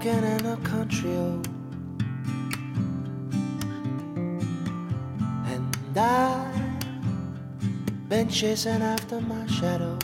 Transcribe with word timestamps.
walking 0.00 0.24
in 0.24 0.46
a 0.46 0.56
country 0.58 1.10
road. 1.10 1.46
And 5.44 5.76
I've 5.94 8.08
been 8.08 8.30
chasing 8.30 8.80
after 8.80 9.20
my 9.20 9.46
shadow. 9.46 9.98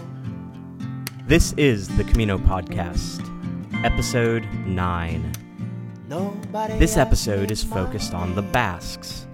This 1.27 1.55
is 1.55 1.88
the 1.97 2.05
Camino 2.05 2.37
Podcast, 2.37 3.24
episode 3.85 4.47
9. 4.66 5.33
Nobody 6.10 6.79
This 6.79 6.99
episode 6.99 7.51
is 7.51 7.65
focused 7.65 8.13
on 8.13 8.35
the. 8.35 8.43
Basques. 8.43 9.27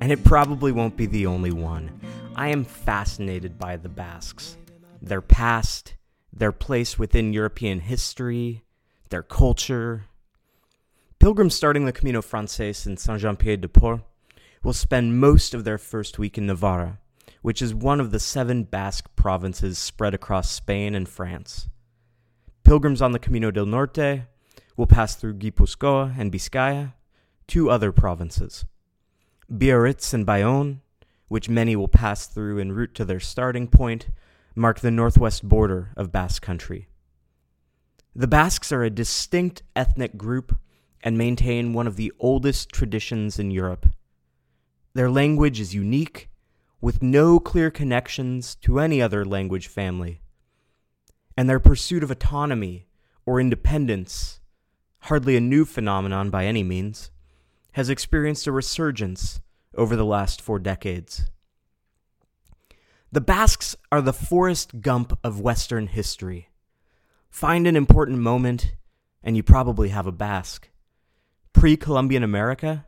And 0.00 0.10
it 0.10 0.24
probably 0.24 0.72
won't 0.72 0.96
be 0.96 1.04
the 1.04 1.26
only 1.26 1.52
one. 1.52 2.00
I 2.36 2.48
am 2.48 2.64
fascinated 2.64 3.58
by 3.58 3.76
the 3.76 3.90
Basques. 3.90 4.56
Their 5.02 5.20
past, 5.20 5.94
their 6.32 6.52
place 6.52 6.98
within 6.98 7.34
European 7.34 7.80
history, 7.80 8.64
their 9.10 9.22
culture. 9.22 10.04
Pilgrims 11.18 11.54
starting 11.54 11.84
the 11.84 11.92
Camino 11.92 12.22
Frances 12.22 12.86
in 12.86 12.96
Saint 12.96 13.20
Jean 13.20 13.36
Pied 13.36 13.60
de 13.60 13.68
Port 13.68 14.02
will 14.62 14.72
spend 14.72 15.20
most 15.20 15.54
of 15.54 15.64
their 15.64 15.78
first 15.78 16.18
week 16.18 16.38
in 16.38 16.46
Navarra, 16.46 16.98
which 17.42 17.62
is 17.62 17.74
one 17.74 18.00
of 18.00 18.10
the 18.10 18.20
seven 18.20 18.64
Basque 18.64 19.08
provinces 19.16 19.78
spread 19.78 20.14
across 20.14 20.50
Spain 20.50 20.94
and 20.94 21.08
France. 21.08 21.68
Pilgrims 22.64 23.00
on 23.00 23.12
the 23.12 23.18
Camino 23.18 23.50
del 23.50 23.66
Norte 23.66 24.22
will 24.76 24.86
pass 24.86 25.16
through 25.16 25.34
Guipuzcoa 25.34 26.18
and 26.18 26.32
Vizcaya, 26.32 26.94
two 27.46 27.70
other 27.70 27.92
provinces. 27.92 28.64
Biarritz 29.50 30.12
and 30.12 30.26
Bayonne, 30.26 30.82
which 31.28 31.48
many 31.48 31.74
will 31.74 31.88
pass 31.88 32.26
through 32.26 32.58
en 32.58 32.72
route 32.72 32.94
to 32.94 33.04
their 33.04 33.20
starting 33.20 33.68
point, 33.68 34.08
mark 34.54 34.80
the 34.80 34.90
northwest 34.90 35.48
border 35.48 35.92
of 35.96 36.12
Basque 36.12 36.42
Country. 36.42 36.88
The 38.18 38.26
Basques 38.26 38.72
are 38.72 38.82
a 38.82 38.90
distinct 38.90 39.62
ethnic 39.76 40.16
group 40.16 40.56
and 41.04 41.16
maintain 41.16 41.72
one 41.72 41.86
of 41.86 41.94
the 41.94 42.12
oldest 42.18 42.70
traditions 42.70 43.38
in 43.38 43.52
Europe. 43.52 43.86
Their 44.92 45.08
language 45.08 45.60
is 45.60 45.72
unique, 45.72 46.28
with 46.80 47.00
no 47.00 47.38
clear 47.38 47.70
connections 47.70 48.56
to 48.56 48.80
any 48.80 49.00
other 49.00 49.24
language 49.24 49.68
family. 49.68 50.20
And 51.36 51.48
their 51.48 51.60
pursuit 51.60 52.02
of 52.02 52.10
autonomy 52.10 52.88
or 53.24 53.40
independence, 53.40 54.40
hardly 55.02 55.36
a 55.36 55.40
new 55.40 55.64
phenomenon 55.64 56.28
by 56.28 56.44
any 56.44 56.64
means, 56.64 57.12
has 57.74 57.88
experienced 57.88 58.48
a 58.48 58.52
resurgence 58.52 59.40
over 59.76 59.94
the 59.94 60.04
last 60.04 60.42
four 60.42 60.58
decades. 60.58 61.30
The 63.12 63.20
Basques 63.20 63.76
are 63.92 64.02
the 64.02 64.12
Forrest 64.12 64.80
Gump 64.80 65.16
of 65.22 65.40
Western 65.40 65.86
history. 65.86 66.48
Find 67.30 67.66
an 67.66 67.76
important 67.76 68.18
moment, 68.18 68.74
and 69.22 69.36
you 69.36 69.42
probably 69.42 69.90
have 69.90 70.06
a 70.06 70.12
Basque. 70.12 70.68
Pre 71.52 71.76
Columbian 71.76 72.22
America, 72.22 72.86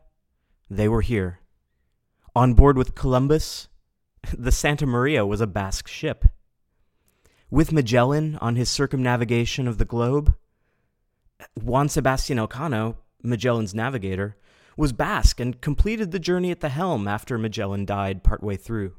they 0.69 0.87
were 0.87 1.01
here. 1.01 1.39
On 2.35 2.53
board 2.53 2.77
with 2.77 2.95
Columbus, 2.95 3.67
the 4.37 4.51
Santa 4.51 4.85
Maria 4.85 5.25
was 5.25 5.41
a 5.41 5.47
Basque 5.47 5.87
ship. 5.87 6.25
With 7.49 7.73
Magellan 7.73 8.37
on 8.37 8.55
his 8.55 8.69
circumnavigation 8.69 9.67
of 9.67 9.77
the 9.77 9.85
globe, 9.85 10.33
Juan 11.61 11.89
Sebastian 11.89 12.37
Elcano, 12.37 12.95
Magellan's 13.23 13.75
navigator, 13.75 14.37
was 14.77 14.93
Basque 14.93 15.39
and 15.39 15.59
completed 15.59 16.11
the 16.11 16.19
journey 16.19 16.51
at 16.51 16.61
the 16.61 16.69
helm 16.69 17.07
after 17.07 17.37
Magellan 17.37 17.85
died 17.85 18.23
partway 18.23 18.55
through. 18.55 18.93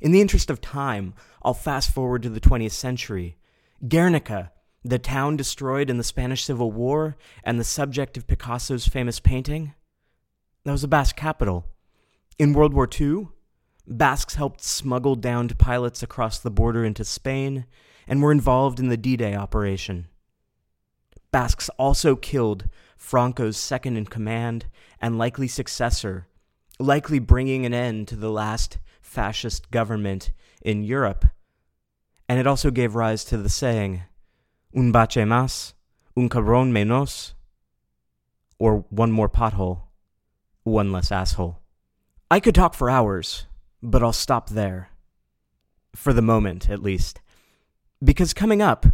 In 0.00 0.12
the 0.12 0.20
interest 0.20 0.50
of 0.50 0.60
time, 0.60 1.14
I'll 1.42 1.54
fast 1.54 1.90
forward 1.90 2.22
to 2.24 2.28
the 2.28 2.40
20th 2.40 2.72
century. 2.72 3.36
Guernica, 3.86 4.52
the 4.84 4.98
town 4.98 5.36
destroyed 5.36 5.90
in 5.90 5.98
the 5.98 6.04
Spanish 6.04 6.44
Civil 6.44 6.72
War 6.72 7.16
and 7.44 7.58
the 7.58 7.64
subject 7.64 8.16
of 8.16 8.26
Picasso's 8.26 8.86
famous 8.86 9.20
painting, 9.20 9.74
that 10.64 10.72
was 10.72 10.84
a 10.84 10.88
Basque 10.88 11.16
capital. 11.16 11.66
In 12.38 12.52
World 12.52 12.74
War 12.74 12.88
II, 13.00 13.28
Basques 13.86 14.34
helped 14.34 14.62
smuggle 14.62 15.14
downed 15.14 15.58
pilots 15.58 16.02
across 16.02 16.38
the 16.38 16.50
border 16.50 16.84
into 16.84 17.04
Spain 17.04 17.66
and 18.08 18.20
were 18.20 18.32
involved 18.32 18.80
in 18.80 18.88
the 18.88 18.96
D 18.96 19.16
Day 19.16 19.34
operation. 19.34 20.08
Basques 21.30 21.68
also 21.78 22.16
killed 22.16 22.68
Franco's 22.96 23.56
second 23.56 23.96
in 23.96 24.06
command 24.06 24.66
and 25.00 25.18
likely 25.18 25.46
successor, 25.46 26.26
likely 26.78 27.18
bringing 27.18 27.66
an 27.66 27.74
end 27.74 28.08
to 28.08 28.16
the 28.16 28.30
last 28.30 28.78
fascist 29.00 29.70
government 29.70 30.32
in 30.62 30.82
Europe. 30.82 31.26
And 32.28 32.38
it 32.38 32.46
also 32.46 32.70
gave 32.70 32.94
rise 32.94 33.24
to 33.24 33.36
the 33.36 33.48
saying, 33.48 34.02
un 34.74 34.92
bache 34.92 35.24
más, 35.24 35.74
un 36.16 36.28
cabrón 36.28 36.72
menos, 36.72 37.34
or 38.58 38.84
one 38.90 39.12
more 39.12 39.28
pothole, 39.28 39.82
one 40.64 40.90
less 40.90 41.12
asshole. 41.12 41.60
I 42.30 42.40
could 42.40 42.54
talk 42.54 42.74
for 42.74 42.90
hours, 42.90 43.46
but 43.82 44.02
I'll 44.02 44.12
stop 44.12 44.50
there. 44.50 44.90
For 45.94 46.12
the 46.12 46.22
moment, 46.22 46.68
at 46.68 46.82
least. 46.82 47.20
Because 48.02 48.34
coming 48.34 48.60
up, 48.60 48.86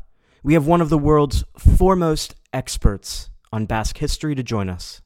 we 0.42 0.54
have 0.54 0.66
one 0.66 0.80
of 0.80 0.90
the 0.90 0.98
world's 0.98 1.44
foremost 1.56 2.34
experts 2.52 3.30
on 3.52 3.66
Basque 3.66 3.98
history 3.98 4.34
to 4.34 4.42
join 4.42 4.68
us. 4.68 5.00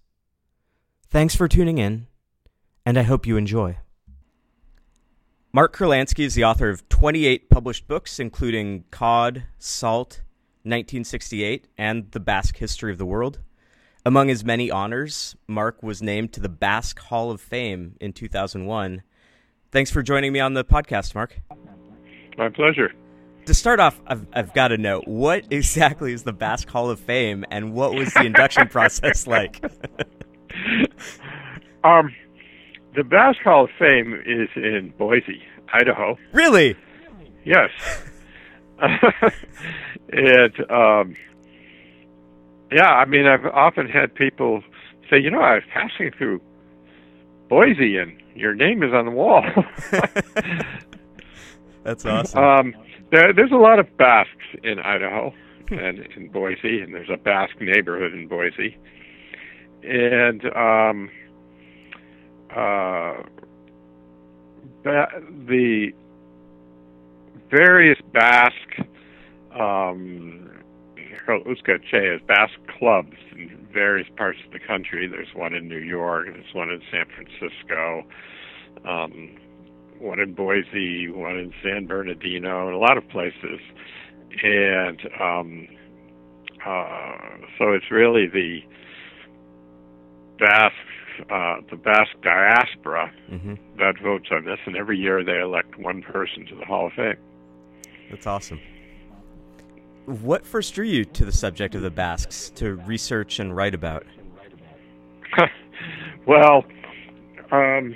Thanks 1.08 1.36
for 1.36 1.48
tuning 1.48 1.78
in, 1.78 2.08
and 2.84 2.98
I 2.98 3.02
hope 3.02 3.26
you 3.26 3.36
enjoy. 3.36 3.78
Mark 5.56 5.74
Kurlansky 5.74 6.22
is 6.22 6.34
the 6.34 6.44
author 6.44 6.68
of 6.68 6.86
28 6.90 7.48
published 7.48 7.88
books, 7.88 8.20
including 8.20 8.84
Cod, 8.90 9.44
Salt, 9.58 10.20
1968, 10.64 11.66
and 11.78 12.10
The 12.10 12.20
Basque 12.20 12.58
History 12.58 12.92
of 12.92 12.98
the 12.98 13.06
World. 13.06 13.38
Among 14.04 14.28
his 14.28 14.44
many 14.44 14.70
honors, 14.70 15.34
Mark 15.48 15.82
was 15.82 16.02
named 16.02 16.34
to 16.34 16.40
the 16.40 16.50
Basque 16.50 16.98
Hall 16.98 17.30
of 17.30 17.40
Fame 17.40 17.96
in 18.02 18.12
2001. 18.12 19.02
Thanks 19.72 19.90
for 19.90 20.02
joining 20.02 20.30
me 20.34 20.40
on 20.40 20.52
the 20.52 20.62
podcast, 20.62 21.14
Mark. 21.14 21.40
My 22.36 22.50
pleasure. 22.50 22.92
To 23.46 23.54
start 23.54 23.80
off, 23.80 23.98
I've, 24.06 24.26
I've 24.34 24.52
got 24.52 24.68
to 24.68 24.76
know 24.76 25.00
what 25.06 25.46
exactly 25.50 26.12
is 26.12 26.22
the 26.22 26.34
Basque 26.34 26.68
Hall 26.68 26.90
of 26.90 27.00
Fame 27.00 27.46
and 27.50 27.72
what 27.72 27.94
was 27.94 28.12
the 28.12 28.26
induction 28.26 28.68
process 28.68 29.26
like? 29.26 29.64
Um, 31.82 32.14
the 32.96 33.04
Basque 33.04 33.42
Hall 33.44 33.64
of 33.64 33.70
Fame 33.78 34.14
is 34.24 34.48
in 34.56 34.92
Boise, 34.98 35.42
Idaho. 35.72 36.16
really? 36.32 36.74
Yes. 37.44 37.70
and 38.78 40.70
um, 40.70 41.14
yeah, 42.72 42.88
I 42.88 43.04
mean, 43.04 43.26
I've 43.26 43.44
often 43.46 43.86
had 43.88 44.14
people 44.14 44.62
say, 45.10 45.18
you 45.20 45.30
know, 45.30 45.40
I 45.40 45.54
was 45.54 45.62
passing 45.72 46.10
through 46.16 46.40
Boise, 47.48 47.98
and 47.98 48.20
your 48.34 48.54
name 48.54 48.82
is 48.82 48.92
on 48.92 49.04
the 49.04 49.10
wall. 49.12 49.44
That's 51.84 52.04
awesome. 52.04 52.42
um, 52.42 52.74
there, 53.12 53.32
there's 53.32 53.52
a 53.52 53.56
lot 53.56 53.78
of 53.78 53.96
Basques 53.96 54.32
in 54.64 54.80
Idaho 54.80 55.32
and 55.70 56.00
in 56.16 56.28
Boise, 56.28 56.80
and 56.80 56.92
there's 56.92 57.10
a 57.12 57.16
Basque 57.16 57.60
neighborhood 57.60 58.12
in 58.12 58.26
Boise. 58.26 58.76
And 59.84 60.44
um, 60.56 61.10
uh, 62.50 63.22
the 64.84 65.92
various 67.50 67.98
Basque 68.12 68.88
um, 69.54 70.50
Euskotxeas, 71.28 72.26
Basque 72.26 72.60
clubs 72.78 73.16
in 73.32 73.66
various 73.72 74.08
parts 74.16 74.38
of 74.46 74.52
the 74.52 74.58
country. 74.58 75.06
There's 75.06 75.34
one 75.34 75.54
in 75.54 75.68
New 75.68 75.78
York, 75.78 76.28
there's 76.32 76.54
one 76.54 76.70
in 76.70 76.80
San 76.90 77.06
Francisco, 77.14 78.04
um, 78.88 79.36
one 79.98 80.20
in 80.20 80.34
Boise, 80.34 81.08
one 81.08 81.36
in 81.36 81.52
San 81.62 81.86
Bernardino, 81.86 82.66
and 82.66 82.74
a 82.74 82.78
lot 82.78 82.96
of 82.96 83.08
places. 83.08 83.60
And 84.42 85.00
um, 85.20 85.68
uh, 86.66 87.16
so 87.58 87.72
it's 87.72 87.90
really 87.90 88.26
the 88.26 88.60
Basque, 90.38 90.74
uh, 91.30 91.56
the 91.70 91.76
Basque 91.76 92.16
diaspora 92.22 93.10
hmm 93.28 93.54
that 93.78 93.94
votes 94.02 94.28
on 94.30 94.44
this, 94.44 94.58
and 94.66 94.76
every 94.76 94.98
year 94.98 95.22
they 95.24 95.38
elect 95.40 95.78
one 95.78 96.00
person 96.02 96.46
to 96.46 96.54
the 96.54 96.64
Hall 96.64 96.86
of 96.86 96.92
Fame. 96.94 97.16
That's 98.10 98.26
awesome. 98.26 98.60
What 100.06 100.46
first 100.46 100.74
drew 100.74 100.84
you 100.86 101.04
to 101.04 101.24
the 101.24 101.32
subject 101.32 101.74
of 101.74 101.82
the 101.82 101.90
Basques 101.90 102.50
to 102.56 102.76
research 102.76 103.38
and 103.40 103.54
write 103.56 103.74
about? 103.74 104.06
well, 106.26 106.64
um, 107.50 107.94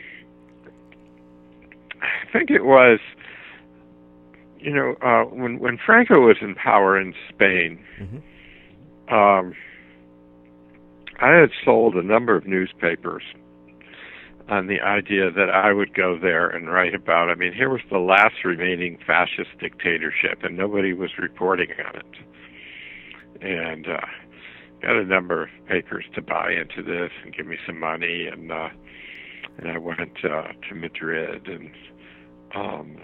I 2.03 2.33
think 2.33 2.51
it 2.51 2.65
was, 2.65 2.99
you 4.59 4.73
know, 4.75 4.95
uh, 5.03 5.25
when 5.25 5.59
when 5.59 5.79
Franco 5.85 6.21
was 6.21 6.37
in 6.41 6.55
power 6.55 7.01
in 7.01 7.15
Spain, 7.29 7.79
Mhm. 8.01 8.23
um, 9.13 9.55
I 11.21 11.33
had 11.39 11.51
sold 11.65 11.97
a 11.97 12.03
number 12.03 12.35
of 12.35 12.47
newspapers 12.47 13.23
on 14.49 14.67
the 14.67 14.81
idea 14.81 15.31
that 15.31 15.51
I 15.51 15.73
would 15.73 15.95
go 15.95 16.19
there 16.19 16.49
and 16.49 16.69
write 16.69 16.95
about. 16.95 17.31
I 17.31 17.35
mean, 17.35 17.53
here 17.53 17.69
was 17.69 17.83
the 17.91 17.99
last 17.99 18.45
remaining 18.45 18.99
fascist 19.07 19.51
dictatorship, 19.61 20.43
and 20.43 20.57
nobody 20.57 20.93
was 20.93 21.11
reporting 21.19 21.69
on 21.87 21.97
it. 21.97 23.43
And 23.43 23.87
uh, 23.87 24.01
got 24.83 24.97
a 24.97 25.05
number 25.05 25.45
of 25.45 25.49
papers 25.67 26.05
to 26.15 26.23
buy 26.23 26.53
into 26.53 26.83
this 26.83 27.11
and 27.23 27.35
give 27.35 27.47
me 27.47 27.57
some 27.67 27.79
money, 27.79 28.27
and 28.27 28.51
uh, 28.51 28.69
and 29.59 29.71
I 29.71 29.79
went 29.79 30.25
uh, 30.25 30.53
to 30.69 30.75
Madrid, 30.75 31.47
and 31.47 31.71
um, 32.55 32.97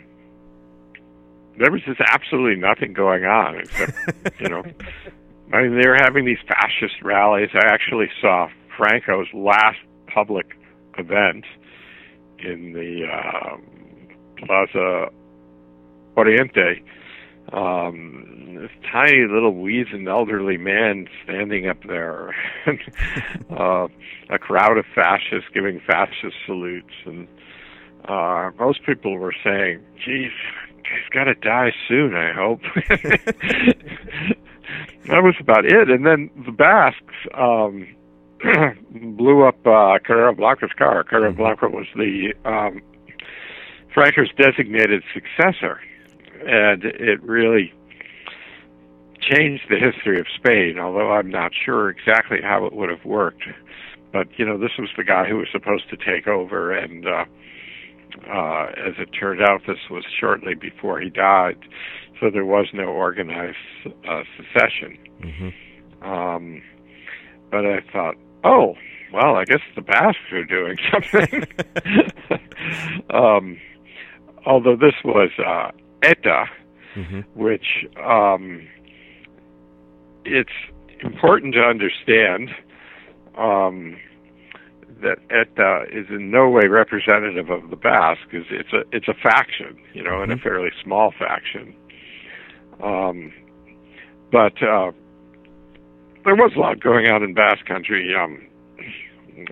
there 1.58 1.70
was 1.70 1.82
just 1.82 2.00
absolutely 2.00 2.60
nothing 2.60 2.92
going 2.92 3.24
on 3.24 3.58
except 3.58 3.92
you 4.40 4.48
know. 4.48 4.62
I 5.52 5.62
mean, 5.62 5.80
they 5.80 5.88
were 5.88 5.98
having 6.00 6.24
these 6.24 6.38
fascist 6.48 7.02
rallies. 7.02 7.50
I 7.54 7.66
actually 7.66 8.08
saw 8.20 8.48
Franco's 8.76 9.28
last 9.32 9.78
public 10.12 10.46
event 10.98 11.44
in 12.38 12.72
the 12.72 13.04
um, 13.06 13.62
Plaza 14.38 15.08
Oriente. 16.16 16.82
Um, 17.52 18.58
this 18.60 18.70
tiny 18.90 19.26
little 19.30 19.54
weazened 19.54 20.08
elderly 20.08 20.56
man 20.56 21.06
standing 21.22 21.68
up 21.68 21.78
there, 21.86 22.34
uh, 23.56 23.86
a 24.30 24.38
crowd 24.38 24.78
of 24.78 24.84
fascists 24.94 25.48
giving 25.54 25.80
fascist 25.86 26.34
salutes, 26.44 26.94
and 27.04 27.28
uh, 28.08 28.50
most 28.58 28.84
people 28.84 29.16
were 29.16 29.34
saying, 29.44 29.80
"Geez, 30.04 30.32
he's 30.82 31.08
got 31.12 31.24
to 31.24 31.34
die 31.34 31.70
soon." 31.86 32.16
I 32.16 32.32
hope. 32.32 32.62
that 35.08 35.22
was 35.22 35.34
about 35.40 35.64
it. 35.64 35.90
And 35.90 36.06
then 36.06 36.30
the 36.44 36.52
Basques 36.52 37.00
um, 37.34 37.86
blew 39.16 39.44
up 39.44 39.58
uh, 39.66 39.98
Carrero 40.06 40.36
Blanco's 40.36 40.72
car. 40.76 41.04
Carrero 41.04 41.36
Blanco 41.36 41.68
was 41.68 41.86
the 41.94 42.34
um, 42.44 42.82
Franco's 43.94 44.30
designated 44.36 45.02
successor, 45.14 45.80
and 46.46 46.84
it 46.84 47.22
really 47.22 47.72
changed 49.20 49.64
the 49.68 49.78
history 49.78 50.20
of 50.20 50.26
Spain. 50.34 50.78
Although 50.78 51.12
I'm 51.12 51.30
not 51.30 51.52
sure 51.54 51.88
exactly 51.88 52.38
how 52.42 52.66
it 52.66 52.72
would 52.74 52.90
have 52.90 53.04
worked, 53.04 53.44
but 54.12 54.28
you 54.38 54.44
know, 54.44 54.58
this 54.58 54.72
was 54.78 54.90
the 54.96 55.04
guy 55.04 55.28
who 55.28 55.36
was 55.36 55.48
supposed 55.50 55.88
to 55.90 55.96
take 55.96 56.26
over, 56.26 56.72
and 56.72 57.06
uh, 57.06 57.24
uh, 58.30 58.66
as 58.76 58.94
it 58.98 59.08
turned 59.18 59.42
out, 59.42 59.62
this 59.66 59.78
was 59.90 60.04
shortly 60.18 60.54
before 60.54 61.00
he 61.00 61.10
died, 61.10 61.58
so 62.20 62.30
there 62.30 62.44
was 62.44 62.66
no 62.72 62.84
organized 62.84 63.56
uh, 64.08 64.22
secession. 64.36 64.98
Mm-hmm. 65.22 66.08
Um, 66.08 66.62
but 67.50 67.66
I 67.66 67.80
thought, 67.92 68.14
oh, 68.44 68.74
well, 69.12 69.36
I 69.36 69.44
guess 69.44 69.60
the 69.74 69.82
Basques 69.82 70.32
are 70.32 70.44
doing 70.44 70.76
something. 70.92 71.46
um, 73.10 73.58
although 74.44 74.76
this 74.76 74.94
was 75.04 75.30
uh, 75.38 75.70
ETA, 76.02 76.46
Mm-hmm. 76.96 77.20
which 77.38 77.84
um, 78.02 78.66
it's 80.24 80.48
important 81.02 81.52
to 81.52 81.60
understand 81.60 82.48
um, 83.36 83.98
that 85.02 85.18
ETA 85.28 85.84
is 85.92 86.06
in 86.08 86.30
no 86.30 86.48
way 86.48 86.68
representative 86.68 87.50
of 87.50 87.68
the 87.68 87.76
Basque. 87.76 88.32
It's, 88.32 88.48
it's 88.50 88.72
a 88.72 88.96
it's 88.96 89.08
a 89.08 89.14
faction, 89.22 89.76
you 89.92 90.02
know, 90.02 90.22
and 90.22 90.32
a 90.32 90.38
fairly 90.38 90.70
small 90.82 91.12
faction. 91.18 91.76
Um, 92.82 93.32
but 94.30 94.62
uh, 94.62 94.92
there 96.24 96.34
was 96.34 96.52
a 96.56 96.58
lot 96.58 96.80
going 96.80 97.06
on 97.06 97.22
in 97.22 97.34
Basque 97.34 97.64
Country, 97.66 98.14
um, 98.14 98.46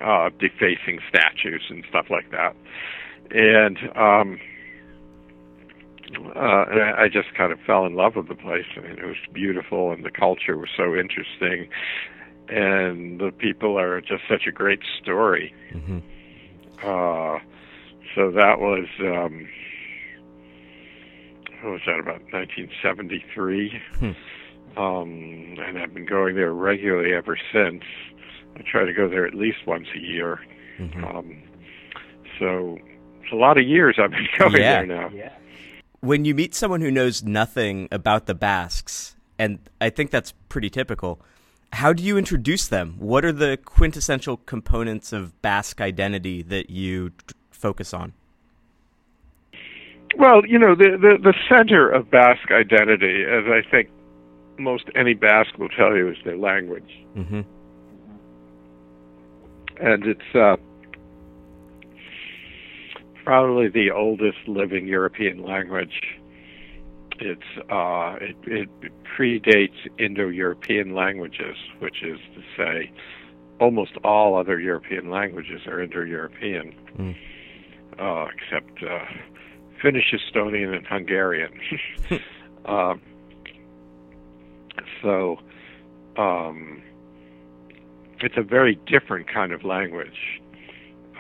uh, 0.02 0.30
defacing 0.38 0.98
statues 1.08 1.62
and 1.68 1.84
stuff 1.88 2.06
like 2.10 2.30
that, 2.30 2.54
and 3.30 3.78
um, 3.96 4.40
uh, 6.36 6.64
and 6.70 6.82
I, 6.82 7.02
I 7.04 7.08
just 7.08 7.34
kind 7.34 7.52
of 7.52 7.58
fell 7.66 7.86
in 7.86 7.94
love 7.94 8.16
with 8.16 8.28
the 8.28 8.34
place. 8.34 8.66
I 8.76 8.80
mean, 8.80 8.98
it 8.98 9.06
was 9.06 9.16
beautiful, 9.32 9.92
and 9.92 10.04
the 10.04 10.10
culture 10.10 10.56
was 10.56 10.68
so 10.76 10.94
interesting, 10.94 11.68
and 12.48 13.20
the 13.20 13.32
people 13.32 13.78
are 13.78 14.00
just 14.00 14.22
such 14.28 14.46
a 14.46 14.52
great 14.52 14.80
story. 15.00 15.54
Mm-hmm. 15.72 15.98
Uh, 16.82 17.38
so 18.14 18.30
that 18.30 18.60
was 18.60 18.86
um, 19.00 19.48
what 21.64 21.72
was 21.72 21.80
that 21.86 21.98
about 21.98 22.20
1973, 22.32 23.80
Hmm. 23.98 24.78
um, 24.80 25.56
and 25.58 25.78
I've 25.78 25.94
been 25.94 26.06
going 26.06 26.34
there 26.36 26.52
regularly 26.52 27.12
ever 27.14 27.38
since. 27.52 27.82
I 28.56 28.62
try 28.70 28.84
to 28.84 28.92
go 28.92 29.08
there 29.08 29.26
at 29.26 29.34
least 29.34 29.58
once 29.66 29.86
a 29.94 29.98
year. 29.98 30.40
Mm-hmm. 30.78 31.04
Um, 31.04 31.42
so 32.38 32.78
it's 33.22 33.32
a 33.32 33.36
lot 33.36 33.58
of 33.58 33.66
years 33.66 33.96
I've 33.98 34.10
been 34.10 34.26
going 34.38 34.52
Yeah. 34.56 34.84
there 34.84 34.86
now. 34.86 35.10
yeah. 35.14 35.32
when 36.00 36.24
you 36.26 36.34
meet 36.34 36.54
someone 36.54 36.80
who 36.82 36.90
knows 36.90 37.22
nothing 37.24 37.88
about 37.90 38.26
the 38.26 38.34
Basques, 38.34 39.16
and 39.38 39.58
I 39.80 39.88
think 39.90 40.10
that's 40.10 40.32
pretty 40.50 40.68
typical, 40.70 41.20
how 41.72 41.92
do 41.92 42.02
you 42.02 42.18
introduce 42.18 42.68
them? 42.68 42.96
What 42.98 43.24
are 43.24 43.32
the 43.32 43.56
quintessential 43.64 44.36
components 44.36 45.12
of 45.12 45.40
Basque 45.42 45.80
identity 45.80 46.42
that 46.42 46.68
you 46.70 47.10
t- 47.10 47.34
focus 47.50 47.94
on? 47.94 48.12
Well, 50.18 50.46
you 50.46 50.58
know, 50.58 50.74
the, 50.74 50.96
the 51.00 51.18
the 51.22 51.34
center 51.48 51.90
of 51.90 52.10
Basque 52.10 52.50
identity, 52.50 53.24
as 53.24 53.44
I 53.46 53.68
think 53.68 53.88
most 54.58 54.84
any 54.94 55.14
Basque 55.14 55.58
will 55.58 55.68
tell 55.70 55.96
you, 55.96 56.10
is 56.10 56.16
their 56.24 56.36
language, 56.36 56.90
Mm-hmm. 57.16 57.40
and 59.80 60.06
it's 60.06 60.34
uh, 60.34 60.56
probably 63.24 63.68
the 63.68 63.90
oldest 63.90 64.38
living 64.46 64.86
European 64.86 65.42
language. 65.42 66.00
It's 67.20 67.70
uh, 67.70 68.16
it, 68.20 68.36
it 68.46 68.68
predates 69.16 69.76
Indo-European 69.98 70.94
languages, 70.94 71.56
which 71.78 72.02
is 72.02 72.18
to 72.34 72.42
say, 72.56 72.90
almost 73.60 73.92
all 74.02 74.36
other 74.36 74.58
European 74.60 75.10
languages 75.10 75.60
are 75.66 75.80
Indo-European, 75.82 76.74
Mm. 76.98 77.14
uh, 77.98 78.26
except 78.34 78.82
uh, 78.84 79.04
Finnish, 79.84 80.14
Estonian, 80.14 80.74
and 80.74 80.86
Hungarian. 80.86 81.52
um, 82.64 83.02
so 85.02 85.36
um, 86.16 86.82
it's 88.20 88.36
a 88.38 88.42
very 88.42 88.80
different 88.86 89.30
kind 89.30 89.52
of 89.52 89.62
language. 89.62 90.40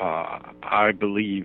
Uh, 0.00 0.38
I 0.62 0.92
believe 0.98 1.44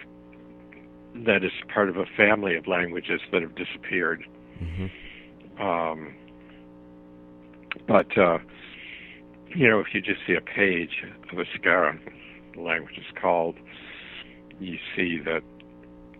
that 1.13 1.43
it's 1.43 1.53
part 1.73 1.89
of 1.89 1.97
a 1.97 2.05
family 2.15 2.55
of 2.55 2.67
languages 2.67 3.19
that 3.33 3.41
have 3.41 3.53
disappeared. 3.55 4.23
Mm-hmm. 4.63 5.61
Um, 5.61 6.15
but 7.85 8.17
uh, 8.17 8.37
you 9.53 9.67
know, 9.67 9.81
if 9.81 9.87
you 9.93 9.99
just 9.99 10.21
see 10.25 10.35
a 10.35 10.41
page 10.41 11.03
of 11.33 11.39
a 11.39 11.43
Skara, 11.57 11.99
language 12.55 12.97
is 12.97 13.05
called, 13.21 13.55
you 14.61 14.77
see 14.95 15.19
that 15.25 15.43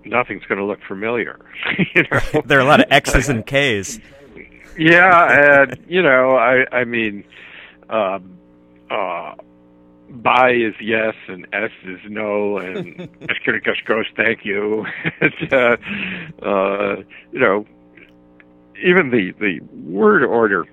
nothing's 0.06 0.44
going 0.46 0.60
to 0.60 0.66
look 0.66 0.80
familiar. 0.88 1.40
you 1.96 2.04
know, 2.12 2.42
there 2.46 2.58
are 2.58 2.62
a 2.62 2.66
lot 2.66 2.80
of 2.80 2.88
X's 2.92 3.30
and 3.30 3.46
K's. 3.46 4.00
yeah, 4.78 5.66
and 5.68 5.78
you 5.88 6.02
know, 6.02 6.36
I 6.36 6.66
I 6.72 6.84
mean, 6.86 7.24
um, 7.90 8.38
uh, 8.90 9.36
bai 10.10 10.52
is 10.52 10.74
yes 10.82 11.16
and 11.28 11.48
S 11.54 11.72
is 11.86 12.00
no 12.10 12.58
and 12.58 12.98
Eskerrik 13.30 13.66
asko 13.66 13.86
goes 13.86 14.06
thank 14.16 14.46
you. 14.46 14.86
and, 15.22 15.54
uh, 15.54 15.78
uh, 16.46 16.96
you 17.32 17.40
know, 17.40 17.66
even 18.84 19.12
the 19.12 19.34
the 19.40 19.60
word 19.90 20.24
order. 20.24 20.66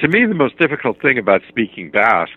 To 0.00 0.08
me, 0.08 0.24
the 0.26 0.34
most 0.34 0.58
difficult 0.58 1.00
thing 1.02 1.18
about 1.18 1.42
speaking 1.48 1.90
Basque 1.90 2.32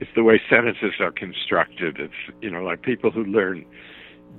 is 0.00 0.08
the 0.14 0.22
way 0.22 0.40
sentences 0.48 0.92
are 1.00 1.10
constructed. 1.10 1.98
It's 1.98 2.36
you 2.40 2.50
know 2.50 2.62
like 2.62 2.82
people 2.82 3.10
who 3.10 3.24
learn 3.24 3.64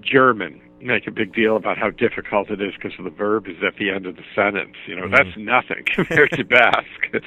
German 0.02 0.62
make 0.82 1.08
a 1.08 1.12
big 1.12 1.34
deal 1.34 1.56
about 1.58 1.78
how 1.78 1.90
difficult 1.90 2.50
it 2.52 2.62
is 2.62 2.74
because 2.76 2.94
the 3.04 3.10
verb 3.10 3.48
is 3.48 3.58
at 3.66 3.76
the 3.78 3.90
end 3.90 4.06
of 4.06 4.16
the 4.16 4.24
sentence. 4.36 4.76
You 4.86 4.96
know, 4.96 5.08
Mhm. 5.08 5.12
that's 5.12 5.38
nothing 5.38 5.84
compared 5.94 6.32
to 6.32 6.44
Basque. 6.44 7.26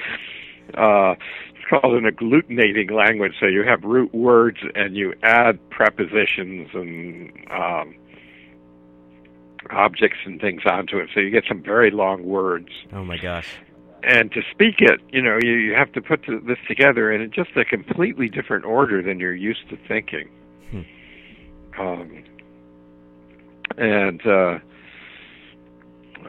Uh, 0.73 1.15
it's 1.49 1.65
called 1.69 1.93
an 1.95 2.05
agglutinating 2.09 2.91
language, 2.91 3.33
so 3.39 3.45
you 3.47 3.63
have 3.63 3.83
root 3.83 4.13
words 4.13 4.57
and 4.75 4.95
you 4.95 5.13
add 5.23 5.59
prepositions 5.69 6.69
and 6.73 7.31
um, 7.51 7.93
objects 9.69 10.19
and 10.25 10.39
things 10.41 10.61
onto 10.65 10.97
it, 10.97 11.09
so 11.13 11.19
you 11.19 11.29
get 11.29 11.43
some 11.47 11.61
very 11.61 11.91
long 11.91 12.23
words 12.25 12.69
Oh 12.93 13.03
my 13.03 13.17
gosh. 13.17 13.47
and 14.03 14.31
to 14.31 14.41
speak 14.49 14.75
it, 14.79 14.99
you 15.11 15.21
know, 15.21 15.37
you, 15.43 15.51
you 15.53 15.73
have 15.73 15.91
to 15.93 16.01
put 16.01 16.23
th- 16.23 16.41
this 16.47 16.57
together 16.67 17.11
in 17.11 17.29
just 17.31 17.51
a 17.55 17.63
completely 17.65 18.27
different 18.29 18.65
order 18.65 19.01
than 19.01 19.19
you're 19.19 19.35
used 19.35 19.69
to 19.69 19.77
thinking. 19.87 20.29
Hmm. 20.71 20.81
Um, 21.79 22.23
and 23.77 24.25
uh, 24.25 24.59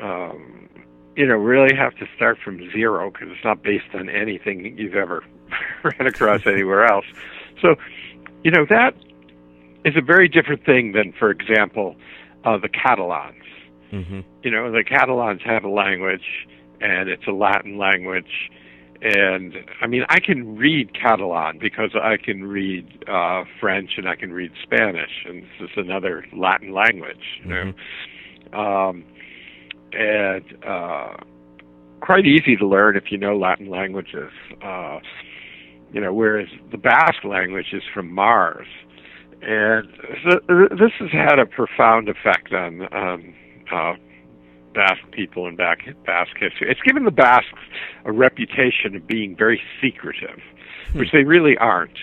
um, 0.01 0.69
you 1.17 1.27
know, 1.27 1.35
really 1.37 1.75
have 1.75 1.95
to 1.97 2.07
start 2.17 2.39
from 2.43 2.59
zero 2.73 3.11
because 3.11 3.29
it's 3.31 3.45
not 3.45 3.63
based 3.63 3.95
on 3.95 4.09
anything 4.09 4.77
you've 4.79 4.95
ever 4.95 5.23
ran 5.85 6.07
across 6.07 6.47
anywhere 6.47 6.85
else. 6.87 7.07
So, 7.61 7.77
you 8.43 8.51
know, 8.51 8.65
that 8.71 8.95
is 9.85 9.95
a 9.97 10.01
very 10.01 10.29
different 10.29 10.65
thing 10.65 10.93
than, 10.93 11.13
for 11.13 11.31
example, 11.31 11.97
uh, 12.45 12.59
the 12.59 12.69
Catalans 12.69 13.43
Mm-hmm. 13.93 14.21
you 14.43 14.51
know 14.51 14.73
the 14.73 14.83
catalans 14.83 15.43
have 15.45 15.65
a 15.65 15.69
language 15.69 16.47
and 16.81 17.11
it's 17.11 17.27
a 17.27 17.31
latin 17.31 17.77
language 17.77 18.51
and 19.03 19.55
I 19.81 19.89
mean, 19.89 20.05
I 20.09 20.21
can 20.21 20.57
read 20.57 20.95
Catalan 20.95 21.59
because 21.59 21.91
I 22.01 22.17
can 22.17 22.45
read 22.45 23.05
uh, 23.09 23.43
French 23.61 23.93
and 23.97 24.09
I 24.09 24.15
can 24.15 24.33
read 24.33 24.53
Spanish, 24.63 25.25
and 25.27 25.43
this 25.43 25.51
is 25.61 25.71
another 25.77 26.25
Latin 26.33 26.73
language, 26.73 27.41
you 27.45 27.51
know. 27.51 28.59
Um, 28.59 29.05
and 29.93 30.45
uh, 30.65 31.17
quite 32.01 32.27
easy 32.27 32.57
to 32.57 32.67
learn 32.67 32.97
if 32.97 33.11
you 33.11 33.19
know 33.19 33.37
Latin 33.37 33.69
languages. 33.69 34.31
Uh, 34.65 35.01
you 35.93 36.01
know, 36.01 36.15
whereas 36.15 36.49
the 36.71 36.79
Basque 36.79 37.25
language 37.25 37.73
is 37.73 37.83
from 37.93 38.09
Mars, 38.13 38.69
and 39.43 39.89
so 40.25 40.39
this 40.49 40.93
has 41.01 41.11
had 41.11 41.41
a 41.41 41.47
profound 41.47 42.09
effect 42.09 42.53
on 42.53 42.83
on 42.83 43.35
uh, 43.75 43.95
Basque 44.75 45.11
people 45.13 45.47
and 45.47 45.57
Basque 45.57 46.39
history. 46.39 46.71
It's 46.71 46.81
given 46.81 47.05
the 47.05 47.11
Basques 47.11 47.49
a 48.05 48.13
reputation 48.13 48.97
of 48.97 49.07
being 49.07 49.37
very 49.37 49.61
secretive, 49.81 50.41
hmm. 50.93 50.99
which 50.99 51.13
they 51.13 51.25
really 51.25 51.57
aren't. 51.59 51.99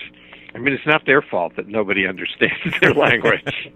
I 0.54 0.58
mean, 0.58 0.74
it's 0.74 0.86
not 0.86 1.06
their 1.06 1.22
fault 1.22 1.56
that 1.56 1.68
nobody 1.68 2.06
understands 2.08 2.78
their 2.80 2.94
language. 2.94 3.72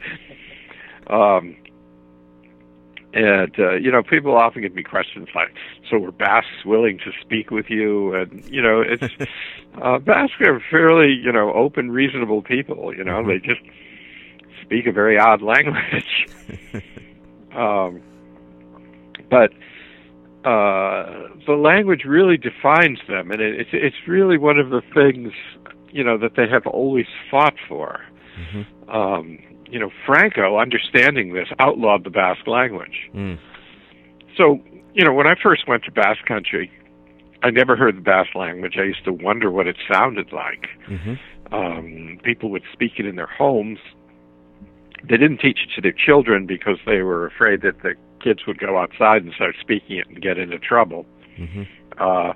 um, 1.09 1.57
and 3.15 3.55
uh, 3.61 3.75
you 3.75 3.93
know, 3.93 4.03
people 4.03 4.37
often 4.37 4.63
give 4.63 4.75
me 4.75 4.83
questions 4.83 5.29
like, 5.35 5.55
"So 5.89 5.99
were 5.99 6.11
Basques 6.11 6.65
willing 6.65 6.99
to 6.99 7.13
speak 7.21 7.53
with 7.53 7.67
you?" 7.71 8.13
And 8.13 8.45
you 8.51 8.61
know, 8.61 8.81
it's 8.81 9.05
uh, 9.83 9.99
Basques 9.99 10.41
are 10.41 10.61
fairly 10.69 11.13
you 11.13 11.31
know 11.31 11.53
open, 11.53 11.93
reasonable 11.93 12.43
people. 12.43 12.93
You 12.93 13.05
know, 13.05 13.23
mm-hmm. 13.23 13.29
they 13.29 13.39
just 13.39 13.61
speak 14.63 14.87
a 14.87 14.93
very 14.93 15.17
odd 15.17 15.43
language. 15.43 16.27
um, 17.57 18.03
but 19.35 19.51
uh, 20.49 21.29
the 21.47 21.55
language 21.55 22.03
really 22.07 22.37
defines 22.37 22.99
them, 23.09 23.31
and 23.31 23.41
it, 23.41 23.61
it's 23.61 23.71
it's 23.73 23.97
really 24.07 24.39
one 24.39 24.59
of 24.59 24.71
the 24.71 24.83
things 24.95 25.33
you 25.91 26.05
know 26.05 26.17
that 26.19 26.37
they 26.37 26.49
have 26.49 26.67
always 26.67 27.07
fought 27.31 27.55
for. 27.69 28.01
Mm-hmm. 28.39 28.91
Um, 28.91 29.39
you 29.69 29.81
know, 29.81 29.91
Franco, 30.07 30.59
understanding 30.59 31.33
this, 31.33 31.49
outlawed 31.59 32.05
the 32.05 32.11
Basque 32.11 32.47
language. 32.47 33.11
Mm. 33.13 33.39
So, 34.37 34.61
you 34.93 35.05
know, 35.05 35.13
when 35.13 35.27
I 35.27 35.35
first 35.43 35.67
went 35.67 35.83
to 35.85 35.91
Basque 35.91 36.25
country, 36.27 36.71
I 37.43 37.51
never 37.51 37.75
heard 37.75 37.97
the 37.97 38.01
Basque 38.01 38.37
language. 38.37 38.75
I 38.79 38.85
used 38.85 39.05
to 39.05 39.13
wonder 39.13 39.51
what 39.51 39.67
it 39.67 39.77
sounded 39.91 40.33
like. 40.33 40.69
Mm-hmm. 40.89 41.55
Um, 41.55 42.19
people 42.23 42.51
would 42.51 42.63
speak 42.73 42.93
it 42.99 43.07
in 43.07 43.17
their 43.17 43.27
homes. 43.27 43.79
They 45.03 45.17
didn't 45.17 45.39
teach 45.39 45.59
it 45.67 45.75
to 45.75 45.81
their 45.81 45.93
children 45.93 46.47
because 46.47 46.79
they 46.87 47.03
were 47.03 47.27
afraid 47.27 47.63
that 47.63 47.83
the 47.83 47.95
kids 48.25 48.47
would 48.47 48.59
go 48.59 48.79
outside 48.79 49.23
and 49.23 49.33
start 49.35 49.55
speaking 49.61 49.99
it 49.99 50.09
and 50.09 50.21
get 50.23 50.39
into 50.39 50.59
trouble. 50.59 51.05
Mm-hmm. 51.39 51.63
Uh, 51.99 52.33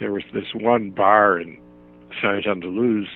there 0.00 0.12
was 0.12 0.24
this 0.32 0.46
one 0.54 0.90
bar 0.90 1.38
in 1.38 1.58
Saint 2.22 2.46
Luz 2.64 3.06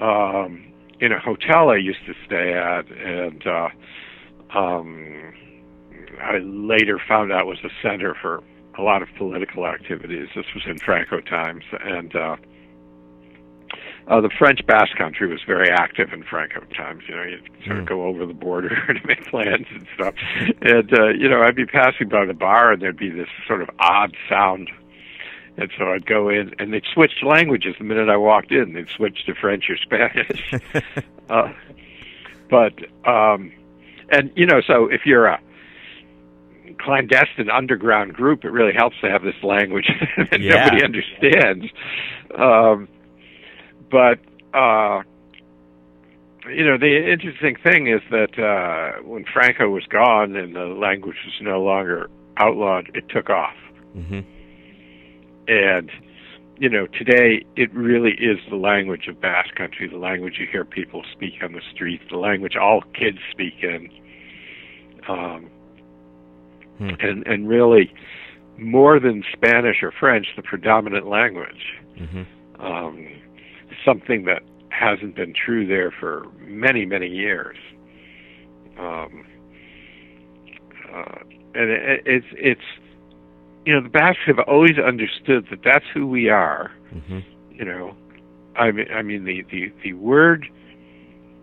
um, 0.00 0.72
in 1.00 1.12
a 1.12 1.20
hotel 1.20 1.70
I 1.70 1.76
used 1.76 2.04
to 2.06 2.14
stay 2.26 2.52
at, 2.52 2.90
and 2.90 3.46
uh, 3.46 3.68
um, 4.58 5.32
I 6.20 6.38
later 6.38 7.00
found 7.06 7.32
out 7.32 7.46
was 7.46 7.58
a 7.64 7.70
center 7.82 8.14
for 8.20 8.42
a 8.78 8.82
lot 8.82 9.02
of 9.02 9.08
political 9.16 9.66
activities. 9.66 10.28
This 10.34 10.46
was 10.54 10.64
in 10.66 10.78
Franco 10.78 11.20
times, 11.20 11.64
and 11.82 12.14
uh, 12.14 12.36
uh, 14.08 14.20
the 14.20 14.30
French 14.38 14.60
Basque 14.66 14.96
Country 14.96 15.28
was 15.28 15.40
very 15.46 15.70
active 15.70 16.12
in 16.12 16.22
Franco 16.24 16.60
times. 16.76 17.04
You 17.08 17.16
know, 17.16 17.22
you'd 17.22 17.50
sort 17.64 17.78
of 17.78 17.84
mm. 17.84 17.88
go 17.88 18.04
over 18.04 18.26
the 18.26 18.34
border 18.34 18.68
to 18.86 19.06
make 19.06 19.26
plans 19.26 19.66
and 19.70 19.86
stuff. 19.94 20.14
And 20.62 20.92
uh, 20.98 21.08
you 21.08 21.28
know, 21.28 21.42
I'd 21.42 21.56
be 21.56 21.66
passing 21.66 22.08
by 22.08 22.24
the 22.24 22.34
bar, 22.34 22.72
and 22.72 22.82
there'd 22.82 22.96
be 22.96 23.10
this 23.10 23.28
sort 23.46 23.62
of 23.62 23.70
odd 23.78 24.16
sound 24.28 24.70
and 25.56 25.70
so 25.76 25.92
I'd 25.92 26.06
go 26.06 26.28
in, 26.28 26.54
and 26.58 26.72
they'd 26.72 26.84
switch 26.94 27.12
languages 27.22 27.74
the 27.78 27.84
minute 27.84 28.08
I 28.08 28.16
walked 28.16 28.50
in. 28.50 28.72
They'd 28.72 28.88
switch 28.88 29.26
to 29.26 29.34
French 29.34 29.64
or 29.68 29.76
Spanish. 29.76 30.54
uh, 31.30 31.52
but, 32.48 32.72
um, 33.06 33.52
and, 34.08 34.32
you 34.36 34.46
know, 34.46 34.62
so 34.66 34.86
if 34.86 35.02
you're 35.04 35.26
a 35.26 35.38
clandestine 36.78 37.50
underground 37.50 38.14
group, 38.14 38.44
it 38.44 38.50
really 38.50 38.72
helps 38.72 38.96
to 39.02 39.10
have 39.10 39.22
this 39.22 39.34
language 39.42 39.90
that 40.30 40.40
yeah. 40.40 40.64
nobody 40.64 40.82
understands. 40.82 41.66
Um, 42.34 42.88
but, 43.90 44.18
uh, 44.56 45.02
you 46.48 46.64
know, 46.64 46.78
the 46.78 47.10
interesting 47.12 47.56
thing 47.62 47.88
is 47.88 48.00
that 48.10 48.38
uh, 48.38 49.02
when 49.02 49.24
Franco 49.32 49.68
was 49.68 49.84
gone 49.86 50.36
and 50.36 50.54
the 50.54 50.66
language 50.66 51.16
was 51.24 51.34
no 51.40 51.62
longer 51.62 52.08
outlawed, 52.38 52.90
it 52.94 53.08
took 53.08 53.30
off. 53.30 53.56
Mm-hmm 53.96 54.20
and 55.50 55.90
you 56.58 56.68
know, 56.68 56.86
today 56.86 57.44
it 57.56 57.72
really 57.74 58.12
is 58.12 58.38
the 58.50 58.56
language 58.56 59.08
of 59.08 59.20
Basque 59.20 59.54
Country, 59.54 59.88
the 59.88 59.96
language 59.96 60.34
you 60.38 60.46
hear 60.50 60.64
people 60.64 61.02
speak 61.10 61.42
on 61.42 61.52
the 61.52 61.62
streets, 61.72 62.04
the 62.10 62.18
language 62.18 62.54
all 62.54 62.82
kids 62.94 63.18
speak 63.30 63.54
in, 63.62 63.88
um, 65.08 65.50
hmm. 66.78 66.90
and 67.00 67.26
and 67.26 67.48
really 67.48 67.92
more 68.58 69.00
than 69.00 69.24
Spanish 69.32 69.82
or 69.82 69.90
French, 69.90 70.26
the 70.36 70.42
predominant 70.42 71.08
language. 71.08 71.78
Mm-hmm. 71.98 72.62
Um, 72.62 73.08
something 73.84 74.24
that 74.24 74.42
hasn't 74.70 75.14
been 75.14 75.34
true 75.34 75.66
there 75.66 75.90
for 75.90 76.26
many 76.40 76.86
many 76.86 77.08
years. 77.08 77.56
Um, 78.78 79.26
uh, 80.92 81.18
and 81.54 81.70
it, 81.70 82.02
it's 82.06 82.26
it's 82.32 82.60
you 83.66 83.74
know, 83.74 83.82
the 83.82 83.88
Basques 83.88 84.22
have 84.26 84.38
always 84.40 84.78
understood 84.78 85.46
that 85.50 85.60
that's 85.62 85.84
who 85.92 86.06
we 86.06 86.28
are. 86.28 86.72
Mm-hmm. 86.94 87.20
You 87.52 87.64
know, 87.64 87.94
I 88.56 88.70
mean, 88.70 88.86
I 88.92 89.02
mean 89.02 89.24
the, 89.24 89.42
the, 89.50 89.72
the 89.84 89.92
word 89.92 90.46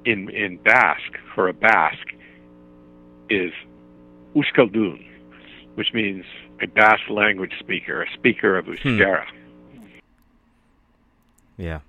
in 0.05 0.29
in 0.29 0.57
Basque 0.57 1.17
for 1.35 1.47
a 1.47 1.53
Basque 1.53 2.13
is 3.29 3.51
Euskaldun, 4.35 5.05
which 5.75 5.93
means 5.93 6.25
a 6.61 6.67
Basque 6.67 7.09
language 7.09 7.53
speaker, 7.59 8.01
a 8.01 8.11
speaker 8.13 8.57
of. 8.57 8.65
Euskara. 8.65 9.25
Hmm. 9.25 9.85
Yeah. 11.57 11.79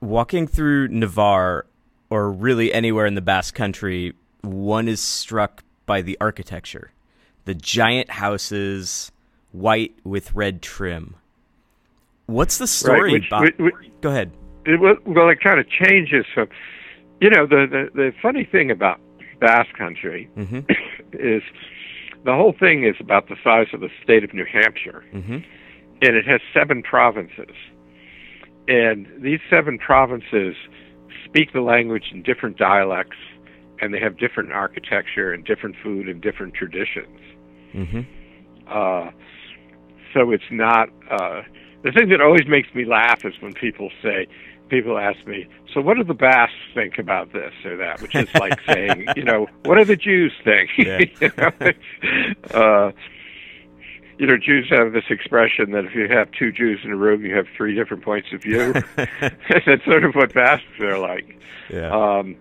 Walking 0.00 0.46
through 0.46 0.88
Navarre, 0.88 1.66
or 2.10 2.30
really 2.30 2.72
anywhere 2.72 3.06
in 3.06 3.14
the 3.14 3.20
Basque 3.20 3.54
country, 3.54 4.14
one 4.42 4.88
is 4.88 5.00
struck 5.00 5.64
by 5.86 6.02
the 6.02 6.16
architecture 6.20 6.92
the 7.48 7.54
giant 7.54 8.10
houses, 8.10 9.10
white 9.52 9.94
with 10.04 10.34
red 10.34 10.60
trim. 10.60 11.16
What's 12.26 12.58
the 12.58 12.66
story 12.66 13.00
right, 13.00 13.12
which, 13.12 13.26
about? 13.26 13.42
Which, 13.42 13.56
which, 13.58 13.74
Go 14.02 14.10
ahead. 14.10 14.32
It, 14.66 14.78
well, 14.78 15.30
it 15.30 15.40
kind 15.40 15.58
of 15.58 15.66
changes. 15.70 16.26
So, 16.34 16.46
you 17.22 17.30
know, 17.30 17.46
the 17.46 17.66
the, 17.66 17.88
the 17.94 18.12
funny 18.20 18.44
thing 18.44 18.70
about 18.70 19.00
Basque 19.40 19.72
Country 19.78 20.28
mm-hmm. 20.36 20.58
is 21.14 21.42
the 22.24 22.34
whole 22.34 22.52
thing 22.52 22.84
is 22.84 22.96
about 23.00 23.28
the 23.28 23.36
size 23.42 23.68
of 23.72 23.80
the 23.80 23.88
state 24.02 24.24
of 24.24 24.34
New 24.34 24.44
Hampshire, 24.44 25.02
mm-hmm. 25.14 25.38
and 26.02 26.16
it 26.16 26.26
has 26.26 26.42
seven 26.52 26.82
provinces, 26.82 27.54
and 28.68 29.08
these 29.20 29.40
seven 29.50 29.78
provinces 29.78 30.54
speak 31.24 31.52
the 31.52 31.62
language 31.62 32.10
in 32.12 32.22
different 32.22 32.58
dialects, 32.58 33.16
and 33.80 33.92
they 33.92 34.00
have 34.00 34.18
different 34.18 34.52
architecture 34.52 35.32
and 35.32 35.44
different 35.44 35.74
food 35.82 36.08
and 36.08 36.20
different 36.20 36.54
traditions. 36.54 37.18
Mm-hmm. 37.74 38.00
Uh, 38.68 39.10
so 40.14 40.30
it's 40.30 40.50
not. 40.50 40.88
Uh, 41.10 41.42
the 41.82 41.92
thing 41.92 42.08
that 42.10 42.20
always 42.20 42.46
makes 42.46 42.68
me 42.74 42.84
laugh 42.84 43.24
is 43.24 43.34
when 43.40 43.54
people 43.54 43.90
say, 44.02 44.26
people 44.68 44.98
ask 44.98 45.26
me, 45.26 45.46
so 45.72 45.80
what 45.80 45.96
do 45.96 46.04
the 46.04 46.14
Basques 46.14 46.54
think 46.74 46.98
about 46.98 47.32
this 47.32 47.52
or 47.64 47.76
that? 47.76 48.02
Which 48.02 48.14
is 48.14 48.32
like 48.34 48.60
saying, 48.66 49.06
you 49.16 49.24
know, 49.24 49.46
what 49.64 49.78
do 49.78 49.84
the 49.84 49.96
Jews 49.96 50.32
think? 50.44 50.70
Yeah. 50.76 50.98
you 51.20 51.30
know, 51.36 51.50
uh, 52.52 52.92
you 54.18 54.26
know, 54.26 54.36
Jews 54.36 54.66
have 54.70 54.92
this 54.92 55.04
expression 55.10 55.70
that 55.72 55.84
if 55.84 55.94
you 55.94 56.08
have 56.08 56.28
two 56.32 56.50
Jews 56.50 56.80
in 56.84 56.90
a 56.90 56.96
room, 56.96 57.24
you 57.24 57.34
have 57.36 57.46
three 57.56 57.74
different 57.74 58.02
points 58.02 58.28
of 58.32 58.42
view. 58.42 58.72
That's 58.96 59.84
sort 59.84 60.04
of 60.04 60.14
what 60.14 60.34
Basques 60.34 60.80
are 60.80 60.98
like. 60.98 61.38
Yeah. 61.70 61.90
Um, 61.90 62.36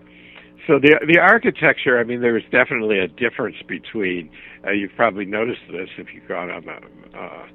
so 0.66 0.80
the 0.80 1.00
the 1.08 1.20
architecture, 1.20 2.00
I 2.00 2.04
mean, 2.04 2.22
there 2.22 2.38
is 2.38 2.44
definitely 2.52 3.00
a 3.00 3.08
difference 3.08 3.58
between. 3.68 4.30
Uh, 4.66 4.72
you've 4.72 4.96
probably 4.96 5.26
noticed 5.26 5.62
this 5.72 5.90
if 5.98 6.08
you've 6.14 6.28
gone 6.28 6.50
on 6.50 6.66
the 6.66 7.18
uh, 7.18 7.46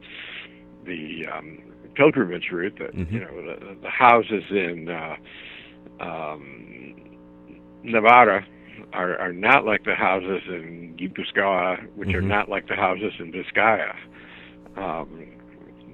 the 0.85 1.26
um, 1.26 1.59
pilgrimage 1.95 2.50
route. 2.52 2.79
That 2.79 2.95
mm-hmm. 2.95 3.14
you 3.14 3.21
know 3.21 3.43
the, 3.43 3.76
the 3.83 3.91
houses 3.91 4.45
in 4.50 4.88
uh, 4.88 5.17
um, 6.00 6.95
Navarra 7.83 8.47
are, 8.93 9.19
are 9.19 9.33
not 9.33 9.64
like 9.64 9.85
the 9.85 9.95
houses 9.95 10.43
in 10.49 10.97
Gipuzkoa, 10.99 11.87
which 11.97 12.11
mm-hmm. 12.11 12.19
are 12.19 12.23
not 12.23 12.49
like 12.49 12.69
the 12.69 12.76
houses 12.76 13.12
in 13.19 13.33
Vizcaya. 13.33 13.95
Um, 14.76 15.26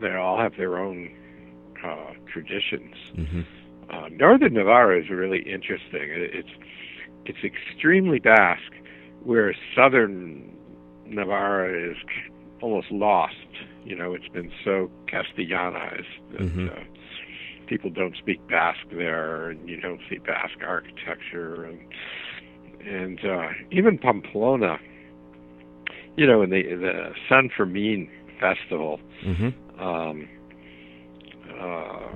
they 0.00 0.14
all 0.14 0.38
have 0.38 0.56
their 0.56 0.78
own 0.78 1.11
uh, 1.85 2.12
traditions. 2.32 2.94
Mm-hmm. 3.14 3.40
Uh, 3.90 4.08
Northern 4.11 4.54
Navarra 4.54 5.00
is 5.02 5.08
really 5.11 5.40
interesting. 5.40 6.02
It, 6.02 6.35
it's 6.35 6.49
it's 7.25 7.38
extremely 7.44 8.18
Basque, 8.18 8.73
where 9.23 9.54
southern 9.75 10.56
Navarra 11.06 11.90
is 11.90 11.97
almost 12.61 12.90
lost. 12.90 13.35
You 13.85 13.97
know, 13.97 14.14
it's 14.14 14.28
been 14.28 14.50
so 14.64 14.90
Castellanized 15.06 16.04
that 16.32 16.40
Mhm. 16.40 16.70
uh, 16.70 16.85
people 17.66 17.90
don't 17.90 18.16
speak 18.16 18.47
Basque 18.49 18.88
there, 18.92 19.50
and 19.50 19.68
you 19.68 19.80
don't 19.80 20.00
see 20.08 20.18
Basque 20.18 20.62
architecture, 20.66 21.64
and 21.64 21.78
and 22.87 23.25
uh, 23.25 23.49
even 23.70 23.99
Pamplona. 23.99 24.78
You 26.16 26.26
know, 26.26 26.42
in 26.42 26.50
the 26.50 26.62
the 26.75 27.12
San 27.28 27.49
Fermin 27.56 28.08
festival, 28.40 29.00
hmm 29.23 29.49
um, 29.80 30.28
uh, 31.61 32.09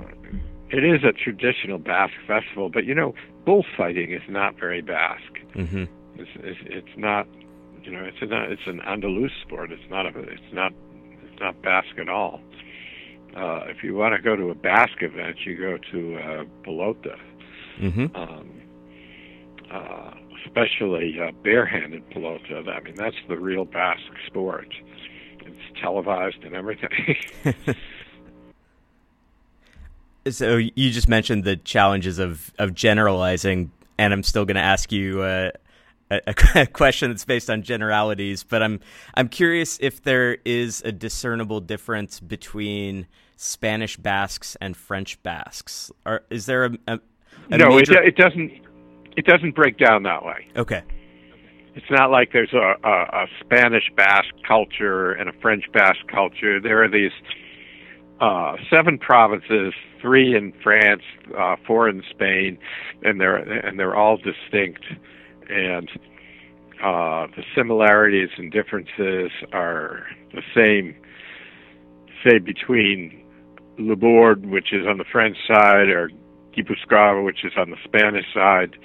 it 0.70 0.84
is 0.84 1.04
a 1.04 1.12
traditional 1.12 1.78
Basque 1.78 2.14
festival, 2.26 2.70
but 2.70 2.84
you 2.84 2.94
know, 2.94 3.14
bullfighting 3.44 4.12
is 4.12 4.22
not 4.28 4.58
very 4.58 4.80
Basque. 4.80 5.38
hmm 5.54 5.84
It's, 6.16 6.30
it's, 6.36 6.58
it's 6.64 6.96
not, 6.96 7.26
you 7.82 7.92
know, 7.92 8.04
it's 8.04 8.20
a, 8.22 8.50
it's 8.50 8.62
an 8.66 8.80
Andalus 8.80 9.30
sport. 9.42 9.70
It's 9.70 9.90
not 9.90 10.06
a, 10.06 10.18
it's 10.20 10.52
not, 10.52 10.72
it's 11.22 11.40
not 11.40 11.60
Basque 11.62 11.98
at 11.98 12.08
all. 12.08 12.40
Uh, 13.36 13.64
if 13.68 13.82
you 13.82 13.94
want 13.94 14.14
to 14.14 14.20
go 14.20 14.36
to 14.36 14.50
a 14.50 14.54
Basque 14.54 15.02
event, 15.02 15.36
you 15.44 15.56
go 15.56 15.78
to 15.92 16.16
uh, 16.16 16.44
Pelota, 16.66 17.16
hmm 17.78 18.06
um, 18.14 18.50
uh, 19.72 20.10
especially 20.44 21.16
uh, 21.18 21.32
barehanded 21.42 22.02
Pelota. 22.10 22.68
I 22.68 22.80
mean, 22.80 22.94
that's 22.96 23.16
the 23.28 23.38
real 23.38 23.64
Basque 23.64 24.00
sport. 24.26 24.68
It's 25.46 25.80
televised 25.80 26.42
and 26.44 26.54
everything. 26.54 27.14
So 30.30 30.56
you 30.56 30.90
just 30.90 31.08
mentioned 31.08 31.44
the 31.44 31.56
challenges 31.56 32.18
of 32.18 32.52
of 32.58 32.74
generalizing, 32.74 33.72
and 33.98 34.12
I'm 34.12 34.22
still 34.22 34.44
going 34.44 34.54
to 34.54 34.62
ask 34.62 34.92
you 34.92 35.22
uh, 35.22 35.50
a, 36.10 36.20
a 36.54 36.66
question 36.66 37.10
that's 37.10 37.24
based 37.24 37.50
on 37.50 37.62
generalities. 37.62 38.44
But 38.44 38.62
I'm 38.62 38.80
I'm 39.14 39.28
curious 39.28 39.78
if 39.80 40.02
there 40.02 40.38
is 40.44 40.80
a 40.84 40.92
discernible 40.92 41.60
difference 41.60 42.20
between 42.20 43.08
Spanish 43.36 43.96
Basques 43.96 44.56
and 44.60 44.76
French 44.76 45.20
Basques. 45.24 45.90
Or 46.06 46.22
is 46.30 46.46
there 46.46 46.66
a, 46.66 46.70
a, 46.86 47.00
a 47.50 47.58
no, 47.58 47.70
major... 47.70 48.00
it, 48.00 48.08
it 48.08 48.16
doesn't. 48.16 48.52
It 49.16 49.26
doesn't 49.26 49.54
break 49.54 49.76
down 49.76 50.04
that 50.04 50.24
way. 50.24 50.46
okay? 50.56 50.82
It's 51.74 51.90
not 51.90 52.10
like 52.10 52.32
there's 52.32 52.52
a, 52.52 52.74
a, 52.86 52.90
a 52.90 53.26
Spanish 53.40 53.90
Basque 53.96 54.34
culture 54.46 55.12
and 55.12 55.28
a 55.28 55.32
French 55.40 55.64
Basque 55.72 56.06
culture. 56.12 56.60
There 56.60 56.82
are 56.84 56.90
these 56.90 57.12
uh, 58.20 58.56
seven 58.70 58.98
provinces, 58.98 59.72
three 60.00 60.36
in 60.36 60.52
France, 60.62 61.02
uh, 61.38 61.56
four 61.66 61.88
in 61.88 62.02
Spain, 62.10 62.58
and 63.02 63.20
they're 63.20 63.36
and 63.36 63.78
they're 63.78 63.96
all 63.96 64.18
distinct. 64.18 64.84
And 65.48 65.88
uh, 66.82 67.26
the 67.36 67.42
similarities 67.56 68.28
and 68.36 68.52
differences 68.52 69.30
are 69.52 70.06
the 70.34 70.42
same, 70.54 70.94
say 72.24 72.38
between 72.38 73.24
Labourd, 73.78 74.44
which 74.46 74.72
is 74.72 74.86
on 74.86 74.98
the 74.98 75.04
French 75.10 75.38
side, 75.48 75.88
or 75.88 76.10
Guipuzcoa, 76.54 77.24
which 77.24 77.44
is 77.44 77.52
on 77.56 77.70
the 77.70 77.78
Spanish 77.84 78.26
side 78.34 78.76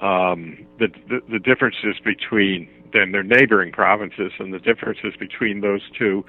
um, 0.00 0.66
the, 0.78 0.88
the 1.08 1.20
the 1.30 1.38
differences 1.38 1.96
between 2.04 2.68
then 2.92 3.12
their 3.12 3.22
neighboring 3.22 3.72
provinces 3.72 4.32
and 4.38 4.52
the 4.52 4.58
differences 4.58 5.14
between 5.18 5.60
those 5.60 5.82
two 5.98 6.24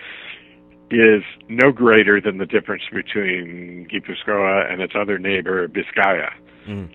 is 0.90 1.24
no 1.50 1.72
greater 1.72 2.22
than 2.22 2.38
the 2.38 2.46
difference 2.46 2.84
between 2.94 3.88
Guipuzcoa 3.92 4.72
and 4.72 4.82
its 4.82 4.94
other 4.96 5.20
neighbor 5.20 5.68
Biscaya. 5.68 6.30
Mm. 6.66 6.90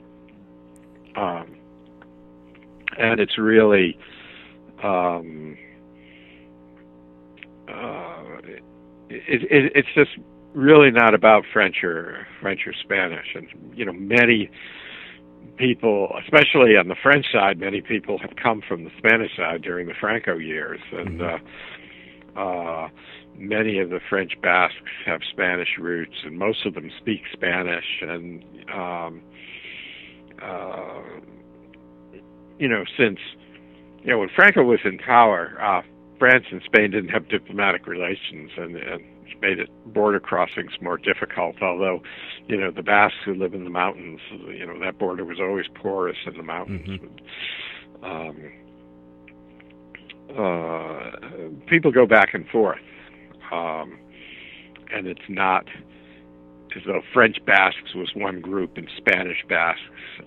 Um, 1.14 1.56
and 2.98 3.20
it's 3.20 3.36
really 3.38 3.98
um, 4.82 5.56
uh, 7.68 8.22
it, 9.10 9.42
it, 9.50 9.72
it's 9.74 9.88
just 9.94 10.10
really 10.54 10.90
not 10.90 11.14
about 11.14 11.44
French 11.52 11.84
or 11.84 12.26
French 12.40 12.60
or 12.66 12.72
Spanish, 12.82 13.26
and 13.34 13.48
you 13.74 13.84
know 13.84 13.92
many 13.92 14.50
people, 15.56 16.08
especially 16.22 16.76
on 16.76 16.88
the 16.88 16.96
French 17.02 17.26
side, 17.32 17.58
many 17.58 17.80
people 17.80 18.18
have 18.18 18.36
come 18.42 18.62
from 18.66 18.84
the 18.84 18.90
Spanish 18.98 19.36
side 19.36 19.62
during 19.62 19.86
the 19.86 19.94
Franco 20.00 20.36
years, 20.36 20.80
and 20.92 21.22
uh, 21.22 21.38
uh, 22.36 22.88
many 23.36 23.78
of 23.78 23.90
the 23.90 24.00
French 24.08 24.32
Basques 24.42 24.76
have 25.06 25.20
Spanish 25.30 25.78
roots, 25.78 26.14
and 26.24 26.38
most 26.38 26.66
of 26.66 26.74
them 26.74 26.90
speak 26.98 27.22
Spanish. 27.32 28.02
And 28.02 28.44
um, 28.72 29.22
uh, 30.42 31.02
you 32.58 32.68
know, 32.68 32.84
since 32.98 33.18
you 34.02 34.10
know 34.10 34.18
when 34.18 34.30
Franco 34.34 34.62
was 34.62 34.80
in 34.84 34.98
power, 34.98 35.56
uh, 35.60 35.82
France 36.22 36.44
and 36.52 36.62
Spain 36.64 36.92
didn't 36.92 37.08
have 37.08 37.28
diplomatic 37.28 37.84
relations, 37.88 38.52
and, 38.56 38.76
and 38.76 39.02
made 39.40 39.58
it 39.58 39.68
border 39.92 40.20
crossings 40.20 40.70
more 40.80 40.96
difficult. 40.96 41.60
Although, 41.60 42.00
you 42.46 42.56
know, 42.56 42.70
the 42.70 42.84
Basques 42.84 43.18
who 43.24 43.34
live 43.34 43.54
in 43.54 43.64
the 43.64 43.70
mountains, 43.70 44.20
you 44.46 44.64
know, 44.64 44.78
that 44.84 45.00
border 45.00 45.24
was 45.24 45.38
always 45.40 45.66
porous 45.74 46.16
in 46.24 46.36
the 46.36 46.44
mountains. 46.44 47.00
Um, 48.04 48.52
uh, 50.38 51.10
people 51.66 51.90
go 51.90 52.06
back 52.06 52.34
and 52.34 52.48
forth, 52.50 52.78
um, 53.50 53.98
and 54.94 55.08
it's 55.08 55.28
not 55.28 55.66
as 56.76 56.82
though 56.86 57.02
French 57.12 57.38
Basques 57.44 57.96
was 57.96 58.12
one 58.14 58.40
group 58.40 58.76
and 58.76 58.88
Spanish 58.96 59.44
Basques 59.48 59.82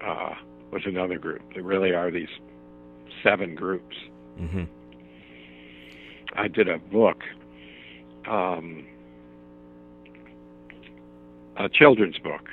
uh, 0.05 0.34
was 0.73 0.81
another 0.86 1.17
group. 1.17 1.41
There 1.53 1.63
really 1.63 1.93
are 1.93 2.12
these 2.12 2.27
seven 3.23 3.55
groups. 3.55 3.95
hmm 4.38 4.65
I 6.38 6.48
did 6.48 6.67
a 6.69 6.78
book, 6.78 7.17
um, 8.30 8.86
a 11.58 11.69
children's 11.69 12.17
book, 12.19 12.50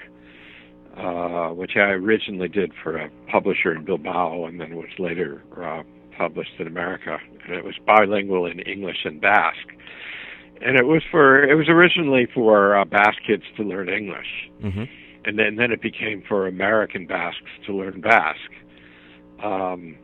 uh, 0.97 1.49
which 1.49 1.73
I 1.77 1.91
originally 1.91 2.49
did 2.49 2.73
for 2.83 2.97
a 2.97 3.11
publisher 3.31 3.75
in 3.75 3.85
Bilbao 3.85 4.45
and 4.47 4.61
then 4.61 4.77
was 4.77 4.89
later 4.99 5.43
uh, 5.61 5.83
published 6.17 6.53
in 6.59 6.67
America. 6.67 7.19
And 7.45 7.55
it 7.55 7.65
was 7.65 7.75
bilingual 7.87 8.47
in 8.47 8.61
English 8.61 9.05
and 9.05 9.21
Basque. 9.21 9.73
And 10.65 10.79
it 10.79 10.87
was 10.87 11.03
for 11.11 11.43
it 11.43 11.57
was 11.57 11.69
originally 11.69 12.29
for 12.33 12.77
uh, 12.77 12.85
Basque 12.85 13.23
kids 13.27 13.43
to 13.57 13.65
learn 13.65 13.89
English, 13.89 14.51
hmm 14.61 14.85
and 15.25 15.39
then 15.39 15.57
then 15.57 15.71
it 15.71 15.81
became 15.81 16.23
for 16.29 16.47
American 16.47 17.07
Basques 17.07 17.41
to 17.67 17.75
learn 17.75 18.01
Basque. 18.01 18.55
Um, 19.43 19.97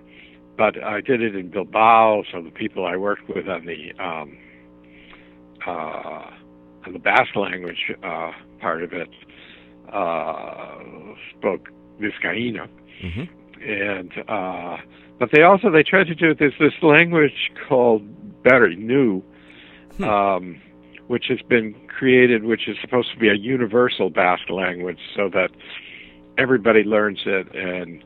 but 0.59 0.83
I 0.83 1.01
did 1.01 1.23
it 1.23 1.35
in 1.37 1.49
Bilbao, 1.49 2.25
so 2.31 2.43
the 2.43 2.51
people 2.51 2.85
I 2.85 2.97
worked 2.97 3.29
with 3.29 3.49
on 3.49 3.65
the 3.65 3.93
um, 4.03 4.37
uh, 5.67 6.31
on 6.85 6.93
the 6.93 6.99
Basque 6.99 7.37
language 7.37 7.93
uh, 8.03 8.33
part 8.61 8.83
of 8.83 8.93
it 8.93 9.09
uh, 9.93 10.79
spoke 11.39 11.71
Vizcaíno, 12.01 12.69
hmm 13.01 13.25
and 13.63 14.13
uh, 14.29 14.77
but 15.19 15.31
they 15.33 15.43
also 15.43 15.71
they 15.71 15.83
tried 15.83 16.07
to 16.09 16.15
do 16.15 16.35
there's 16.35 16.53
this 16.61 16.75
language 16.83 17.51
called 17.69 18.03
Berry 18.43 18.77
New, 18.77 19.23
Hmm. 19.97 20.05
um, 20.05 20.61
which 21.09 21.25
has 21.29 21.41
been 21.49 21.75
created, 21.89 22.45
which 22.45 22.69
is 22.69 22.77
supposed 22.81 23.11
to 23.13 23.19
be 23.19 23.29
a 23.29 23.35
universal 23.35 24.11
Basque 24.11 24.51
language, 24.51 25.01
so 25.17 25.29
that 25.31 25.51
everybody 26.37 26.85
learns 26.85 27.21
it, 27.27 27.53
and 27.55 28.05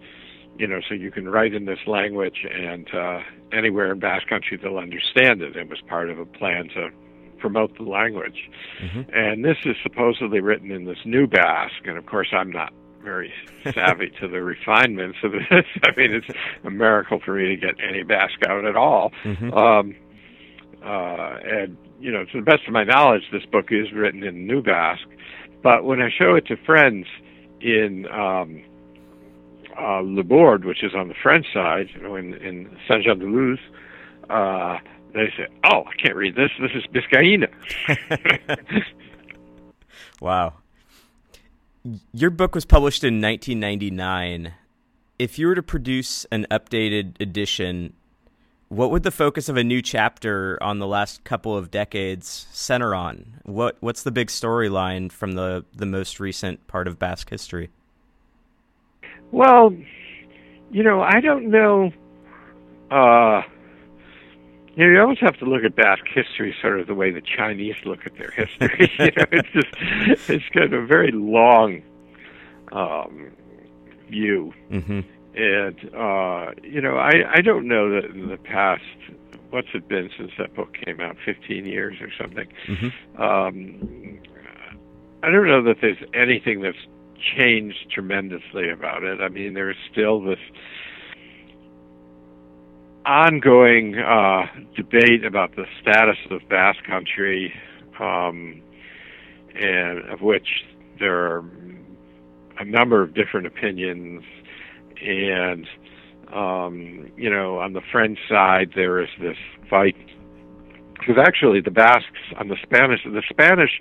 you 0.58 0.66
know, 0.66 0.80
so 0.88 0.94
you 0.94 1.10
can 1.10 1.28
write 1.28 1.54
in 1.54 1.64
this 1.64 1.78
language, 1.86 2.46
and 2.50 2.88
uh, 2.94 3.20
anywhere 3.52 3.92
in 3.92 3.98
Basque 3.98 4.28
Country 4.28 4.58
they'll 4.62 4.78
understand 4.78 5.42
it. 5.42 5.56
It 5.56 5.68
was 5.68 5.80
part 5.88 6.10
of 6.10 6.18
a 6.18 6.26
plan 6.26 6.68
to 6.74 6.90
promote 7.38 7.76
the 7.76 7.84
language, 7.84 8.50
hmm 8.80 9.02
and 9.12 9.44
this 9.44 9.56
is 9.64 9.76
supposedly 9.82 10.40
written 10.40 10.70
in 10.70 10.84
this 10.84 10.98
new 11.04 11.26
Basque, 11.26 11.84
and 11.86 11.98
of 11.98 12.06
course 12.06 12.28
I'm 12.32 12.50
not 12.50 12.72
very 13.02 13.32
savvy 13.74 14.12
to 14.20 14.28
the 14.28 14.42
refinements 14.42 15.18
of 15.24 15.32
this. 15.32 15.64
I 15.82 15.90
mean, 15.96 16.12
it's 16.14 16.38
a 16.64 16.70
miracle 16.70 17.20
for 17.24 17.34
me 17.34 17.48
to 17.48 17.56
get 17.56 17.74
any 17.86 18.02
Basque 18.04 18.46
out 18.48 18.64
at 18.64 18.76
all. 18.76 19.10
hmm 19.22 19.52
Um, 19.52 19.94
uh, 20.84 21.38
and 21.44 21.76
you 22.00 22.10
know, 22.10 22.24
to 22.24 22.38
the 22.38 22.44
best 22.44 22.66
of 22.66 22.72
my 22.72 22.82
knowledge, 22.82 23.22
this 23.32 23.44
book 23.46 23.66
is 23.70 23.92
written 23.92 24.24
in 24.24 24.46
New 24.46 24.62
Basque. 24.62 25.08
But 25.62 25.84
when 25.84 26.00
I 26.00 26.10
show 26.10 26.34
it 26.34 26.46
to 26.46 26.56
friends 26.66 27.06
in 27.60 28.06
um, 28.10 28.62
uh, 29.78 30.02
Labourd, 30.02 30.64
which 30.64 30.82
is 30.82 30.94
on 30.94 31.08
the 31.08 31.14
French 31.22 31.46
side, 31.52 31.88
you 31.94 32.02
know, 32.02 32.16
in, 32.16 32.34
in 32.34 32.76
Saint 32.88 33.04
Jean 33.04 33.18
de 33.18 33.26
Luz, 33.26 33.58
uh, 34.30 34.78
they 35.12 35.32
say, 35.36 35.46
"Oh, 35.64 35.84
I 35.84 35.94
can't 36.02 36.16
read 36.16 36.34
this. 36.34 36.50
This 36.60 36.70
is 36.74 36.84
Biscayina." 36.92 37.48
Wow. 40.22 40.54
Your 42.12 42.30
book 42.30 42.54
was 42.54 42.64
published 42.64 43.02
in 43.02 43.20
1999. 43.20 44.54
If 45.18 45.36
you 45.36 45.48
were 45.48 45.56
to 45.56 45.62
produce 45.64 46.24
an 46.30 46.46
updated 46.48 47.20
edition, 47.20 47.94
what 48.68 48.92
would 48.92 49.02
the 49.02 49.10
focus 49.10 49.48
of 49.48 49.56
a 49.56 49.64
new 49.64 49.82
chapter 49.82 50.62
on 50.62 50.78
the 50.78 50.86
last 50.86 51.24
couple 51.24 51.56
of 51.56 51.72
decades 51.72 52.46
center 52.52 52.94
on? 52.94 53.40
What 53.42 53.78
what's 53.80 54.04
the 54.04 54.12
big 54.12 54.28
storyline 54.28 55.10
from 55.10 55.32
the 55.32 55.64
the 55.74 55.86
most 55.86 56.20
recent 56.20 56.68
part 56.68 56.86
of 56.86 57.00
Basque 57.00 57.30
history? 57.30 57.70
Well, 59.32 59.74
you 60.70 60.82
know, 60.82 61.02
I 61.02 61.20
don't 61.20 61.50
know. 61.50 61.90
Uh, 62.90 63.42
you, 64.76 64.84
know, 64.86 64.92
you 64.92 65.00
always 65.00 65.18
have 65.20 65.36
to 65.38 65.44
look 65.46 65.64
at 65.64 65.74
Basque 65.74 66.06
history 66.14 66.54
sort 66.62 66.78
of 66.80 66.86
the 66.86 66.94
way 66.94 67.10
the 67.10 67.22
Chinese 67.22 67.74
look 67.84 68.06
at 68.06 68.16
their 68.18 68.30
history. 68.30 68.90
you 68.98 69.06
know, 69.16 69.24
it's 69.32 69.48
just 69.52 70.30
it's 70.30 70.44
kind 70.52 70.72
of 70.72 70.84
a 70.84 70.86
very 70.86 71.10
long 71.10 71.82
um, 72.72 73.30
view, 74.08 74.52
Mm-hmm. 74.70 75.00
and 75.34 75.94
uh, 75.94 76.52
you 76.62 76.80
know, 76.80 76.96
I 76.96 77.12
I 77.34 77.40
don't 77.40 77.66
know 77.66 77.90
that 77.90 78.10
in 78.10 78.28
the 78.28 78.36
past. 78.36 78.82
What's 79.50 79.68
it 79.74 79.86
been 79.88 80.08
since 80.16 80.30
that 80.38 80.54
book 80.54 80.74
came 80.84 81.00
out? 81.00 81.16
Fifteen 81.24 81.66
years 81.66 81.96
or 82.00 82.10
something. 82.18 82.48
Mm-hmm. 82.68 83.22
Um, 83.22 84.18
I 85.22 85.30
don't 85.30 85.46
know 85.46 85.62
that 85.64 85.76
there's 85.82 85.98
anything 86.14 86.62
that's 86.62 86.78
changed 87.36 87.90
tremendously 87.90 88.70
about 88.70 89.02
it. 89.02 89.20
I 89.20 89.28
mean, 89.28 89.54
there's 89.54 89.76
still 89.90 90.20
this 90.20 90.38
ongoing 93.04 93.98
uh, 93.98 94.46
debate 94.76 95.24
about 95.24 95.56
the 95.56 95.64
status 95.80 96.18
of 96.30 96.40
Basque 96.48 96.84
Country, 96.86 97.52
um, 97.98 98.62
and 99.54 99.98
of 100.10 100.20
which 100.20 100.48
there 100.98 101.16
are 101.16 101.44
a 102.58 102.64
number 102.64 103.02
of 103.02 103.14
different 103.14 103.46
opinions. 103.46 104.22
And 105.00 105.66
um, 106.32 107.10
you 107.16 107.28
know, 107.30 107.58
on 107.58 107.72
the 107.72 107.82
French 107.90 108.18
side, 108.28 108.72
there 108.74 109.00
is 109.02 109.08
this 109.20 109.36
fight 109.68 109.96
because 110.98 111.16
actually 111.18 111.60
the 111.60 111.70
Basques 111.70 112.06
on 112.38 112.48
the 112.48 112.56
Spanish, 112.62 113.00
the 113.04 113.22
Spanish 113.28 113.80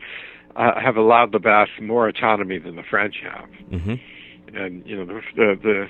uh, 0.55 0.79
have 0.79 0.95
allowed 0.97 1.31
the 1.31 1.39
Basques 1.39 1.73
more 1.81 2.07
autonomy 2.07 2.57
than 2.59 2.75
the 2.75 2.83
French 2.89 3.15
have 3.23 3.49
Mm-hmm. 3.71 3.95
and 4.55 4.85
you 4.85 4.95
know 4.97 5.05
the 5.05 5.21
the 5.35 5.55
the, 5.61 5.87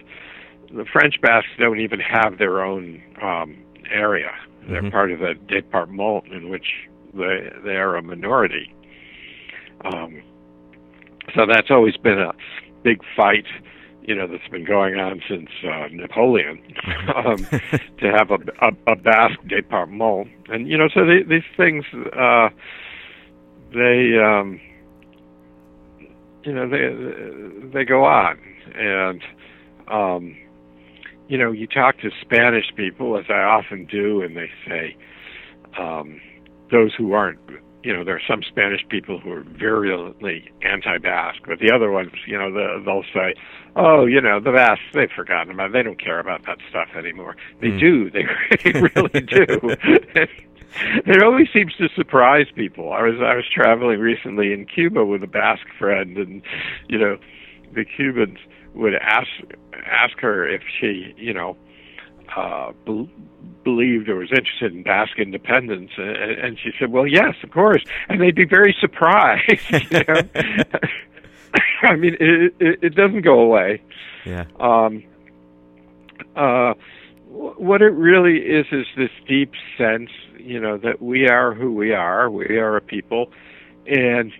the 0.78 0.86
French 0.91 1.15
Basques 1.21 1.50
don't 1.60 1.80
even 1.80 2.00
have 2.00 2.38
their 2.38 2.63
own 2.63 3.02
um, 3.21 3.58
area. 3.91 4.32
They're 4.69 4.84
Mhm. 4.84 4.91
part 4.91 5.12
of 5.12 5.19
the 5.19 5.34
département 5.47 6.32
in 6.32 6.50
which 6.50 6.67
they 7.13 7.52
they 7.63 7.76
are 7.78 7.95
a 7.97 8.02
minority. 8.02 8.74
Um, 9.84 10.21
so 11.36 11.45
that's 11.45 11.71
always 11.71 11.97
been 11.97 12.19
a 12.19 12.34
big 12.84 13.02
fight, 13.15 13.45
you 14.04 14.15
know, 14.15 14.28
that's 14.28 14.47
been 14.50 14.65
going 14.65 14.95
on 15.00 15.21
since 15.28 15.50
uh, 15.63 15.88
Napoleon 15.91 16.62
um, 17.15 17.47
to 18.00 18.12
have 18.12 18.32
a, 18.32 18.38
a, 18.62 18.71
a 18.93 18.95
Basque 18.95 19.41
département, 19.47 20.30
and 20.50 20.67
you 20.67 20.78
know, 20.78 20.88
so 20.93 21.06
they, 21.06 21.24
these 21.24 21.43
things 21.58 21.84
uh, 22.17 22.50
they. 23.74 24.18
Um, 24.24 24.60
you 26.44 26.54
know 26.54 26.68
they 26.68 26.90
they 27.72 27.86
go 27.86 28.04
on 28.04 28.36
and 28.74 29.22
um 29.90 30.36
you 31.28 31.38
know 31.38 31.52
you 31.52 31.68
talk 31.68 32.00
to 32.00 32.10
spanish 32.20 32.66
people 32.76 33.16
as 33.16 33.26
i 33.30 33.44
often 33.44 33.86
do 33.86 34.24
and 34.24 34.36
they 34.36 34.50
say 34.68 34.96
um 35.78 36.20
those 36.72 36.96
who 36.98 37.14
aren't 37.14 37.38
you 37.84 37.94
know 37.94 38.04
there 38.04 38.16
are 38.16 38.22
some 38.28 38.42
spanish 38.42 38.82
people 38.90 39.20
who 39.20 39.32
are 39.32 39.44
virulently 39.44 40.50
anti-basque 40.64 41.42
but 41.46 41.60
the 41.60 41.72
other 41.72 41.92
ones 41.92 42.10
you 42.26 42.36
know 42.36 42.52
the, 42.52 42.82
they'll 42.84 43.04
say 43.14 43.36
oh 43.76 44.08
you 44.08 44.20
know 44.20 44.40
the 44.40 44.52
basques 44.52 44.84
they've 44.96 45.12
forgotten 45.16 45.54
about 45.54 45.68
it. 45.70 45.74
they 45.74 45.84
don't 45.84 46.02
care 46.04 46.20
about 46.20 46.44
that 46.48 46.58
stuff 46.72 46.88
anymore 46.98 47.36
they 47.62 47.68
Mm. 47.68 47.80
do 47.80 48.10
they, 48.10 48.24
they 48.64 48.80
really 48.96 49.22
do 49.22 49.76
it 51.06 51.22
always 51.24 51.48
seems 51.54 51.74
to 51.76 51.90
surprise 51.96 52.48
people. 52.56 52.94
I 52.94 53.02
was 53.04 53.16
I 53.22 53.36
was 53.36 53.46
traveling 53.54 54.00
recently 54.00 54.54
in 54.54 54.66
Cuba 54.66 55.06
with 55.06 55.24
a 55.24 55.28
Basque 55.28 55.68
friend, 55.78 56.18
and 56.18 56.42
you 56.88 56.98
know, 56.98 57.18
the 57.74 57.86
Cubans 57.86 58.38
would 58.74 58.96
ask 58.96 59.28
ask 59.86 60.18
her 60.20 60.48
if 60.48 60.62
she, 60.80 61.14
you 61.18 61.34
know, 61.34 61.58
uh, 62.36 62.72
bel 62.86 63.10
believed 63.64 64.10
or 64.10 64.16
was 64.16 64.32
interested 64.32 64.74
in 64.74 64.82
Basque 64.84 65.20
independence, 65.20 65.92
and, 65.98 66.10
and 66.10 66.58
she 66.60 66.72
said, 66.80 66.92
"Well, 66.92 67.06
yes, 67.06 67.36
of 67.44 67.52
course," 67.52 67.84
and 68.10 68.22
they'd 68.22 68.36
be 68.36 68.46
very 68.46 68.76
surprised. 68.80 69.62
You 69.92 70.04
know? 70.08 70.22
I 71.84 71.96
mean, 71.96 72.16
it, 72.20 72.54
it 72.60 72.80
it 72.82 72.96
doesn't 72.96 73.22
go 73.24 73.40
away 73.42 73.82
Yeah. 74.26 74.46
um, 74.60 75.04
uh, 76.36 76.74
wh- 77.28 77.60
what 77.60 77.82
it 77.82 77.92
really 77.94 78.38
is 78.38 78.66
is 78.72 78.86
this 78.96 79.10
deep 79.28 79.52
sense, 79.78 80.10
you 80.43 80.60
know, 80.60 80.77
that 80.77 81.01
we 81.01 81.27
are 81.27 81.54
who 81.54 81.73
we 81.73 81.93
are. 81.93 82.30
We 82.30 82.58
are 82.58 82.77
a 82.77 82.82
people, 82.82 83.32
and 83.88 84.32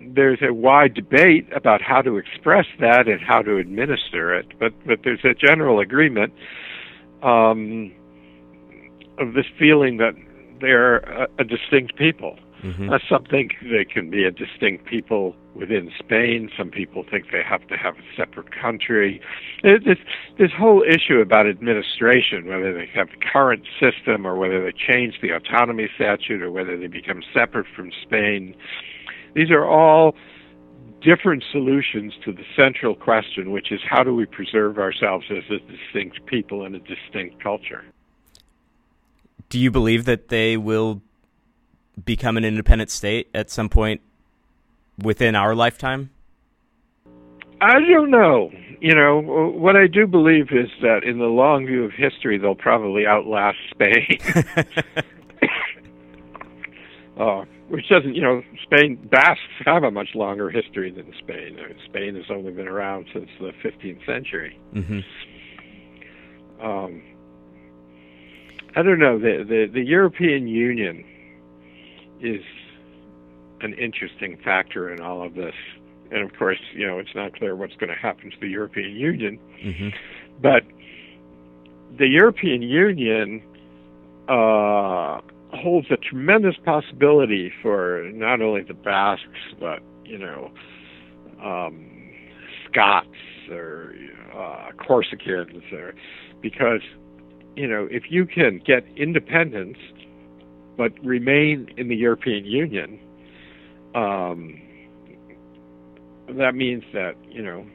there's 0.00 0.40
a 0.42 0.52
wide 0.52 0.94
debate 0.94 1.46
about 1.54 1.82
how 1.82 2.02
to 2.02 2.16
express 2.16 2.66
that 2.80 3.08
and 3.08 3.20
how 3.20 3.42
to 3.42 3.56
administer 3.56 4.34
it. 4.34 4.58
But 4.58 4.72
but 4.86 5.00
there's 5.04 5.24
a 5.24 5.34
general 5.34 5.80
agreement 5.80 6.32
um, 7.22 7.92
of 9.18 9.34
this 9.34 9.46
feeling 9.58 9.98
that 9.98 10.14
they're 10.60 10.98
a, 10.98 11.28
a 11.38 11.44
distinct 11.44 11.96
people. 11.96 12.38
Mm-hmm. 12.62 12.90
Uh, 12.90 12.98
some 13.08 13.24
think 13.24 13.52
they 13.62 13.84
can 13.84 14.10
be 14.10 14.24
a 14.24 14.30
distinct 14.30 14.84
people 14.84 15.36
within 15.54 15.92
Spain. 15.98 16.50
Some 16.56 16.70
people 16.70 17.04
think 17.08 17.26
they 17.30 17.42
have 17.42 17.66
to 17.68 17.76
have 17.76 17.94
a 17.94 18.16
separate 18.16 18.50
country. 18.50 19.20
It, 19.62 19.84
this 19.84 19.98
this 20.38 20.50
whole 20.58 20.82
issue 20.82 21.20
about 21.20 21.46
administration, 21.46 22.46
whether 22.46 22.74
they 22.74 22.88
have 22.94 23.08
the 23.08 23.24
current 23.32 23.64
system 23.80 24.26
or 24.26 24.36
whether 24.36 24.64
they 24.64 24.72
change 24.72 25.20
the 25.22 25.30
autonomy 25.30 25.88
statute 25.94 26.42
or 26.42 26.50
whether 26.50 26.76
they 26.76 26.88
become 26.88 27.22
separate 27.32 27.66
from 27.76 27.92
Spain, 28.02 28.56
these 29.34 29.50
are 29.50 29.64
all 29.64 30.16
different 31.00 31.44
solutions 31.52 32.12
to 32.24 32.32
the 32.32 32.44
central 32.56 32.94
question, 32.94 33.52
which 33.52 33.70
is 33.70 33.80
how 33.88 34.02
do 34.02 34.14
we 34.14 34.26
preserve 34.26 34.78
ourselves 34.78 35.26
as 35.30 35.44
a 35.50 35.58
distinct 35.70 36.26
people 36.26 36.64
and 36.64 36.74
a 36.74 36.80
distinct 36.80 37.40
culture. 37.42 37.84
Do 39.48 39.58
you 39.58 39.70
believe 39.70 40.04
that 40.06 40.28
they 40.28 40.56
will 40.56 41.02
become 42.04 42.36
an 42.36 42.44
independent 42.44 42.90
state 42.90 43.28
at 43.34 43.50
some 43.50 43.68
point 43.68 44.00
within 45.02 45.34
our 45.34 45.54
lifetime? 45.54 46.10
I 47.60 47.80
don't 47.80 48.10
know. 48.10 48.50
You 48.80 48.94
know, 48.94 49.20
what 49.20 49.74
I 49.76 49.88
do 49.88 50.06
believe 50.06 50.52
is 50.52 50.70
that 50.82 51.02
in 51.02 51.18
the 51.18 51.26
long 51.26 51.66
view 51.66 51.84
of 51.84 51.92
history, 51.92 52.38
they'll 52.38 52.54
probably 52.54 53.06
outlast 53.06 53.58
Spain. 53.70 54.18
uh, 57.20 57.44
which 57.68 57.88
doesn't, 57.88 58.14
you 58.14 58.22
know, 58.22 58.42
Spain, 58.62 58.96
Basques 59.10 59.42
have 59.64 59.82
a 59.82 59.90
much 59.90 60.10
longer 60.14 60.48
history 60.50 60.92
than 60.92 61.12
Spain. 61.18 61.58
I 61.58 61.68
mean, 61.68 61.78
Spain 61.86 62.14
has 62.14 62.24
only 62.30 62.52
been 62.52 62.68
around 62.68 63.06
since 63.12 63.28
the 63.40 63.52
15th 63.64 64.06
century. 64.06 64.58
mm-hmm. 64.74 65.00
Um, 66.64 67.02
I 68.74 68.82
don't 68.82 68.98
know. 68.98 69.18
The, 69.18 69.44
the, 69.48 69.66
the 69.72 69.84
European 69.84 70.48
Union 70.48 71.04
is 72.20 72.42
an 73.60 73.74
interesting 73.74 74.38
factor 74.44 74.92
in 74.92 75.00
all 75.00 75.24
of 75.24 75.34
this. 75.34 75.54
And 76.10 76.22
of 76.22 76.36
course, 76.38 76.58
you 76.74 76.86
know, 76.86 76.98
it's 76.98 77.14
not 77.14 77.36
clear 77.36 77.54
what's 77.54 77.74
going 77.74 77.90
to 77.90 77.98
happen 78.00 78.30
to 78.30 78.36
the 78.40 78.48
European 78.48 78.96
Union. 78.96 79.38
Mm-hmm. 79.62 79.88
But 80.40 80.62
the 81.98 82.06
European 82.06 82.62
Union 82.62 83.42
uh, 84.28 85.20
holds 85.52 85.88
a 85.90 85.96
tremendous 85.96 86.54
possibility 86.64 87.52
for 87.62 88.08
not 88.12 88.40
only 88.40 88.62
the 88.62 88.74
Basques, 88.74 89.54
but, 89.58 89.80
you 90.04 90.18
know, 90.18 90.50
um, 91.42 91.84
Scots 92.70 93.08
or 93.50 93.94
uh, 94.32 94.70
Corsicans, 94.78 95.72
or 95.72 95.94
because, 96.40 96.80
you 97.56 97.66
know, 97.66 97.88
if 97.90 98.04
you 98.10 98.26
can 98.26 98.60
get 98.64 98.84
independence 98.96 99.78
but 100.78 100.92
remain 101.04 101.68
in 101.76 101.88
the 101.88 101.96
European 101.96 102.46
Union, 102.46 102.98
um, 103.94 104.58
that 106.28 106.54
means 106.54 106.84
that, 106.94 107.14
you 107.28 107.42
know, 107.42 107.66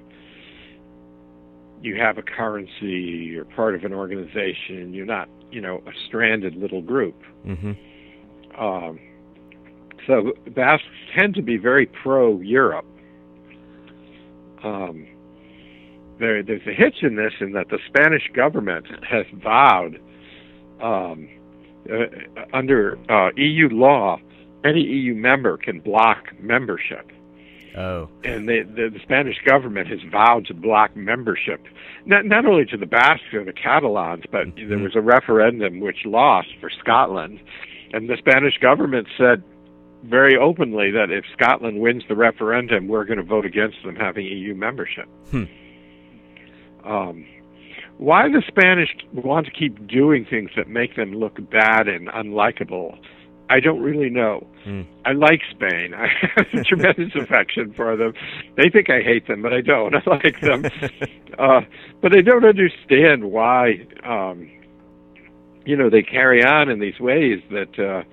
you 1.81 1.97
have 1.99 2.17
a 2.17 2.21
currency, 2.21 3.27
you're 3.31 3.45
part 3.45 3.75
of 3.75 3.83
an 3.83 3.93
organization, 3.93 4.93
you're 4.93 5.05
not, 5.05 5.27
you 5.51 5.59
know, 5.59 5.83
a 5.85 5.91
stranded 6.07 6.55
little 6.55 6.81
group. 6.81 7.21
Mm-hmm. 7.45 7.73
Um, 8.59 8.99
so 10.07 10.31
Basques 10.55 10.85
tend 11.17 11.35
to 11.35 11.41
be 11.41 11.57
very 11.57 11.85
pro 11.85 12.39
Europe. 12.39 12.85
Um, 14.63 15.07
there, 16.19 16.41
there's 16.41 16.65
a 16.67 16.73
hitch 16.73 16.97
in 17.01 17.17
this 17.17 17.33
in 17.41 17.51
that 17.51 17.67
the 17.69 17.79
Spanish 17.87 18.23
government 18.33 18.85
has 19.09 19.25
vowed, 19.43 19.99
um, 20.81 21.27
under 22.53 22.97
uh, 23.09 23.29
EU 23.35 23.69
law, 23.69 24.19
any 24.63 24.81
EU 24.81 25.13
member 25.15 25.57
can 25.57 25.79
block 25.79 26.33
membership 26.39 27.11
Oh. 27.75 28.07
and 28.23 28.47
the, 28.47 28.61
the, 28.61 28.89
the 28.93 28.99
Spanish 29.01 29.37
government 29.47 29.87
has 29.87 29.99
vowed 30.11 30.45
to 30.45 30.53
block 30.53 30.95
membership, 30.95 31.59
not, 32.05 32.23
not 32.23 32.45
only 32.45 32.65
to 32.65 32.77
the 32.77 32.85
Basques 32.85 33.33
or 33.33 33.43
the 33.43 33.51
Catalans, 33.53 34.23
but 34.31 34.45
Mhm. 34.55 34.69
there 34.69 34.77
was 34.77 34.95
a 34.95 35.01
referendum 35.01 35.79
which 35.79 36.05
lost 36.05 36.49
for 36.61 36.69
Scotland, 36.69 37.39
and 37.91 38.07
the 38.07 38.17
Spanish 38.17 38.59
government 38.59 39.07
said 39.17 39.41
very 40.03 40.37
openly 40.37 40.91
that 40.91 41.09
if 41.09 41.25
Scotland 41.33 41.79
wins 41.79 42.03
the 42.07 42.15
referendum, 42.15 42.87
we're 42.87 43.05
going 43.05 43.17
to 43.17 43.23
vote 43.23 43.45
against 43.45 43.77
them 43.83 43.95
having 43.95 44.25
EU 44.27 44.53
membership. 44.53 45.07
Hmm. 45.31 45.45
Um, 46.85 47.25
why 47.97 48.27
the 48.27 48.43
Spanish 48.47 48.89
want 49.13 49.45
to 49.45 49.51
keep 49.51 49.87
doing 49.87 50.25
things 50.29 50.51
that 50.55 50.67
make 50.67 50.95
them 50.95 51.13
look 51.13 51.37
bad 51.49 51.87
and 51.87 52.07
unlikable, 52.09 52.97
I 53.49 53.59
don't 53.59 53.81
really 53.81 54.09
know. 54.09 54.47
Mm. 54.65 54.87
I 55.05 55.11
like 55.11 55.41
Spain. 55.51 55.93
I 55.93 56.07
have 56.35 56.47
a 56.53 56.63
tremendous 56.63 57.13
affection 57.21 57.73
for 57.75 57.95
them. 57.95 58.13
They 58.57 58.69
think 58.69 58.89
I 58.89 59.01
hate 59.01 59.27
them, 59.27 59.41
but 59.41 59.53
I 59.53 59.61
don't. 59.61 59.95
I 59.95 60.01
like 60.09 60.39
them. 60.41 60.65
uh, 61.37 61.61
but 62.01 62.17
I 62.17 62.21
don't 62.21 62.45
understand 62.45 63.25
why, 63.25 63.85
um, 64.03 64.49
you 65.65 65.75
know, 65.75 65.89
they 65.89 66.03
carry 66.03 66.43
on 66.43 66.69
in 66.69 66.79
these 66.79 66.99
ways 66.99 67.41
that, 67.51 67.77
uh, 67.77 68.03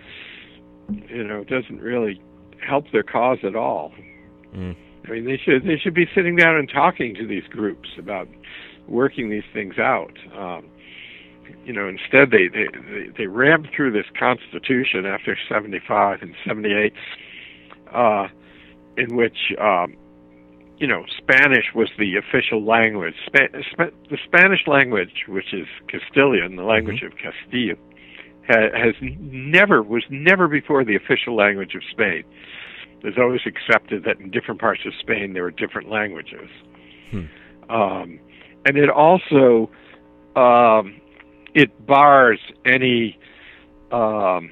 you 1.08 1.24
know, 1.24 1.44
doesn't 1.44 1.80
really 1.80 2.20
help 2.66 2.90
their 2.92 3.02
cause 3.02 3.38
at 3.44 3.56
all. 3.56 3.92
Mm. 4.54 4.76
I 5.06 5.10
mean, 5.12 5.24
they 5.24 5.38
should 5.42 5.64
they 5.64 5.78
should 5.78 5.94
be 5.94 6.06
sitting 6.14 6.36
down 6.36 6.56
and 6.56 6.68
talking 6.68 7.14
to 7.14 7.26
these 7.26 7.44
groups 7.50 7.88
about 7.98 8.28
working 8.90 9.31
these 9.31 9.44
things 9.53 9.79
out. 9.79 10.12
Um, 10.37 10.66
you 11.64 11.72
know, 11.72 11.88
instead 11.88 12.31
they 12.31 12.48
they 12.48 12.66
they, 12.90 13.07
they 13.16 13.26
rammed 13.26 13.68
through 13.74 13.92
this 13.92 14.07
constitution 14.18 15.07
after 15.07 15.37
'75 15.48 16.22
and 16.22 16.35
'78, 16.46 16.92
uh, 17.94 18.29
in 18.96 19.16
which 19.16 19.53
um, 19.61 19.96
you 20.79 20.87
know 20.87 21.05
Spanish 21.18 21.66
was 21.74 21.88
the 21.98 22.16
official 22.16 22.64
language. 22.64 23.14
Spa- 23.26 23.59
Sp- 23.70 23.94
the 24.11 24.18
Spanish 24.24 24.66
language, 24.66 25.24
which 25.29 25.53
is 25.53 25.66
Castilian, 25.88 26.57
the 26.57 26.62
language 26.62 27.03
of 27.03 27.12
Castile, 27.16 27.76
ha- 28.48 28.76
has 28.76 28.94
never 29.00 29.83
was 29.83 30.05
never 30.11 30.48
before 30.48 30.85
the 30.85 30.96
official 30.96 31.35
language 31.35 31.74
of 31.74 31.83
Spain. 31.90 32.24
There's 33.03 33.18
always 33.18 33.40
accepted 33.46 34.05
that 34.05 34.20
in 34.20 34.31
different 34.31 34.61
parts 34.61 34.83
of 34.87 34.92
Spain 35.00 35.33
there 35.33 35.44
are 35.44 35.50
different 35.50 35.90
languages. 35.90 36.50
Hmm. 37.11 37.24
Um, 37.70 38.20
and 38.66 38.76
it 38.76 38.90
also 38.90 39.70
um, 40.36 41.00
it 41.54 41.86
bars 41.86 42.38
any 42.64 43.18
um, 43.90 44.50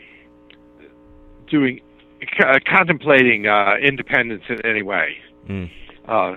doing 1.51 1.81
c- 2.21 2.61
contemplating 2.67 3.47
uh, 3.47 3.75
independence 3.83 4.45
in 4.49 4.65
any 4.65 4.83
way. 4.83 5.17
Mm. 5.49 5.71
Uh, 6.07 6.37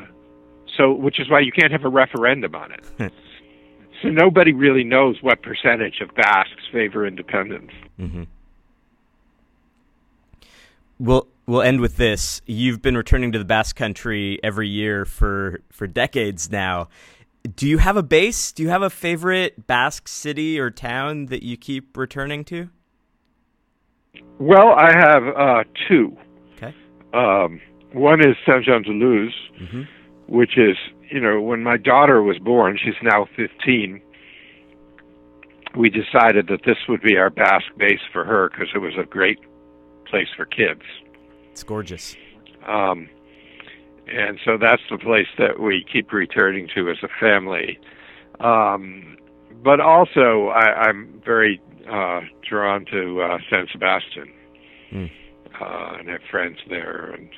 so, 0.78 0.94
which 0.94 1.20
is 1.20 1.30
why 1.30 1.40
you 1.40 1.52
can't 1.52 1.72
have 1.72 1.84
a 1.84 1.90
referendum 1.90 2.56
on 2.56 2.72
it. 2.72 3.14
so 4.02 4.10
nobody 4.10 4.54
really 4.54 4.84
knows 4.84 5.18
what 5.22 5.42
percentage 5.42 6.02
of 6.02 6.14
Basques 6.16 6.64
favor 6.72 7.06
independence. 7.06 7.72
Mm-hmm. 8.00 8.24
We'll 11.00 11.28
we'll 11.48 11.64
end 11.64 11.82
with 11.82 11.98
this. 11.98 12.42
You've 12.46 12.82
been 12.82 12.96
returning 12.96 13.32
to 13.32 13.40
the 13.40 13.46
Basque 13.46 13.76
Country 13.76 14.40
every 14.44 14.70
year 14.70 15.04
for 15.06 15.62
for 15.72 15.88
decades 15.88 16.52
now. 16.52 16.90
Do 17.56 17.68
you 17.68 17.80
have 17.80 17.98
a 17.98 18.04
base? 18.04 18.52
Do 18.52 18.64
you 18.64 18.70
have 18.70 18.82
a 18.84 18.90
favorite 18.90 19.66
Basque 19.68 20.08
city 20.08 20.60
or 20.60 20.70
town 20.70 21.26
that 21.28 21.44
you 21.44 21.58
keep 21.58 21.98
returning 21.98 22.44
to? 22.46 22.70
Well, 24.40 24.70
I 24.78 24.92
have 24.94 25.24
uh, 25.28 25.64
two. 25.88 26.16
Okay. 26.58 26.76
Um, 27.14 27.60
one 27.94 28.20
is 28.22 28.36
Saint 28.46 28.66
Jean 28.66 28.84
de 28.84 28.92
Luz, 28.92 29.34
Mm-hmm. 29.62 29.82
which 30.28 30.58
is, 30.58 30.76
you 31.12 31.20
know, 31.20 31.40
when 31.42 31.62
my 31.64 31.78
daughter 31.78 32.22
was 32.24 32.38
born, 32.40 32.78
she's 32.84 32.96
now 33.04 33.28
15, 33.36 34.02
we 35.78 35.90
decided 35.90 36.48
that 36.48 36.62
this 36.66 36.78
would 36.90 37.02
be 37.02 37.18
our 37.18 37.30
Basque 37.30 37.76
base 37.78 38.00
for 38.12 38.24
her 38.26 38.50
because 38.50 38.70
it 38.76 38.80
was 38.80 38.94
a 39.00 39.06
great 39.06 39.40
place 40.10 40.28
for 40.36 40.46
kids. 40.46 40.82
It's 41.52 41.64
gorgeous. 41.64 42.16
Um, 42.68 43.10
and 44.08 44.40
so 44.46 44.58
that's 44.60 44.82
the 44.90 44.98
place 44.98 45.28
that 45.38 45.60
we 45.60 45.86
keep 45.92 46.12
returning 46.12 46.68
to 46.76 46.90
as 46.90 46.98
a 47.04 47.08
family. 47.20 47.80
Um, 48.40 49.18
but 49.64 49.80
also, 49.80 50.48
I, 50.48 50.88
I'm 50.88 51.22
very 51.26 51.62
uh, 51.90 52.22
drawn 52.48 52.86
to 52.92 53.22
uh, 53.22 53.38
San 53.50 53.68
Sebastian, 53.72 54.32
Mm. 54.94 55.10
uh, 55.62 55.96
and 56.00 56.10
have 56.10 56.20
friends 56.30 56.58
there. 56.68 57.12
And 57.18 57.30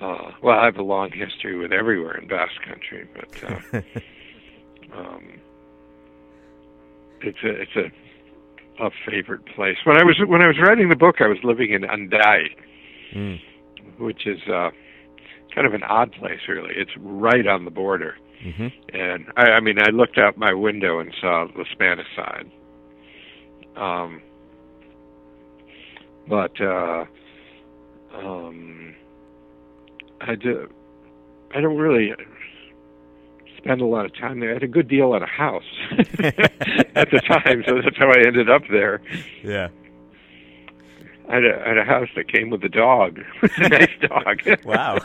uh, 0.00 0.30
well, 0.42 0.56
I 0.58 0.66
have 0.66 0.76
a 0.76 0.82
long 0.82 1.10
history 1.10 1.56
with 1.58 1.72
everywhere 1.72 2.16
in 2.18 2.28
Basque 2.28 2.62
Country, 2.64 3.08
but 3.14 3.44
uh, 3.50 3.80
um, 4.96 5.22
it's 7.22 7.38
a 7.42 7.48
it's 7.50 7.76
a 7.76 8.84
a 8.86 8.90
favorite 9.10 9.44
place. 9.56 9.76
When 9.84 9.96
I 9.96 10.04
was 10.04 10.16
when 10.24 10.40
I 10.40 10.46
was 10.46 10.56
writing 10.64 10.88
the 10.88 10.94
book, 10.96 11.16
I 11.20 11.26
was 11.26 11.38
living 11.42 11.72
in 11.72 11.82
Hendaye, 11.82 12.48
Mm. 13.14 13.40
which 13.98 14.26
is 14.26 14.38
uh, 14.48 14.70
kind 15.54 15.66
of 15.66 15.74
an 15.74 15.82
odd 15.82 16.12
place, 16.12 16.40
really. 16.48 16.74
It's 16.76 16.90
right 16.98 17.46
on 17.46 17.64
the 17.64 17.70
border, 17.70 18.16
Mm-hmm. 18.44 18.68
and 18.96 19.26
I, 19.36 19.50
I 19.52 19.60
mean, 19.60 19.78
I 19.80 19.90
looked 19.90 20.16
out 20.16 20.36
my 20.38 20.52
window 20.54 21.00
and 21.00 21.12
saw 21.20 21.46
the 21.56 21.64
Spanish 21.72 22.06
side. 22.14 22.48
Um, 23.76 24.22
but 26.28 26.60
uh, 26.60 27.04
um, 28.14 28.94
I 30.20 30.34
do. 30.34 30.68
I 31.54 31.60
don't 31.60 31.78
really 31.78 32.12
spend 33.56 33.80
a 33.80 33.86
lot 33.86 34.04
of 34.04 34.14
time 34.14 34.38
there. 34.40 34.50
I 34.50 34.54
had 34.54 34.62
a 34.62 34.68
good 34.68 34.86
deal 34.88 35.12
on 35.12 35.22
a 35.22 35.26
house 35.26 35.64
at 35.90 37.10
the 37.10 37.20
time, 37.26 37.64
so 37.66 37.80
that's 37.82 37.96
how 37.96 38.10
I 38.10 38.18
ended 38.26 38.48
up 38.50 38.62
there. 38.70 39.00
Yeah. 39.42 39.68
I 41.28 41.34
had 41.34 41.44
a, 41.44 41.62
I 41.64 41.68
had 41.68 41.78
a 41.78 41.84
house 41.84 42.08
that 42.16 42.28
came 42.28 42.50
with 42.50 42.64
a 42.64 42.68
dog, 42.68 43.18
a 43.42 43.68
nice 43.68 43.90
dog. 44.00 44.40
Wow. 44.64 44.98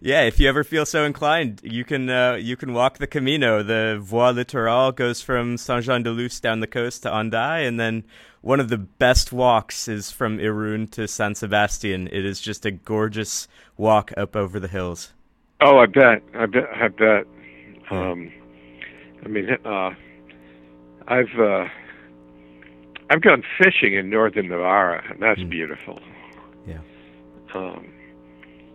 Yeah, 0.00 0.22
if 0.22 0.38
you 0.38 0.48
ever 0.48 0.62
feel 0.62 0.84
so 0.84 1.04
inclined, 1.04 1.60
you 1.64 1.84
can 1.84 2.08
uh, 2.08 2.34
you 2.34 2.56
can 2.56 2.74
walk 2.74 2.98
the 2.98 3.06
Camino. 3.06 3.62
The 3.62 3.98
Voie 4.00 4.32
Littorale 4.32 4.94
goes 4.94 5.22
from 5.22 5.56
Saint 5.56 5.84
Jean 5.84 6.02
de 6.02 6.10
Luz 6.10 6.38
down 6.38 6.60
the 6.60 6.66
coast 6.66 7.02
to 7.02 7.08
Hendaye, 7.08 7.66
and 7.66 7.80
then 7.80 8.04
one 8.42 8.60
of 8.60 8.68
the 8.68 8.78
best 8.78 9.32
walks 9.32 9.88
is 9.88 10.10
from 10.10 10.38
Irun 10.38 10.90
to 10.92 11.08
San 11.08 11.34
Sebastian. 11.34 12.08
It 12.08 12.24
is 12.24 12.40
just 12.40 12.66
a 12.66 12.70
gorgeous 12.70 13.48
walk 13.76 14.12
up 14.16 14.36
over 14.36 14.60
the 14.60 14.68
hills. 14.68 15.12
Oh, 15.60 15.78
I 15.78 15.86
bet. 15.86 16.22
I 16.34 16.46
bet. 16.46 16.68
I 16.74 16.88
bet. 16.88 17.26
Um, 17.90 18.32
I 19.24 19.28
mean, 19.28 19.48
uh, 19.64 19.90
I've 21.08 21.40
uh, 21.40 21.66
I've 23.10 23.22
gone 23.22 23.42
fishing 23.62 23.94
in 23.94 24.10
northern 24.10 24.48
Navarra, 24.48 25.02
and 25.10 25.20
that's 25.22 25.40
Mm. 25.40 25.50
beautiful. 25.50 26.00
Yeah. 26.66 26.78
Um, 27.54 27.86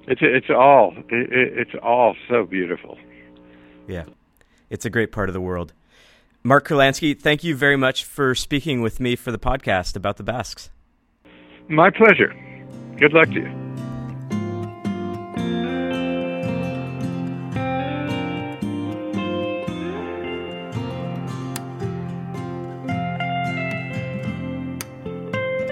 it's 0.07 0.21
it's 0.23 0.49
all 0.49 0.95
it, 1.09 1.31
it, 1.31 1.57
it's 1.57 1.75
all 1.83 2.15
so 2.29 2.45
beautiful. 2.45 2.97
Yeah, 3.87 4.05
it's 4.69 4.85
a 4.85 4.89
great 4.89 5.11
part 5.11 5.29
of 5.29 5.33
the 5.33 5.41
world. 5.41 5.73
Mark 6.43 6.67
Kurlansky, 6.67 7.17
thank 7.19 7.43
you 7.43 7.55
very 7.55 7.75
much 7.77 8.03
for 8.03 8.33
speaking 8.33 8.81
with 8.81 8.99
me 8.99 9.15
for 9.15 9.31
the 9.31 9.37
podcast 9.37 9.95
about 9.95 10.17
the 10.17 10.23
Basques. 10.23 10.69
My 11.67 11.89
pleasure. 11.91 12.33
Good 12.97 13.13
luck 13.13 13.27
to 13.27 13.41
you. 13.41 13.70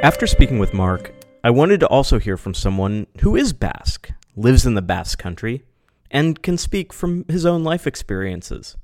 After 0.01 0.27
speaking 0.27 0.59
with 0.59 0.73
Mark, 0.73 1.13
I 1.43 1.49
wanted 1.49 1.81
to 1.81 1.87
also 1.87 2.19
hear 2.19 2.37
from 2.37 2.53
someone 2.53 3.05
who 3.19 3.35
is 3.35 3.51
Basque, 3.51 4.09
lives 4.33 4.65
in 4.65 4.73
the 4.73 4.81
Basque 4.81 5.19
country, 5.19 5.65
and 6.09 6.41
can 6.41 6.57
speak 6.57 6.93
from 6.93 7.25
his 7.27 7.45
own 7.45 7.65
life 7.65 7.85
experiences. 7.85 8.77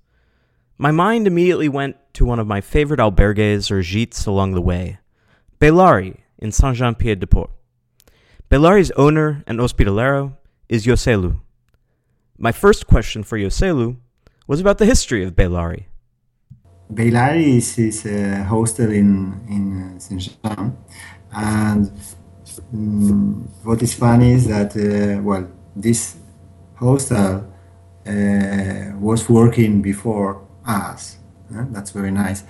My 0.77 0.91
mind 0.91 1.25
immediately 1.25 1.69
went 1.69 1.95
to 2.15 2.25
one 2.25 2.37
of 2.37 2.47
my 2.47 2.59
favorite 2.59 2.99
albergues 2.99 3.71
or 3.71 3.79
gîtes 3.79 4.27
along 4.27 4.55
the 4.55 4.61
way, 4.61 4.99
Beilari 5.57 6.17
in 6.37 6.51
Saint 6.51 6.75
Jean 6.75 6.95
Pied 6.95 7.21
de 7.21 7.27
Port. 7.27 7.49
Beilari's 8.51 8.91
owner 8.91 9.41
and 9.47 9.57
hospitalero 9.57 10.35
is 10.67 10.85
Joxelu. 10.85 11.39
My 12.37 12.51
first 12.51 12.87
question 12.87 13.23
for 13.23 13.39
Joxelu 13.39 13.95
was 14.47 14.59
about 14.59 14.79
the 14.79 14.85
history 14.85 15.23
of 15.23 15.33
Beilari. 15.33 15.85
Beilari 16.93 17.57
is, 17.57 17.77
is 17.79 18.05
a 18.05 18.43
hostel 18.43 18.91
in 18.91 19.33
in 19.49 19.93
uh, 19.95 19.99
Saint 19.99 20.21
Jean, 20.21 20.77
and 21.33 21.91
mm, 22.73 23.43
what 23.63 23.81
is 23.81 23.93
funny 23.93 24.33
is 24.33 24.47
that 24.47 24.75
uh, 24.75 25.21
well, 25.23 25.47
this 25.75 26.15
hostel 26.75 27.43
uh, 28.07 28.91
was 28.99 29.27
working 29.29 29.81
before 29.81 30.41
us. 30.67 31.17
uh, 31.55 31.65
that's 31.71 31.91
very 31.91 32.11
nice. 32.11 32.43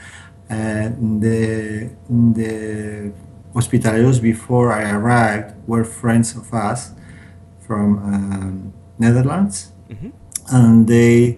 Uh, 0.49 0.89
the 1.19 1.89
the 2.33 3.11
hospitaleros 3.53 4.21
before 4.21 4.71
I 4.73 4.91
arrived 4.91 5.55
were 5.67 5.83
friends 5.85 6.35
of 6.35 6.53
us 6.53 6.91
from 7.67 7.97
um, 8.13 8.73
Netherlands, 8.99 9.71
Mhm. 9.89 10.11
and 10.51 10.87
they 10.87 11.37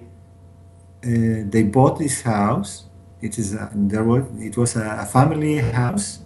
uh, 1.06 1.44
they 1.52 1.64
bought 1.64 2.00
this 2.00 2.22
house. 2.24 2.87
It 3.22 3.38
is 3.40 3.54
a, 3.54 3.72
there 3.74 4.04
was 4.04 4.24
it 4.40 4.58
was 4.58 4.76
a, 4.76 5.06
family 5.06 5.58
house, 5.58 6.20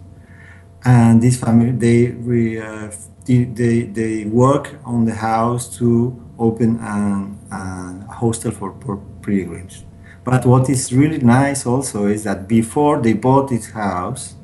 and 0.84 1.22
this 1.22 1.40
family 1.40 1.72
they 1.72 2.12
we 2.12 2.60
uh, 2.60 2.92
they, 3.26 3.46
they 3.46 3.84
they 3.84 4.26
work 4.26 4.76
on 4.84 5.06
the 5.06 5.16
house 5.16 5.78
to 5.78 6.22
open 6.38 6.80
an, 6.82 7.40
an, 7.52 8.06
a 8.10 8.14
hostel 8.14 8.52
for, 8.52 8.76
for 8.82 8.98
pilgrims. 9.22 9.86
But 10.24 10.46
what 10.46 10.70
is 10.70 10.92
really 10.92 11.20
nice 11.20 11.66
also 11.66 12.08
is 12.08 12.24
that 12.26 12.48
before 12.48 13.02
they 13.02 13.14
bought 13.14 13.50
this 13.50 13.72
house, 13.72 14.36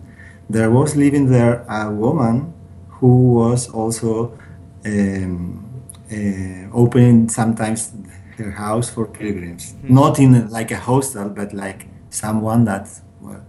there 0.50 0.72
was 0.72 0.96
living 0.96 1.30
there 1.30 1.66
a 1.70 1.92
woman 1.92 2.54
who 2.88 3.34
was 3.34 3.70
also 3.70 4.38
um, 4.86 5.84
uh, 6.12 6.72
opening 6.74 7.30
sometimes 7.30 7.92
her 8.38 8.52
house 8.52 8.90
for 8.90 9.06
pilgrims, 9.06 9.76
not 9.84 10.20
in 10.20 10.50
like 10.50 10.72
a 10.72 10.78
hostel, 10.78 11.30
but 11.30 11.54
like 11.54 11.88
someone 12.18 12.66
that 12.66 12.90
well, 13.22 13.46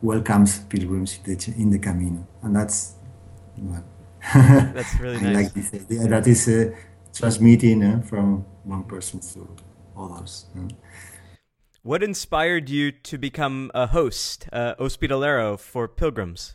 welcomes 0.00 0.58
pilgrims 0.60 1.18
in 1.24 1.36
the, 1.36 1.54
in 1.56 1.70
the 1.70 1.78
Camino, 1.78 2.26
and 2.42 2.54
that's 2.56 2.94
well, 3.58 3.84
That's 4.34 4.94
really 5.00 5.16
I 5.16 5.32
nice. 5.32 5.36
like 5.36 5.54
this 5.54 5.74
idea 5.74 6.06
that 6.08 6.26
is 6.26 6.48
uh, 6.48 6.70
transmitting 7.12 7.82
uh, 7.82 8.02
from 8.02 8.44
one 8.64 8.84
person 8.84 9.20
to 9.20 9.48
others. 9.96 10.46
uh. 10.56 10.68
What 11.82 12.04
inspired 12.04 12.70
you 12.70 12.92
to 12.92 13.18
become 13.18 13.72
a 13.74 13.88
host, 13.88 14.48
uh, 14.52 14.76
hospitalero 14.78 15.58
for 15.58 15.88
pilgrims? 15.88 16.54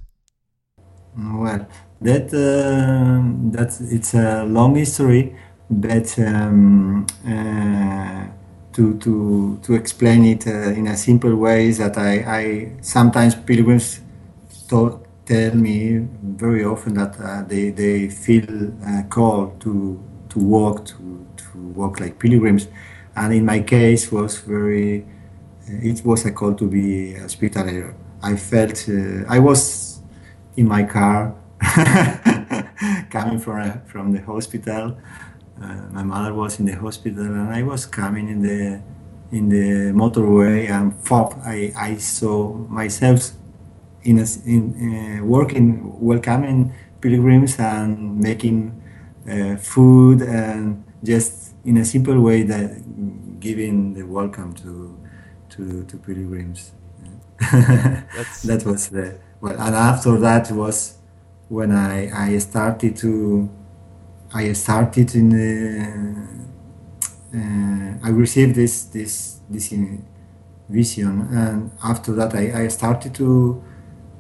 Well, 1.18 1.68
that 2.00 2.34
um 2.34 3.52
that's 3.52 3.82
it's 3.82 4.14
a 4.14 4.46
long 4.46 4.76
history, 4.76 5.36
but 5.70 6.18
um, 6.20 7.06
uh, 7.28 8.28
to 8.78 8.96
to 9.00 9.60
to 9.64 9.74
explain 9.74 10.24
it 10.24 10.46
uh, 10.46 10.80
in 10.80 10.86
a 10.88 10.96
simple 10.96 11.36
way 11.36 11.72
that 11.72 11.98
I, 11.98 12.14
I 12.42 12.72
sometimes 12.82 13.34
pilgrims 13.34 14.02
tell 14.70 15.56
me 15.56 16.08
very 16.22 16.64
often 16.64 16.94
that 16.94 17.20
uh, 17.20 17.42
they 17.42 17.72
they 17.72 18.08
feel 18.08 18.72
uh, 18.86 19.02
called 19.10 19.60
to 19.62 20.00
to 20.30 20.40
walk 20.40 20.86
to 20.86 21.26
to 21.38 21.58
walk 21.76 22.00
like 22.00 22.20
pilgrims, 22.20 22.68
and 23.16 23.34
in 23.34 23.46
my 23.46 23.62
case 23.62 24.12
was 24.12 24.38
very 24.38 25.06
it 25.68 26.06
was 26.06 26.26
a 26.26 26.32
call 26.32 26.54
to 26.54 26.68
be 26.68 27.16
a 27.16 27.22
hospitalier. 27.22 27.96
I 28.22 28.36
felt 28.36 28.88
uh, 28.90 29.26
I 29.28 29.40
was 29.40 30.02
in 30.56 30.68
my 30.68 30.84
car 30.84 31.34
coming 33.10 33.40
from 33.40 33.82
from 33.88 34.12
the 34.12 34.22
hospital. 34.22 34.98
Uh, 35.62 35.76
my 35.92 36.04
mother 36.04 36.34
was 36.34 36.60
in 36.60 36.66
the 36.66 36.76
hospital, 36.76 37.24
and 37.24 37.50
I 37.50 37.64
was 37.64 37.86
coming 37.86 38.30
in 38.30 38.42
the 38.42 38.82
in 39.32 39.50
the 39.50 39.92
motorway, 39.92 40.70
and 40.70 41.04
pop, 41.04 41.34
I, 41.46 41.74
I 41.76 41.98
saw 41.98 42.54
myself 42.54 43.32
in 44.04 44.20
a, 44.20 44.26
in 44.46 45.20
uh, 45.20 45.26
working, 45.26 46.00
welcoming 46.00 46.74
pilgrims 47.02 47.60
and 47.60 48.20
making 48.20 48.82
uh, 49.30 49.58
food 49.58 50.22
and 50.22 50.84
just 51.04 51.54
in 51.66 51.78
a 51.78 51.86
simple 51.86 52.20
way 52.22 52.44
that 52.44 53.40
giving 53.40 53.94
the 53.94 54.04
welcome 54.04 54.54
to 54.54 54.98
to, 55.50 55.84
to 55.86 55.98
pilgrims. 55.98 56.72
That 58.46 58.64
was 58.66 58.90
the 58.90 59.20
well, 59.42 59.60
and 59.60 59.76
after 59.76 60.18
that 60.20 60.52
was 60.52 60.98
when 61.50 61.72
I 61.72 62.10
I 62.34 62.38
started 62.40 62.96
to 62.98 63.50
I 64.34 64.54
started 64.54 65.16
in 65.16 65.30
the 65.30 66.28
uh, 67.34 68.08
I 68.08 68.10
received 68.10 68.56
this 68.56 68.84
this 68.84 69.40
this 69.50 69.74
vision, 70.70 71.28
and 71.32 71.72
after 71.84 72.14
that 72.14 72.36
I, 72.36 72.64
I 72.64 72.68
started 72.68 73.14
to 73.16 73.64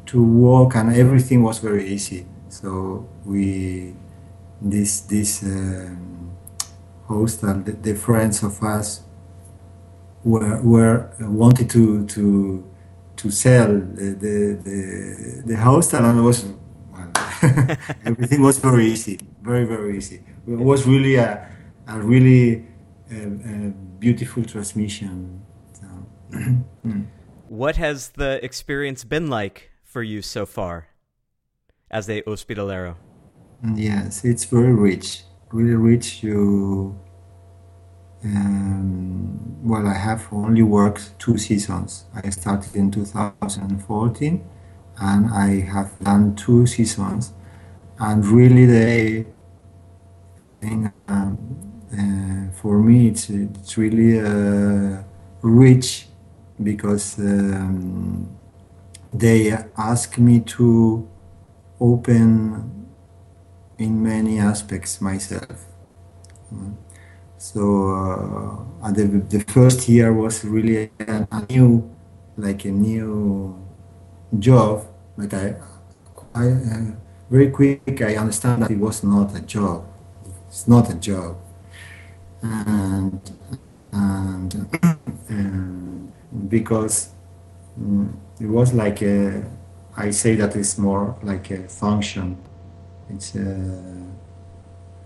to 0.08 0.24
walk, 0.24 0.76
and 0.76 0.94
everything 0.96 1.44
was 1.44 1.60
very 1.60 1.88
easy. 1.88 2.26
So 2.50 3.08
we 3.26 3.94
this 4.62 5.02
this 5.02 5.44
um, 5.44 6.32
hostel, 7.08 7.56
the, 7.56 7.72
the 7.74 7.96
friends 7.96 8.44
of 8.44 8.62
us 8.64 9.02
were 10.24 10.62
were 10.62 11.10
wanted 11.20 11.70
to 11.72 12.06
to 12.08 12.64
to 13.18 13.32
sell 13.32 13.68
the 13.68 14.16
the 14.24 14.58
the, 14.64 15.44
the 15.46 15.58
hostel, 15.58 16.06
and 16.06 16.20
it 16.20 16.22
was 16.22 16.46
well, 16.92 17.12
everything 18.06 18.42
was 18.42 18.58
very 18.58 18.88
easy, 18.88 19.20
very 19.52 19.66
very 19.66 19.98
easy. 19.98 20.20
It 20.48 20.60
was 20.72 20.86
really 20.86 21.16
a 21.16 21.32
a 21.88 22.00
really 22.00 22.66
uh, 23.12 23.16
uh, 23.16 23.70
beautiful 24.00 24.44
transmission. 24.44 25.42
So, 25.80 25.88
What 27.50 27.78
has 27.78 28.10
the 28.10 28.44
experience 28.44 29.06
been 29.06 29.28
like 29.30 29.72
for 29.82 30.04
you 30.04 30.22
so 30.22 30.46
far 30.46 30.90
as 31.90 32.10
a 32.10 32.22
hospitalero? 32.24 32.96
Yes, 33.74 34.26
it's 34.26 34.44
very 34.44 34.74
rich, 34.74 35.24
really 35.54 35.76
rich. 35.76 36.22
You, 36.24 37.00
um, 38.26 39.64
well, 39.64 39.88
I 39.88 39.94
have 39.94 40.28
only 40.34 40.62
worked 40.62 41.18
two 41.20 41.38
seasons. 41.38 42.06
I 42.14 42.30
started 42.32 42.76
in 42.76 42.92
2014, 42.92 44.46
and 45.00 45.30
I 45.34 45.62
have 45.62 45.98
done 46.00 46.36
two 46.36 46.68
seasons, 46.68 47.32
and 47.98 48.26
really 48.26 48.66
they, 48.66 49.26
thing, 50.62 50.92
um, 51.08 51.38
uh, 51.94 52.52
for 52.62 52.80
me, 52.80 53.08
it's 53.08 53.30
it's 53.30 53.78
really 53.78 54.20
uh, 54.20 55.04
rich 55.42 56.08
because 56.62 57.20
um, 57.20 58.28
they 59.14 59.52
ask 59.78 60.18
me 60.18 60.40
to 60.42 61.08
open 61.80 62.88
in 63.78 64.04
many 64.04 64.40
aspects 64.40 65.02
myself. 65.02 65.66
So 67.38 67.90
uh, 68.82 68.92
the, 68.92 69.04
the 69.30 69.40
first 69.42 69.88
year 69.88 70.12
was 70.12 70.44
really 70.44 70.90
a, 71.00 71.46
new, 71.50 71.88
like 72.36 72.66
a 72.66 72.72
new 72.72 73.56
job. 74.40 74.88
But 75.16 75.34
I, 75.34 75.56
I 76.34 76.48
uh, 76.48 76.92
very 77.30 77.52
quick 77.52 78.02
I 78.02 78.16
understand 78.16 78.64
that 78.64 78.72
it 78.72 78.80
was 78.80 79.04
not 79.04 79.36
a 79.36 79.42
job. 79.42 79.86
It's 80.58 80.68
not 80.68 80.90
a 80.90 80.96
job, 80.96 81.38
and 82.42 83.22
and 83.92 84.56
um, 85.30 86.12
because 86.50 87.10
mm, 87.80 88.12
it 88.40 88.48
was 88.48 88.74
like 88.74 89.04
a, 89.04 89.44
I 89.96 90.10
say 90.10 90.34
that 90.34 90.56
it's 90.56 90.80
more 90.80 91.16
like 91.22 91.52
a 91.52 91.68
function. 91.68 92.40
It's 93.08 93.36
uh, 93.36 94.08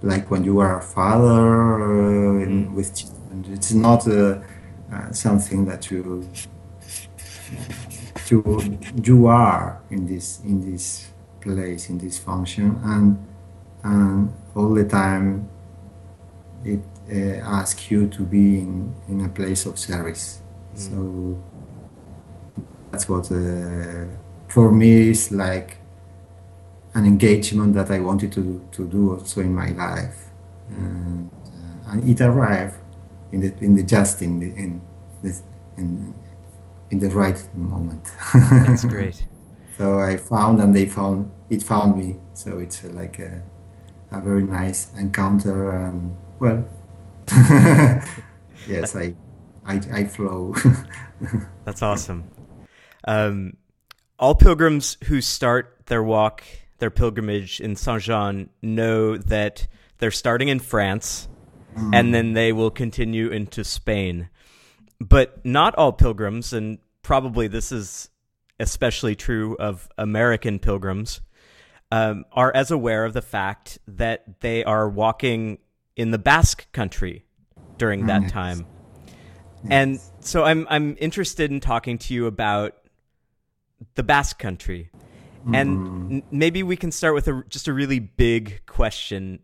like 0.01 0.31
when 0.31 0.45
you 0.45 0.59
are 0.59 0.79
a 0.79 0.81
father 0.81 1.81
uh, 1.83 2.43
in, 2.43 2.73
with 2.73 2.95
children. 2.95 3.45
It's 3.51 3.73
not 3.73 4.07
uh, 4.07 4.39
uh, 4.89 5.11
something 5.11 5.65
that 5.65 5.91
you 5.91 6.29
you 8.29 8.79
you 9.03 9.27
are 9.27 9.81
in 9.89 10.07
this 10.07 10.39
in 10.45 10.71
this 10.71 11.09
place 11.41 11.89
in 11.89 11.97
this 11.97 12.17
function. 12.17 12.79
And 12.85 13.17
and 13.83 14.33
all 14.55 14.73
the 14.73 14.85
time 14.85 15.49
it 16.63 16.81
uh, 17.11 17.43
asks 17.43 17.89
you 17.89 18.07
to 18.07 18.23
be 18.23 18.59
in, 18.59 18.93
in 19.07 19.21
a 19.25 19.29
place 19.29 19.65
of 19.65 19.77
service. 19.77 20.41
So 20.75 21.41
that's 22.91 23.07
what 23.09 23.31
uh, 23.31 24.05
for 24.47 24.71
me 24.71 25.09
is 25.09 25.31
like 25.31 25.77
an 26.93 27.05
engagement 27.05 27.73
that 27.73 27.89
I 27.89 27.99
wanted 27.99 28.31
to, 28.33 28.65
to 28.71 28.87
do 28.87 29.13
also 29.13 29.41
in 29.41 29.53
my 29.53 29.69
life, 29.69 30.29
and, 30.69 31.29
uh, 31.45 31.91
and 31.91 32.09
it 32.09 32.21
arrived 32.21 32.75
in 33.31 33.41
the 33.41 33.53
in 33.61 33.75
the 33.75 33.83
just 33.83 34.21
in 34.21 34.39
the 34.39 34.47
in 34.47 34.81
this 35.23 35.43
in 35.77 36.13
in 36.89 36.99
the 36.99 37.09
right 37.09 37.41
moment. 37.55 38.11
That's 38.33 38.85
great. 38.95 39.23
so 39.77 39.99
I 39.99 40.17
found 40.17 40.59
and 40.59 40.75
they 40.75 40.85
found 40.85 41.31
it 41.49 41.63
found 41.63 41.97
me. 41.97 42.17
So 42.33 42.59
it's 42.59 42.83
like 42.83 43.19
a, 43.19 43.41
a 44.11 44.21
very 44.21 44.43
nice 44.43 44.91
encounter 44.97 45.71
and 45.71 46.15
well, 46.39 46.65
yes, 48.67 48.95
I 48.95 49.15
I, 49.65 49.81
I 49.91 50.03
flow. 50.05 50.55
That's 51.65 51.81
awesome. 51.81 52.29
Um, 53.05 53.57
all 54.19 54.35
pilgrims 54.35 54.97
who 55.05 55.21
start 55.21 55.77
their 55.85 56.03
walk, 56.03 56.43
their 56.79 56.89
pilgrimage 56.89 57.59
in 57.59 57.75
Saint 57.75 58.03
Jean, 58.03 58.49
know 58.61 59.17
that 59.17 59.67
they're 59.99 60.11
starting 60.11 60.47
in 60.47 60.59
France 60.59 61.27
and 61.93 62.13
then 62.13 62.33
they 62.33 62.51
will 62.51 62.71
continue 62.71 63.29
into 63.29 63.63
Spain. 63.63 64.29
But 64.99 65.43
not 65.45 65.75
all 65.75 65.93
pilgrims, 65.93 66.53
and 66.53 66.79
probably 67.01 67.47
this 67.47 67.71
is 67.71 68.09
especially 68.59 69.15
true 69.15 69.55
of 69.57 69.89
American 69.97 70.59
pilgrims, 70.59 71.21
um, 71.91 72.25
are 72.31 72.51
as 72.55 72.71
aware 72.71 73.03
of 73.05 73.13
the 73.13 73.21
fact 73.21 73.77
that 73.87 74.39
they 74.41 74.63
are 74.63 74.87
walking 74.89 75.57
in 75.95 76.11
the 76.11 76.17
Basque 76.19 76.71
country 76.71 77.25
during 77.77 78.05
that 78.07 78.21
Yes. 78.23 78.31
time. 78.31 78.65
And 79.69 79.99
so 80.21 80.43
I'm 80.43 80.65
I'm 80.69 80.95
interested 80.99 81.51
in 81.51 81.59
talking 81.59 81.97
to 81.99 82.13
you 82.15 82.25
about 82.25 82.75
the 83.95 84.01
Basque 84.03 84.39
Country, 84.39 84.89
and 85.53 86.11
n- 86.11 86.23
maybe 86.31 86.63
we 86.63 86.75
can 86.75 86.91
start 86.91 87.13
with 87.13 87.27
a 87.27 87.43
just 87.47 87.67
a 87.67 87.73
really 87.73 87.99
big 87.99 88.65
question. 88.65 89.39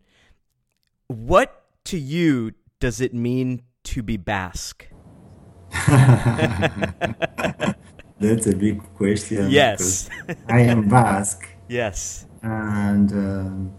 What 1.06 1.62
to 1.84 1.98
you 1.98 2.52
does 2.80 3.00
it 3.00 3.14
mean 3.14 3.62
to 3.84 4.02
be 4.02 4.16
Basque? 4.16 4.88
That's 8.20 8.46
a 8.46 8.56
big 8.56 8.82
question. 8.94 9.50
Yes. 9.50 10.08
I 10.48 10.60
am 10.62 10.88
Basque, 10.88 11.48
yes. 11.68 12.26
and 12.42 13.12
um 13.12 13.72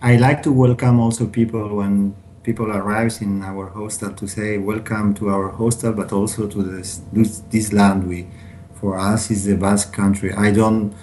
I 0.00 0.16
like 0.16 0.44
to 0.44 0.52
welcome 0.52 1.00
also 1.00 1.26
people 1.26 1.74
when 1.74 2.14
people 2.44 2.70
arrive 2.70 3.18
in 3.20 3.42
our 3.42 3.68
hostel 3.68 4.12
to 4.12 4.28
say 4.28 4.56
welcome 4.56 5.12
to 5.14 5.28
our 5.28 5.48
hostel, 5.50 5.92
but 5.92 6.12
also 6.12 6.46
to 6.46 6.62
this 6.62 7.02
this, 7.12 7.40
this 7.50 7.72
land. 7.72 8.08
We, 8.08 8.28
for 8.74 8.96
us, 8.96 9.30
is 9.30 9.44
the 9.44 9.56
Basque 9.56 9.92
country. 9.92 10.32
I 10.32 10.52
don't 10.52 10.94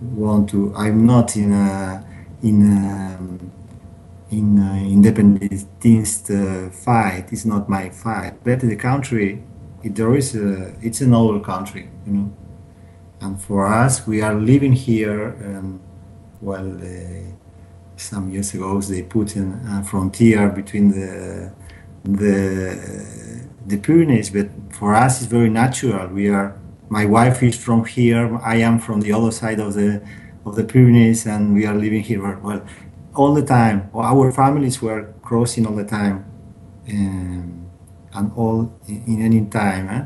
want 0.00 0.50
to. 0.50 0.72
I'm 0.76 1.04
not 1.04 1.36
in 1.36 1.52
a 1.52 2.06
in 2.42 2.62
a, 2.62 3.18
in 4.30 4.58
a 4.58 4.86
independentist 4.86 6.30
uh, 6.30 6.70
fight. 6.70 7.32
It's 7.32 7.44
not 7.44 7.68
my 7.68 7.90
fight. 7.90 8.34
But 8.44 8.60
the 8.60 8.76
country, 8.76 9.42
it, 9.82 9.96
there 9.96 10.14
is 10.14 10.36
a, 10.36 10.74
it's 10.80 11.00
an 11.00 11.12
old 11.12 11.42
country, 11.44 11.90
you 12.06 12.12
know. 12.12 12.32
And 13.24 13.40
for 13.40 13.66
us, 13.66 14.06
we 14.06 14.20
are 14.20 14.34
living 14.34 14.74
here. 14.74 15.28
And, 15.40 15.80
well, 16.42 16.76
uh, 16.76 17.32
some 17.96 18.30
years 18.30 18.52
ago, 18.52 18.78
they 18.82 19.02
put 19.02 19.34
in 19.34 19.52
a 19.66 19.82
frontier 19.82 20.50
between 20.50 20.90
the 20.90 21.50
the 22.04 22.28
the 23.66 23.78
Pyrenees. 23.78 24.28
But 24.28 24.48
for 24.70 24.94
us, 24.94 25.22
it's 25.22 25.30
very 25.30 25.48
natural. 25.48 26.08
We 26.08 26.28
are. 26.28 26.54
My 26.90 27.06
wife 27.06 27.42
is 27.42 27.56
from 27.56 27.86
here. 27.86 28.38
I 28.44 28.56
am 28.56 28.78
from 28.78 29.00
the 29.00 29.12
other 29.12 29.32
side 29.32 29.58
of 29.58 29.72
the 29.72 30.02
of 30.44 30.56
the 30.56 30.64
Pyrenees, 30.64 31.26
and 31.26 31.54
we 31.54 31.64
are 31.64 31.74
living 31.74 32.02
here. 32.02 32.38
Well, 32.42 32.60
all 33.14 33.32
the 33.32 33.46
time. 33.58 33.88
Our 33.94 34.32
families 34.32 34.82
were 34.82 35.14
crossing 35.22 35.66
all 35.66 35.76
the 35.76 35.88
time, 35.98 36.26
um, 36.90 37.70
and 38.12 38.32
all 38.36 38.70
in, 38.86 39.02
in 39.06 39.22
any 39.22 39.46
time. 39.46 39.88
Eh? 39.88 40.04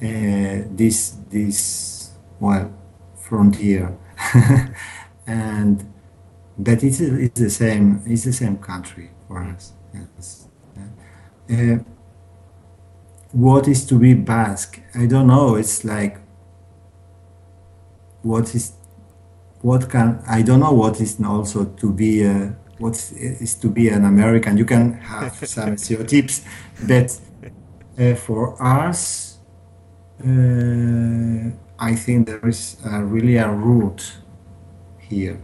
Uh, 0.00 0.64
this 0.76 1.16
this 1.30 1.97
well 2.40 2.72
frontier, 3.16 3.96
and 5.26 5.92
that 6.58 6.82
is 6.82 7.00
it's 7.00 7.40
the 7.40 7.50
same. 7.50 8.02
It's 8.06 8.24
the 8.24 8.32
same 8.32 8.58
country 8.58 9.10
for 9.26 9.42
us. 9.42 9.72
Yes. 9.94 10.48
Uh, 11.50 11.78
what 13.32 13.68
is 13.68 13.86
to 13.86 13.98
be 13.98 14.14
Basque? 14.14 14.80
I 14.94 15.06
don't 15.06 15.26
know. 15.26 15.56
It's 15.56 15.84
like 15.84 16.18
what 18.22 18.54
is 18.54 18.72
what 19.62 19.90
can 19.90 20.22
I 20.28 20.42
don't 20.42 20.60
know 20.60 20.72
what 20.72 21.00
is 21.00 21.20
also 21.22 21.64
to 21.64 21.92
be 21.92 22.22
a, 22.22 22.56
what 22.78 22.94
is 23.12 23.54
to 23.56 23.68
be 23.68 23.88
an 23.88 24.04
American. 24.04 24.56
You 24.56 24.64
can 24.64 24.94
have 24.94 25.34
some 25.48 25.76
stereotypes, 25.76 26.44
but 26.86 27.18
uh, 27.98 28.14
for 28.14 28.60
us, 28.62 29.38
uh, 30.20 31.50
I 31.78 31.94
think 31.94 32.26
there 32.26 32.46
is 32.48 32.76
a, 32.84 33.02
really 33.04 33.36
a 33.36 33.48
root 33.50 34.12
here. 34.98 35.38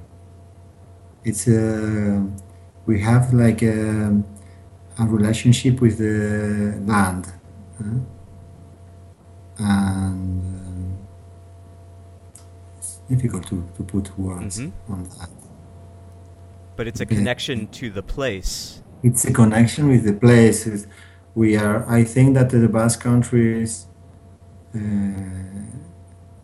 It's 1.25 1.47
a 1.49 2.27
we 2.87 3.01
have 3.01 3.33
like 3.33 3.63
a, 3.63 4.23
a 4.99 5.07
relationship 5.07 5.81
with 5.81 5.99
the 5.99 6.79
land, 6.85 7.33
uh, 7.81 7.85
and 9.59 10.43
um, 10.61 10.99
it's 12.77 13.01
difficult 13.09 13.47
to, 13.49 13.65
to 13.77 13.83
put 13.85 14.19
words 14.19 14.59
Mhm. 14.61 14.73
on 14.89 15.05
that. 15.19 15.31
But 16.77 16.87
it's 16.89 17.01
a 17.01 17.07
connection 17.07 17.69
to 17.69 17.89
the 17.91 18.03
place. 18.03 18.83
It's 19.03 19.25
a 19.25 19.33
connection 19.33 19.89
with 19.89 20.05
the 20.05 20.15
place. 20.15 20.67
It's- 20.67 20.87
We 21.37 21.57
are. 21.57 21.85
I 21.89 22.05
think 22.05 22.35
that 22.37 22.51
the 22.51 22.69
Basque 22.69 23.01
country 23.03 23.63
is, 23.65 23.89
uh, 24.73 24.79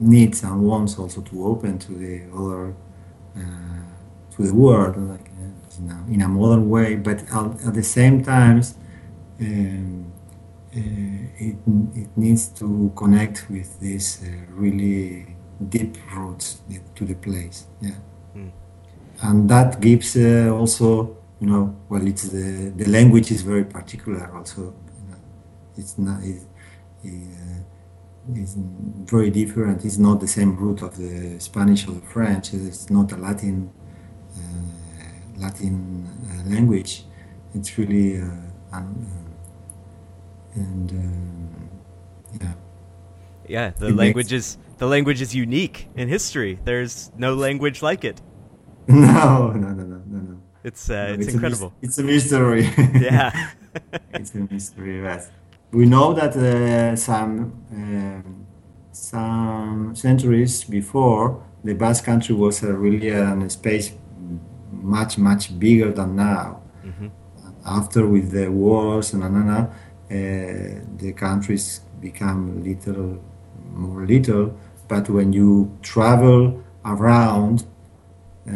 needs 0.00 0.42
and 0.42 0.62
wants 0.62 0.98
also 0.98 1.20
to 1.22 1.46
open 1.46 1.78
to 1.78 1.92
the 1.92 2.22
other, 2.34 2.74
uh, 3.36 3.40
to 4.36 4.42
the 4.42 4.54
world, 4.54 4.96
like 4.96 5.28
uh, 5.38 5.78
in, 5.78 5.90
a, 5.90 6.14
in 6.14 6.22
a 6.22 6.28
modern 6.28 6.68
way. 6.68 6.96
But 6.96 7.22
at, 7.32 7.66
at 7.66 7.74
the 7.74 7.82
same 7.82 8.22
time, 8.24 8.62
um, 9.40 10.12
uh, 10.76 10.78
it 11.38 11.56
it 11.94 12.16
needs 12.16 12.48
to 12.48 12.92
connect 12.94 13.46
with 13.50 13.80
these 13.80 14.22
uh, 14.22 14.28
really 14.50 15.36
deep 15.68 15.96
roots 16.14 16.60
to 16.94 17.04
the 17.04 17.14
place. 17.14 17.66
Yeah 17.80 17.96
Mm. 18.36 18.50
and 19.22 19.48
that 19.50 19.80
gives 19.80 20.16
uh, 20.16 20.54
also 20.54 21.16
you 21.40 21.48
know 21.48 21.74
well 21.88 22.06
it's 22.06 22.28
the 22.28 22.70
the 22.76 22.84
language 22.84 23.30
is 23.32 23.42
very 23.42 23.64
particular 23.64 24.30
also 24.36 24.60
you 24.62 25.06
know, 25.10 25.18
it's 25.76 25.98
not 25.98 26.22
it, 26.22 26.42
uh, 27.04 27.60
it's 28.34 28.54
very 29.10 29.30
different 29.30 29.84
it's 29.84 29.98
not 29.98 30.20
the 30.20 30.26
same 30.28 30.56
root 30.56 30.82
of 30.82 30.96
the 30.96 31.38
spanish 31.40 31.88
or 31.88 31.92
the 31.92 32.06
french 32.14 32.52
it's 32.54 32.88
not 32.90 33.10
a 33.12 33.16
latin 33.16 33.70
uh, 34.36 35.40
latin 35.40 36.06
uh, 36.30 36.50
language 36.54 37.04
it's 37.54 37.76
really 37.78 38.20
uh, 38.20 38.26
un, 38.72 38.86
uh, 40.54 40.60
and 40.60 40.90
um, 40.92 41.70
yeah 42.40 42.52
Yeah, 43.48 43.70
the 43.70 43.86
It 43.86 43.90
makes- 43.90 43.98
language 43.98 44.32
is 44.32 44.58
the 44.78 44.86
language 44.86 45.20
is 45.20 45.34
unique 45.34 45.88
in 45.96 46.08
history. 46.08 46.52
There's 46.64 47.10
no 47.18 47.34
language 47.34 47.82
like 47.82 48.02
it. 48.10 48.22
no 48.88 49.50
no 49.62 49.68
no 49.78 49.84
no 49.92 49.98
no 50.12 50.18
no 50.30 50.36
It's 50.62 50.88
uh, 50.88 50.94
No, 50.94 51.00
it's, 51.14 51.26
a 51.26 51.26
mys- 51.26 51.34
incredible. 51.34 51.70
it's 51.82 51.98
a 51.98 52.02
mystery 52.04 52.62
yeah. 53.08 53.30
it's 54.14 54.34
a 54.34 54.38
mystery. 54.54 55.02
Yes, 55.02 55.30
we 55.72 55.86
know 55.86 56.12
that 56.12 56.36
uh, 56.36 56.96
some 56.96 57.52
um, 57.72 58.46
some 58.92 59.94
centuries 59.94 60.64
before 60.64 61.42
the 61.64 61.74
Basque 61.74 62.04
Country 62.04 62.34
was 62.34 62.62
a 62.62 62.72
really 62.72 63.08
a 63.10 63.50
space 63.50 63.92
much 64.72 65.18
much 65.18 65.58
bigger 65.58 65.92
than 65.92 66.16
now. 66.16 66.60
Mhm. 66.84 67.10
After 67.64 68.06
with 68.06 68.30
the 68.30 68.48
wars 68.48 69.12
and 69.14 69.22
and, 69.24 69.36
and, 69.36 69.50
uh, 69.50 69.66
the 70.96 71.12
countries 71.12 71.80
become 72.00 72.62
little 72.64 73.18
more 73.74 74.06
little. 74.06 74.54
But 74.88 75.08
when 75.08 75.32
you 75.32 75.70
travel 75.82 76.62
around 76.84 77.64
uh, 78.48 78.52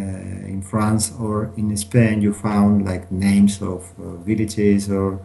in 0.55 0.63
France 0.63 1.13
or 1.21 1.51
in 1.57 1.77
Spain, 1.77 2.23
you 2.23 2.33
found 2.33 2.85
like 2.85 3.13
names 3.13 3.63
of 3.63 3.93
uh, 3.99 4.17
villages 4.25 4.91
or 4.91 5.21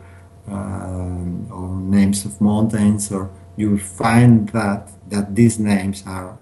um, 0.48 1.48
or 1.52 1.76
names 1.76 2.26
of 2.26 2.40
mountains, 2.42 3.12
or 3.12 3.30
you 3.58 3.78
find 3.78 4.50
that 4.50 4.90
that 5.10 5.36
these 5.36 5.60
names 5.60 6.04
are 6.06 6.38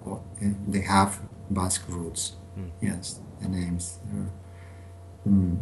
they 0.66 0.80
have 0.82 1.20
Basque 1.50 1.84
roots. 1.88 2.36
Mm. 2.58 2.70
Yes, 2.80 3.20
the 3.40 3.48
names. 3.48 3.98
Mm. 5.26 5.58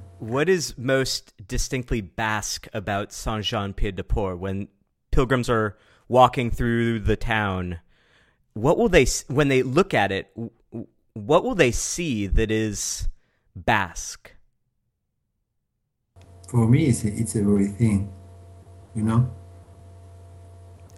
What 0.18 0.48
is 0.48 0.78
most 0.78 1.34
distinctly 1.46 2.00
Basque 2.00 2.68
about 2.72 3.12
Saint 3.12 3.44
Jean 3.44 3.74
Pied 3.74 3.96
de 3.96 4.04
Port 4.04 4.38
when 4.38 4.68
pilgrims 5.10 5.50
are 5.50 5.76
walking 6.08 6.50
through 6.50 7.00
the 7.00 7.16
town? 7.16 7.80
What 8.54 8.78
will 8.78 8.88
they 8.88 9.06
when 9.28 9.48
they 9.48 9.62
look 9.62 9.92
at 9.92 10.10
it? 10.10 10.34
What 11.12 11.44
will 11.44 11.54
they 11.54 11.70
see 11.70 12.26
that 12.26 12.50
is 12.50 13.08
Basque? 13.54 14.32
For 16.46 16.66
me, 16.68 16.86
it's 16.86 17.04
it's 17.04 17.36
everything, 17.36 18.08
you 18.94 19.02
know. 19.02 19.28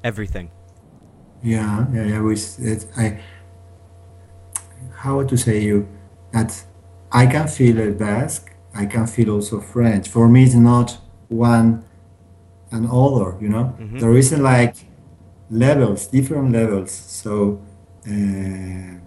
Everything. 0.05 0.51
Yeah, 1.43 1.87
yeah, 1.93 2.05
yeah. 2.05 2.21
With 2.21 2.59
it, 2.61 2.87
I, 2.97 3.21
how 4.95 5.23
to 5.23 5.37
say 5.37 5.61
you 5.63 5.87
that 6.33 6.63
I 7.13 7.27
can 7.27 7.49
feel 7.49 7.81
a 7.81 7.91
Basque. 7.93 8.53
I 8.75 8.87
can 8.87 9.07
feel 9.07 9.31
also 9.31 9.61
French. 9.61 10.09
For 10.09 10.29
me, 10.29 10.45
it's 10.45 10.55
not 10.55 10.99
one 11.29 11.85
and 12.71 12.87
other. 12.87 13.37
You 13.41 13.49
know, 13.49 13.73
Mhm. 13.81 14.01
there 14.01 14.17
isn't 14.17 14.43
like 14.43 14.75
levels, 15.51 16.07
different 16.09 16.53
levels. 16.53 16.91
So, 16.91 17.59
uh, 18.07 18.99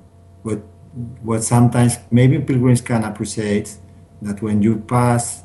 what 0.44 0.60
what 1.24 1.44
sometimes 1.44 2.00
maybe 2.10 2.40
pilgrims 2.40 2.82
can 2.82 3.04
appreciate 3.04 3.78
that 4.22 4.42
when 4.42 4.62
you 4.62 4.76
pass 4.78 5.41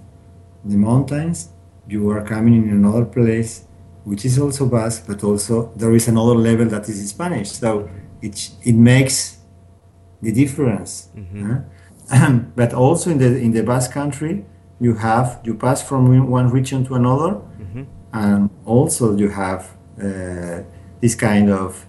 the 0.68 0.76
mountains, 0.76 1.48
you 1.88 2.10
are 2.10 2.22
coming 2.22 2.54
in 2.54 2.70
another 2.70 3.04
place 3.04 3.62
which 4.04 4.24
is 4.24 4.38
also 4.38 4.66
Basque, 4.66 5.04
but 5.08 5.24
also 5.24 5.72
there 5.76 5.92
is 5.94 6.06
another 6.08 6.36
level 6.36 6.66
that 6.66 6.88
is 6.88 7.08
Spanish. 7.08 7.50
So 7.50 7.88
it 8.22 8.50
it 8.64 8.74
makes 8.76 9.38
the 10.22 10.32
difference. 10.32 11.08
Mhm. 11.16 11.64
huh? 12.10 12.32
but 12.56 12.72
also 12.72 13.10
in 13.10 13.18
the 13.18 13.30
in 13.46 13.52
the 13.52 13.62
Basque 13.62 13.92
country, 13.92 14.44
you 14.80 14.94
have 14.94 15.40
you 15.44 15.54
pass 15.54 15.82
from 15.82 16.30
one 16.30 16.48
region 16.50 16.84
to 16.86 16.94
another, 16.94 17.32
hmm 17.58 17.84
and 18.12 18.48
also 18.64 19.14
you 19.16 19.28
have 19.28 19.62
uh, 20.00 20.62
this 21.02 21.14
kind 21.14 21.50
of 21.50 21.84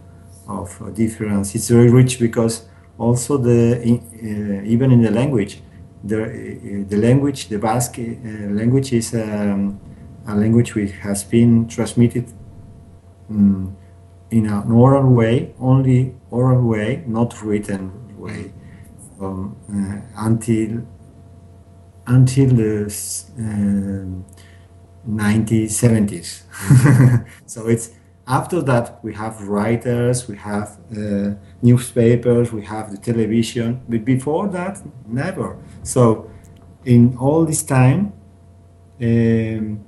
of 0.48 0.68
difference. 0.96 1.56
It's 1.56 1.70
very 1.70 1.90
rich 1.90 2.20
because 2.20 2.56
also 2.98 3.38
the 3.38 3.60
in- 3.82 4.04
uh, 4.24 4.74
even 4.74 4.92
in 4.92 5.02
the 5.04 5.12
language, 5.12 5.62
the 6.08 6.86
the 6.90 6.98
language 6.98 7.48
the 7.50 7.60
Basque 7.60 8.00
uh, 8.00 8.50
language 8.60 8.94
is 8.94 9.14
um, 9.14 9.80
a 10.28 10.36
language 10.36 10.76
which 10.76 10.92
has 10.92 11.24
been 11.24 11.68
transmitted 11.68 12.26
mm, 13.32 13.74
in 14.30 14.46
an 14.46 14.72
oral 14.72 15.14
way, 15.14 15.54
only 15.60 16.14
oral 16.30 16.62
way, 16.68 17.04
not 17.08 17.42
written 17.42 17.92
way, 18.18 18.52
um, 19.22 19.56
uh, 19.70 20.26
until 20.26 20.86
until 22.08 22.50
the 22.50 22.86
uh, 23.40 24.06
1970s. 25.10 26.44
so 27.46 27.68
it's 27.68 27.92
after 28.28 28.62
that 28.62 29.00
we 29.04 29.14
have 29.14 29.48
writers, 29.48 30.28
we 30.28 30.36
have 30.38 30.78
uh, 30.92 31.32
newspapers, 31.62 32.52
we 32.52 32.64
have 32.66 32.92
the 32.92 32.98
television, 32.98 33.82
but 33.88 34.04
before 34.04 34.48
that, 34.50 34.82
never. 35.08 35.58
So 35.84 36.30
in 36.86 37.18
all 37.18 37.46
this 37.46 37.64
time, 37.64 38.14
um, 39.02 39.84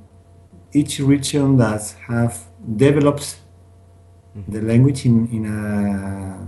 each 0.71 0.99
region 0.99 1.57
that 1.57 1.95
have 2.07 2.45
developed 2.77 3.39
the 4.47 4.61
language 4.61 5.05
in, 5.05 5.27
in 5.31 5.45
a 5.45 6.47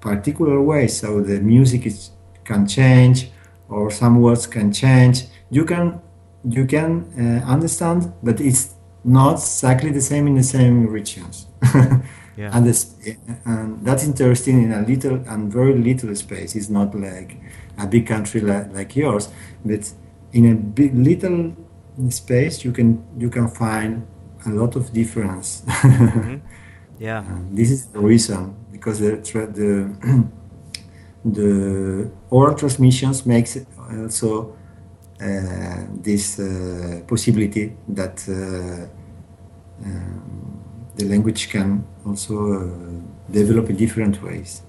particular 0.00 0.60
way. 0.60 0.86
So 0.88 1.20
the 1.22 1.40
music 1.40 1.86
is, 1.86 2.10
can 2.44 2.66
change, 2.66 3.30
or 3.68 3.90
some 3.90 4.20
words 4.20 4.46
can 4.46 4.72
change. 4.72 5.24
You 5.50 5.64
can 5.64 6.00
you 6.44 6.66
can 6.66 7.06
uh, 7.16 7.46
understand, 7.48 8.12
but 8.22 8.40
it's 8.40 8.71
not 9.04 9.34
exactly 9.34 9.90
the 9.90 10.00
same 10.00 10.26
in 10.26 10.36
the 10.36 10.42
same 10.42 10.86
regions. 10.86 11.46
Yeah. 12.34 12.56
and, 12.56 12.66
this, 12.66 12.94
and 13.44 13.84
that's 13.84 14.04
interesting 14.04 14.62
in 14.62 14.72
a 14.72 14.80
little 14.80 15.16
and 15.28 15.52
very 15.52 15.74
little 15.74 16.14
space. 16.16 16.56
It's 16.56 16.70
not 16.70 16.94
like 16.94 17.36
a 17.76 17.86
big 17.86 18.06
country 18.06 18.40
like, 18.40 18.72
like 18.72 18.96
yours, 18.96 19.28
but 19.64 19.92
in 20.32 20.50
a 20.50 20.54
big, 20.54 20.94
little 20.94 21.54
space 22.08 22.64
you 22.64 22.72
can 22.72 23.04
you 23.18 23.28
can 23.28 23.48
find 23.48 24.06
a 24.46 24.50
lot 24.50 24.76
of 24.76 24.92
difference. 24.92 25.62
Mm-hmm. 25.66 26.36
Yeah. 26.98 27.24
And 27.26 27.58
this 27.58 27.70
is 27.70 27.86
the 27.86 27.98
reason 27.98 28.54
because 28.70 29.00
the 29.00 29.16
the 29.16 30.28
the 31.24 32.10
oral 32.30 32.54
transmissions 32.54 33.26
makes 33.26 33.56
it 33.56 33.66
also 33.98 34.56
this 36.02 36.38
uh, 36.38 37.02
possibility 37.06 37.76
that 37.88 38.22
uh, 38.28 38.86
um, 39.84 40.62
the 40.96 41.04
language 41.04 41.48
can 41.50 41.84
also 42.06 42.52
uh, 42.52 43.32
develop 43.32 43.70
in 43.70 43.76
different 43.76 44.22
ways. 44.22 44.62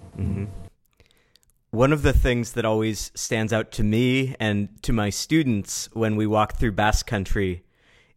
One 1.72 1.92
of 1.92 2.04
the 2.04 2.14
things 2.14 2.54
that 2.54 2.66
always 2.66 3.12
stands 3.16 3.52
out 3.52 3.72
to 3.72 3.84
me 3.84 4.36
and 4.40 4.70
to 4.84 4.94
my 4.94 5.10
students 5.10 5.90
when 5.94 6.16
we 6.16 6.28
walk 6.28 6.58
through 6.58 6.74
Basque 6.74 7.08
Country 7.08 7.64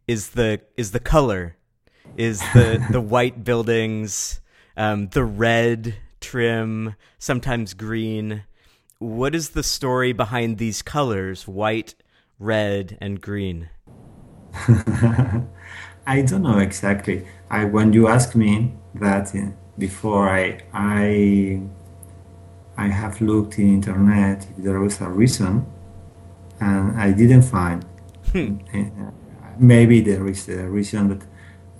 is 0.07 0.29
the 0.29 0.61
is 0.77 0.91
the 0.91 0.99
color, 0.99 1.57
is 2.15 2.39
the 2.53 2.85
the 2.91 3.01
white 3.01 3.43
buildings, 3.43 4.41
um, 4.77 5.07
the 5.07 5.25
red 5.25 5.95
trim, 6.21 6.95
sometimes 7.17 7.73
green. 7.73 8.43
What 8.99 9.33
is 9.33 9.49
the 9.49 9.63
story 9.63 10.13
behind 10.13 10.59
these 10.59 10.81
colors, 10.83 11.47
white, 11.47 11.95
red, 12.39 12.97
and 13.01 13.21
green? 13.21 13.69
I 16.07 16.21
don't 16.21 16.43
know 16.43 16.59
exactly. 16.59 17.27
I 17.49 17.65
when 17.65 17.93
you 17.93 18.07
ask 18.07 18.35
me 18.35 18.73
that 18.95 19.35
uh, 19.35 19.51
before, 19.77 20.29
I 20.29 20.59
I 20.73 21.61
I 22.77 22.87
have 22.87 23.21
looked 23.21 23.59
in 23.59 23.73
internet 23.73 24.47
if 24.57 24.63
there 24.63 24.79
was 24.79 25.01
a 25.01 25.09
reason, 25.09 25.65
and 26.59 26.99
I 26.99 27.11
didn't 27.11 27.43
find. 27.43 27.85
Uh, 28.33 29.11
Maybe 29.59 30.01
there 30.01 30.27
is 30.27 30.47
a 30.49 30.69
reason, 30.69 31.07
but 31.07 31.23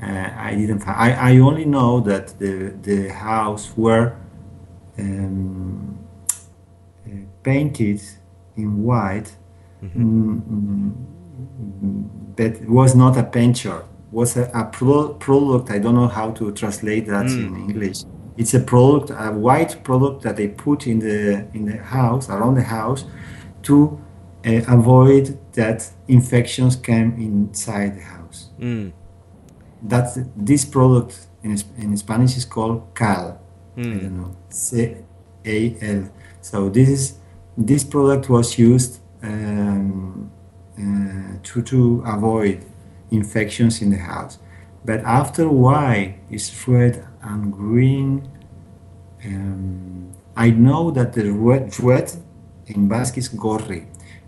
uh, 0.01 0.29
I 0.35 0.55
didn't 0.55 0.79
find. 0.79 0.97
I, 0.97 1.33
I 1.33 1.37
only 1.37 1.65
know 1.65 1.99
that 2.01 2.39
the 2.39 2.73
the 2.81 3.09
house 3.09 3.71
were 3.77 4.15
um, 4.97 5.99
uh, 7.05 7.11
painted 7.43 8.01
in 8.55 8.83
white 8.83 9.31
mm, 9.83 10.41
mm, 10.41 10.93
but 12.35 12.61
was 12.67 12.95
not 12.95 13.17
a 13.17 13.23
painter 13.23 13.83
was 14.11 14.37
a, 14.37 14.49
a 14.53 14.65
pro- 14.65 15.13
product. 15.15 15.69
I 15.69 15.79
don't 15.79 15.95
know 15.95 16.07
how 16.07 16.31
to 16.31 16.51
translate 16.53 17.07
that 17.07 17.25
in 17.25 17.55
english. 17.55 18.03
It's 18.37 18.53
a 18.53 18.59
product 18.59 19.09
a 19.11 19.31
white 19.31 19.83
product 19.83 20.21
that 20.23 20.37
they 20.37 20.47
put 20.47 20.87
in 20.87 20.99
the 20.99 21.47
in 21.53 21.65
the 21.65 21.77
house 21.77 22.29
around 22.29 22.55
the 22.55 22.63
house 22.63 23.05
to 23.63 23.99
uh, 24.45 24.61
avoid 24.67 25.37
that 25.53 25.89
infections 26.07 26.75
came 26.75 27.13
inside 27.17 27.97
the 27.97 28.03
house. 28.03 28.49
Mm. 28.59 28.91
that's 29.83 30.19
this 30.35 30.65
product 30.65 31.27
in, 31.43 31.57
in 31.77 31.95
spanish 31.97 32.37
is 32.37 32.45
called 32.45 32.87
cal. 32.95 33.39
I 33.77 33.81
don't 33.81 34.17
know. 34.17 34.35
C 34.49 34.95
a 35.45 35.77
l. 35.81 36.09
So 36.41 36.69
this 36.69 36.89
is 36.89 37.03
this 37.57 37.83
product 37.83 38.29
was 38.29 38.57
used 38.57 38.99
um, 39.27 40.31
uh, 40.79 41.37
to 41.43 41.61
to 41.61 42.03
avoid 42.05 42.65
infections 43.11 43.81
in 43.81 43.89
the 43.89 43.97
house 43.97 44.39
but 44.85 44.99
after 45.01 45.47
why 45.49 46.17
is 46.29 46.67
red 46.67 47.05
and 47.21 47.51
green 47.51 48.27
um, 49.25 50.13
I 50.35 50.51
know 50.51 50.91
that 50.91 51.13
the 51.13 51.31
red, 51.31 51.79
red 51.79 52.11
in 52.67 52.87
Basque 52.87 53.17
is 53.17 53.29
gorri, 53.29 53.87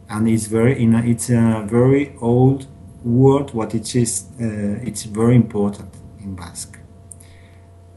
and 0.09 0.27
it's 0.27 0.47
very 0.47 0.81
in 0.81 0.95
a, 0.95 1.03
it's 1.05 1.29
a 1.29 1.65
very 1.69 2.15
old 2.19 2.65
word. 3.03 3.51
What 3.51 3.75
it 3.75 3.95
is, 3.95 4.25
uh, 4.41 4.81
it's 4.81 5.03
very 5.03 5.35
important 5.35 5.93
in 6.19 6.35
Basque. 6.35 6.79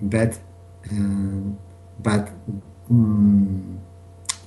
But 0.01 0.39
um, 0.91 1.59
but 2.01 2.29
mm, 2.93 3.79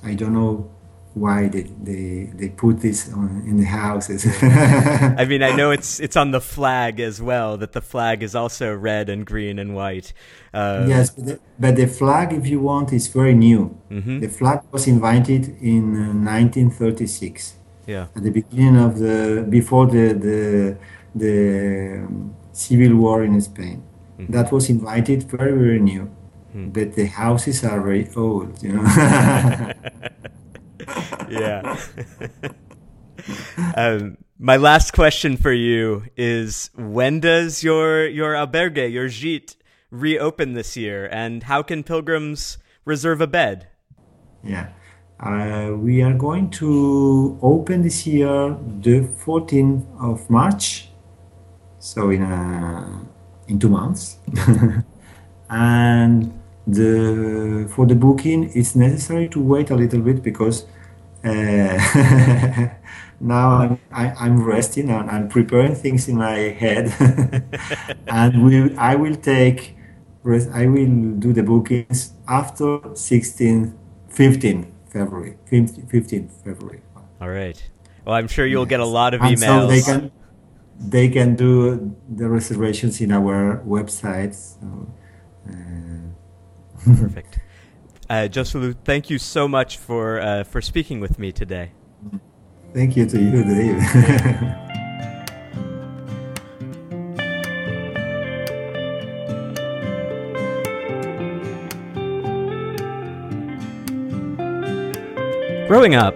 I 0.04 0.14
don't 0.14 0.34
know 0.34 0.70
why 1.16 1.48
they, 1.48 1.62
they, 1.82 2.30
they 2.34 2.48
put 2.50 2.80
this 2.80 3.10
on, 3.10 3.42
in 3.46 3.56
the 3.56 3.64
houses. 3.64 4.26
I 4.42 5.24
mean, 5.24 5.42
I 5.42 5.56
know 5.56 5.70
it's 5.70 5.98
it's 5.98 6.14
on 6.16 6.30
the 6.30 6.42
flag 6.42 7.00
as 7.00 7.22
well. 7.22 7.56
That 7.56 7.72
the 7.72 7.80
flag 7.80 8.22
is 8.22 8.34
also 8.34 8.74
red 8.74 9.08
and 9.08 9.24
green 9.24 9.58
and 9.58 9.74
white. 9.74 10.12
Uh, 10.52 10.84
Yes, 10.86 11.10
but 11.10 11.24
the, 11.26 11.40
but 11.58 11.76
the 11.76 11.86
flag, 11.86 12.32
if 12.34 12.46
you 12.46 12.60
want, 12.60 12.92
is 12.92 13.08
very 13.08 13.34
new. 13.34 13.62
The 13.90 14.28
flag 14.28 14.60
was 14.72 14.86
invented 14.86 15.42
in 15.62 15.84
uh, 15.96 16.12
1936, 16.12 17.54
Yeah. 17.86 18.06
at 18.14 18.22
the 18.22 18.30
beginning 18.30 18.76
of 18.76 18.98
the 18.98 19.46
before 19.48 19.86
the 19.86 20.06
the 20.26 20.76
the 21.14 22.04
um, 22.04 22.34
civil 22.52 22.94
war 22.96 23.24
in 23.24 23.40
Spain. 23.40 23.82
That 24.28 24.50
was 24.52 24.68
invited 24.68 25.22
very 25.30 25.52
very 25.52 25.80
new, 25.92 26.10
but 26.74 26.92
the 26.94 27.06
houses 27.06 27.64
are 27.64 27.80
very 27.80 28.06
old. 28.16 28.62
You 28.62 28.72
know. 28.74 28.84
yeah. 31.28 31.76
um, 33.76 34.18
my 34.38 34.56
last 34.56 34.92
question 34.92 35.36
for 35.36 35.52
you 35.52 36.04
is: 36.16 36.70
When 36.74 37.20
does 37.20 37.64
your 37.64 38.06
your 38.06 38.34
albergue, 38.34 38.92
your 38.92 39.08
gîte, 39.08 39.56
reopen 39.90 40.54
this 40.54 40.76
year, 40.76 41.08
and 41.10 41.44
how 41.44 41.62
can 41.62 41.82
pilgrims 41.82 42.58
reserve 42.84 43.20
a 43.20 43.26
bed? 43.26 43.68
Yeah. 44.42 44.68
Uh, 45.18 45.72
we 45.74 46.02
are 46.02 46.12
going 46.12 46.50
to 46.50 47.38
open 47.40 47.80
this 47.80 48.06
year 48.06 48.54
the 48.80 49.00
14th 49.24 49.86
of 49.98 50.28
March, 50.28 50.90
so 51.78 52.10
in 52.10 52.22
a, 52.22 53.00
in 53.48 53.58
two 53.58 53.70
months. 53.70 54.18
and 55.50 56.38
the 56.66 57.66
for 57.74 57.86
the 57.86 57.94
booking, 57.94 58.50
it's 58.54 58.74
necessary 58.76 59.28
to 59.28 59.40
wait 59.40 59.70
a 59.70 59.74
little 59.74 60.00
bit 60.00 60.22
because 60.22 60.66
uh, 61.26 62.68
now 63.20 63.48
I'm 63.60 63.80
I, 63.92 64.04
I'm 64.24 64.42
resting 64.44 64.90
and 64.90 65.10
I'm 65.10 65.28
preparing 65.28 65.74
things 65.74 66.08
in 66.08 66.16
my 66.16 66.38
head, 66.62 66.94
and 68.06 68.44
we 68.44 68.76
I 68.76 68.94
will 68.94 69.16
take 69.16 69.76
I 70.52 70.66
will 70.66 71.14
do 71.18 71.32
the 71.32 71.42
bookings 71.42 72.12
after 72.28 72.78
16th 72.94 73.72
15th 74.12 74.66
February 74.88 75.36
15th 75.50 75.90
15th 75.92 76.30
February. 76.44 76.82
All 77.20 77.28
right. 77.28 77.58
Well, 78.04 78.14
I'm 78.14 78.28
sure 78.28 78.46
you'll 78.46 78.66
get 78.66 78.80
a 78.80 78.84
lot 78.86 79.14
of 79.14 79.20
And 79.22 79.36
emails. 79.36 79.62
so 79.62 79.66
they 79.66 79.82
can 79.82 80.10
they 80.78 81.08
can 81.08 81.36
do 81.36 81.96
the 82.08 82.28
reservations 82.28 83.00
in 83.00 83.10
our 83.12 83.62
website. 83.66 84.34
So, 84.34 84.92
uh, 85.48 86.94
Perfect. 86.96 87.38
Uh, 88.08 88.28
Joxelu, 88.28 88.76
thank 88.84 89.10
you 89.10 89.18
so 89.18 89.48
much 89.48 89.78
for 89.78 90.20
uh, 90.20 90.44
for 90.44 90.60
speaking 90.60 91.00
with 91.00 91.18
me 91.18 91.32
today. 91.32 91.72
thank 92.72 92.96
you 92.96 93.04
to 93.04 93.20
you, 93.20 93.42
Dave. 93.42 93.82
Growing 105.66 105.96
up, 105.96 106.14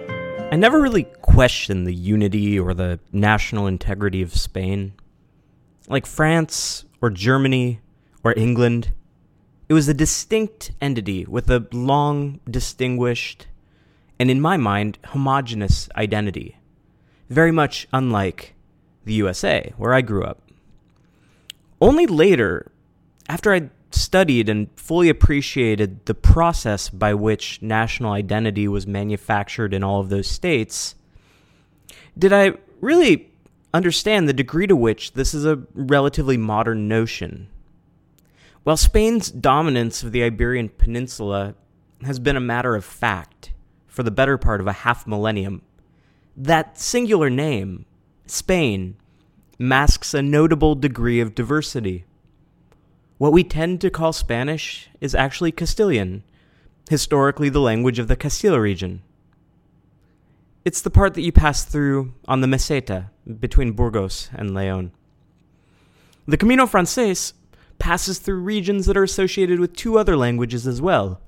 I 0.53 0.55
never 0.55 0.79
really 0.79 1.03
questioned 1.03 1.85
the 1.85 1.93
unity 1.93 2.57
or 2.57 2.73
the 2.73 3.01
national 3.11 3.67
integrity 3.67 4.21
of 4.21 4.33
Spain. 4.33 4.93
Like 5.89 6.05
France 6.05 6.85
or 7.01 7.09
Germany 7.09 7.81
or 8.23 8.33
England. 8.37 8.93
It 9.71 9.73
was 9.73 9.87
a 9.87 9.93
distinct 9.93 10.71
entity 10.81 11.23
with 11.23 11.49
a 11.49 11.65
long, 11.71 12.41
distinguished, 12.43 13.47
and 14.19 14.29
in 14.29 14.41
my 14.41 14.57
mind, 14.57 14.97
homogenous 15.05 15.87
identity, 15.95 16.57
very 17.29 17.53
much 17.53 17.87
unlike 17.93 18.53
the 19.05 19.13
USA, 19.13 19.71
where 19.77 19.93
I 19.93 20.01
grew 20.01 20.25
up. 20.25 20.41
Only 21.79 22.05
later, 22.05 22.69
after 23.29 23.53
I 23.53 23.69
studied 23.91 24.49
and 24.49 24.67
fully 24.75 25.07
appreciated 25.07 26.05
the 26.05 26.15
process 26.15 26.89
by 26.89 27.13
which 27.13 27.61
national 27.61 28.11
identity 28.11 28.67
was 28.67 28.85
manufactured 28.85 29.73
in 29.73 29.85
all 29.85 30.01
of 30.01 30.09
those 30.09 30.27
states, 30.27 30.95
did 32.19 32.33
I 32.33 32.55
really 32.81 33.31
understand 33.73 34.27
the 34.27 34.33
degree 34.33 34.67
to 34.67 34.75
which 34.75 35.13
this 35.13 35.33
is 35.33 35.45
a 35.45 35.63
relatively 35.73 36.35
modern 36.35 36.89
notion. 36.89 37.47
While 38.63 38.77
Spain's 38.77 39.31
dominance 39.31 40.03
of 40.03 40.11
the 40.11 40.23
Iberian 40.23 40.69
Peninsula 40.69 41.55
has 42.03 42.19
been 42.19 42.35
a 42.35 42.41
matter 42.41 42.75
of 42.75 42.85
fact 42.85 43.53
for 43.87 44.03
the 44.03 44.11
better 44.11 44.37
part 44.37 44.61
of 44.61 44.67
a 44.67 44.71
half 44.71 45.07
millennium, 45.07 45.63
that 46.37 46.79
singular 46.79 47.29
name, 47.29 47.85
Spain, 48.27 48.97
masks 49.57 50.13
a 50.13 50.21
notable 50.21 50.75
degree 50.75 51.19
of 51.19 51.33
diversity. 51.33 52.05
What 53.17 53.33
we 53.33 53.43
tend 53.43 53.81
to 53.81 53.89
call 53.89 54.13
Spanish 54.13 54.89
is 54.99 55.15
actually 55.15 55.51
Castilian, 55.51 56.23
historically 56.87 57.49
the 57.49 57.59
language 57.59 57.97
of 57.97 58.07
the 58.07 58.15
Castilla 58.15 58.61
region. 58.61 59.01
It's 60.63 60.81
the 60.81 60.91
part 60.91 61.15
that 61.15 61.21
you 61.21 61.31
pass 61.31 61.63
through 61.63 62.13
on 62.27 62.41
the 62.41 62.47
Meseta 62.47 63.09
between 63.39 63.71
Burgos 63.71 64.29
and 64.33 64.53
Leon. 64.53 64.91
The 66.27 66.37
Camino 66.37 66.67
Frances 66.67 67.33
passes 67.81 68.19
through 68.19 68.39
regions 68.39 68.85
that 68.85 68.95
are 68.95 69.03
associated 69.03 69.59
with 69.59 69.75
two 69.75 69.97
other 69.97 70.15
languages 70.15 70.67
as 70.67 70.79
well 70.79 71.19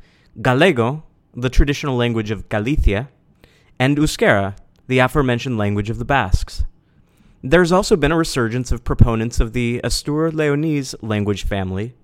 Gallego, 0.41 1.03
the 1.33 1.49
traditional 1.49 1.97
language 1.97 2.29
of 2.29 2.47
Galicia, 2.47 3.09
and 3.79 3.97
Euskera, 3.97 4.55
the 4.87 4.99
aforementioned 4.99 5.57
language 5.57 5.89
of 5.89 5.97
the 5.97 6.05
Basques. 6.05 6.63
There's 7.41 7.71
also 7.71 7.95
been 7.95 8.11
a 8.11 8.17
resurgence 8.17 8.71
of 8.71 8.83
proponents 8.83 9.39
of 9.39 9.53
the 9.53 9.81
Astur 9.83 10.31
Leonese 10.31 10.95
language 11.01 11.43
family, 11.43 11.95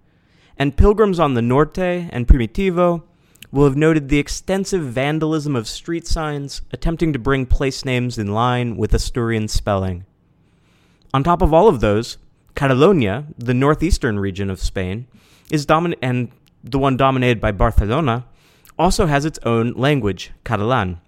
and 0.57 0.75
pilgrims 0.75 1.19
on 1.19 1.35
the 1.35 1.41
Norte 1.43 1.77
and 1.77 2.27
Primitivo 2.27 3.03
will 3.51 3.65
have 3.65 3.77
noted 3.77 4.09
the 4.09 4.19
extensive 4.19 4.81
vandalism 4.81 5.55
of 5.55 5.67
street 5.67 6.07
signs 6.07 6.63
attempting 6.71 7.13
to 7.13 7.19
bring 7.19 7.45
place 7.45 7.85
names 7.85 8.17
in 8.17 8.33
line 8.33 8.77
with 8.77 8.93
Asturian 8.93 9.47
spelling. 9.47 10.05
On 11.13 11.23
top 11.23 11.41
of 11.41 11.53
all 11.53 11.67
of 11.67 11.79
those, 11.79 12.17
Catalonia, 12.59 13.23
the 13.37 13.53
northeastern 13.53 14.19
region 14.19 14.49
of 14.49 14.59
Spain, 14.59 15.07
is 15.49 15.65
domin- 15.65 15.95
and 16.01 16.29
the 16.61 16.77
one 16.77 16.97
dominated 16.97 17.39
by 17.39 17.53
Barcelona, 17.53 18.25
also 18.77 19.05
has 19.05 19.23
its 19.23 19.39
own 19.43 19.71
language, 19.77 20.31
Catalan. 20.43 20.99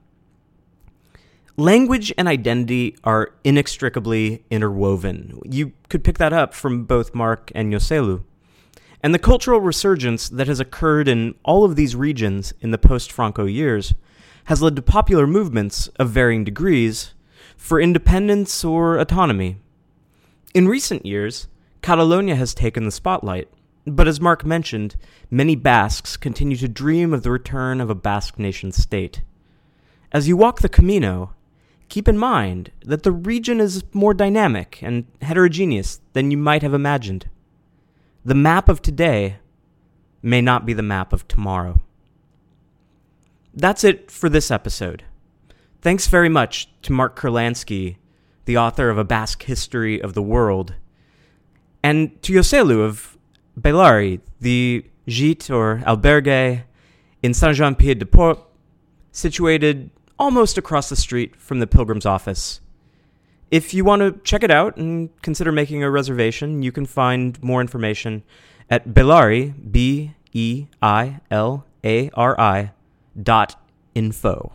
Language 1.57 2.13
and 2.17 2.29
identity 2.29 2.95
are 3.03 3.33
inextricably 3.43 4.45
interwoven. 4.49 5.41
You 5.43 5.73
could 5.89 6.05
pick 6.05 6.19
that 6.19 6.31
up 6.31 6.53
from 6.53 6.85
both 6.85 7.13
Mark 7.13 7.51
and 7.53 7.73
Joxelu. 7.73 8.23
And 9.03 9.13
the 9.13 9.19
cultural 9.19 9.59
resurgence 9.59 10.29
that 10.29 10.47
has 10.47 10.61
occurred 10.61 11.09
in 11.09 11.35
all 11.43 11.65
of 11.65 11.75
these 11.75 11.97
regions 11.97 12.53
in 12.61 12.71
the 12.71 12.77
post 12.77 13.11
Franco 13.11 13.43
years 13.43 13.93
has 14.45 14.61
led 14.61 14.77
to 14.77 14.81
popular 14.81 15.27
movements 15.27 15.89
of 15.99 16.11
varying 16.11 16.45
degrees 16.45 17.13
for 17.57 17.81
independence 17.81 18.63
or 18.63 18.97
autonomy. 18.97 19.57
In 20.53 20.67
recent 20.67 21.05
years, 21.05 21.47
Catalonia 21.81 22.35
has 22.35 22.53
taken 22.53 22.83
the 22.83 22.91
spotlight, 22.91 23.47
but 23.85 24.07
as 24.07 24.19
Mark 24.19 24.45
mentioned, 24.45 24.97
many 25.29 25.55
Basques 25.55 26.17
continue 26.17 26.57
to 26.57 26.67
dream 26.67 27.13
of 27.13 27.23
the 27.23 27.31
return 27.31 27.79
of 27.79 27.89
a 27.89 27.95
Basque 27.95 28.37
nation 28.37 28.71
state. 28.71 29.21
As 30.11 30.27
you 30.27 30.35
walk 30.35 30.59
the 30.59 30.67
Camino, 30.67 31.33
keep 31.87 32.07
in 32.07 32.17
mind 32.17 32.71
that 32.83 33.03
the 33.03 33.13
region 33.13 33.61
is 33.61 33.83
more 33.93 34.13
dynamic 34.13 34.79
and 34.81 35.05
heterogeneous 35.21 36.01
than 36.11 36.31
you 36.31 36.37
might 36.37 36.63
have 36.63 36.73
imagined. 36.73 37.27
The 38.25 38.35
map 38.35 38.67
of 38.67 38.81
today 38.81 39.37
may 40.21 40.41
not 40.41 40.65
be 40.65 40.73
the 40.73 40.83
map 40.83 41.13
of 41.13 41.27
tomorrow. 41.27 41.81
That's 43.53 43.85
it 43.85 44.11
for 44.11 44.27
this 44.27 44.51
episode. 44.51 45.03
Thanks 45.81 46.07
very 46.07 46.29
much 46.29 46.69
to 46.83 46.91
Mark 46.93 47.17
Kurlansky, 47.17 47.95
the 48.51 48.57
author 48.57 48.89
of 48.89 48.97
A 48.97 49.05
Basque 49.05 49.43
History 49.43 50.01
of 50.01 50.13
the 50.13 50.21
World, 50.21 50.75
and 51.81 52.21
to 52.21 52.33
Joxelu 52.33 52.83
of 52.83 53.17
Beilari, 53.57 54.19
the 54.41 54.83
gîte 55.07 55.49
or 55.49 55.81
albergue 55.85 56.63
in 57.23 57.33
Saint 57.33 57.55
Jean 57.55 57.75
Pied 57.75 57.99
de 57.99 58.05
Port, 58.05 58.39
situated 59.13 59.89
almost 60.19 60.57
across 60.57 60.89
the 60.89 60.97
street 60.97 61.33
from 61.37 61.59
the 61.59 61.65
Pilgrim's 61.65 62.05
office. 62.05 62.59
If 63.51 63.73
you 63.73 63.85
want 63.85 64.01
to 64.01 64.19
check 64.29 64.43
it 64.43 64.51
out 64.51 64.75
and 64.75 65.09
consider 65.21 65.53
making 65.53 65.81
a 65.81 65.89
reservation, 65.89 66.61
you 66.61 66.73
can 66.73 66.85
find 66.85 67.41
more 67.41 67.61
information 67.61 68.21
at 68.69 68.89
Beilari, 68.89 69.71
B 69.71 70.11
E 70.33 70.67
I 70.81 71.21
L 71.31 71.65
A 71.85 72.09
R 72.15 72.37
I 72.37 72.73
dot 73.15 73.55
info. 73.95 74.51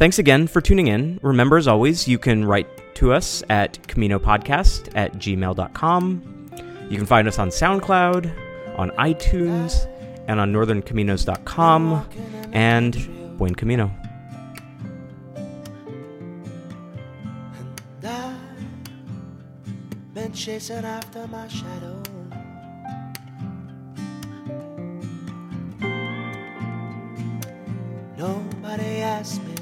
Thanks 0.00 0.18
again 0.18 0.46
for 0.46 0.62
tuning 0.62 0.86
in. 0.86 1.20
Remember, 1.20 1.58
as 1.58 1.68
always, 1.68 2.08
you 2.08 2.18
can 2.18 2.46
write 2.46 2.94
to 2.94 3.12
us 3.12 3.42
at 3.50 3.74
CaminoPodcast 3.82 4.92
at 4.94 5.12
gmail.com. 5.16 6.50
You 6.88 6.96
can 6.96 7.04
find 7.04 7.28
us 7.28 7.38
on 7.38 7.50
SoundCloud, 7.50 8.78
on 8.78 8.92
iTunes, 8.92 9.86
and 10.26 10.40
on 10.40 10.54
northerncaminos.com. 10.54 12.08
And 12.52 13.36
buen 13.36 13.54
camino. 13.54 13.90
been 20.14 20.32
chasing 20.32 20.84
after 20.84 21.26
my 21.28 21.46
shadow. 21.46 22.02
Nobody 28.16 29.02
asked 29.02 29.42
me 29.44 29.59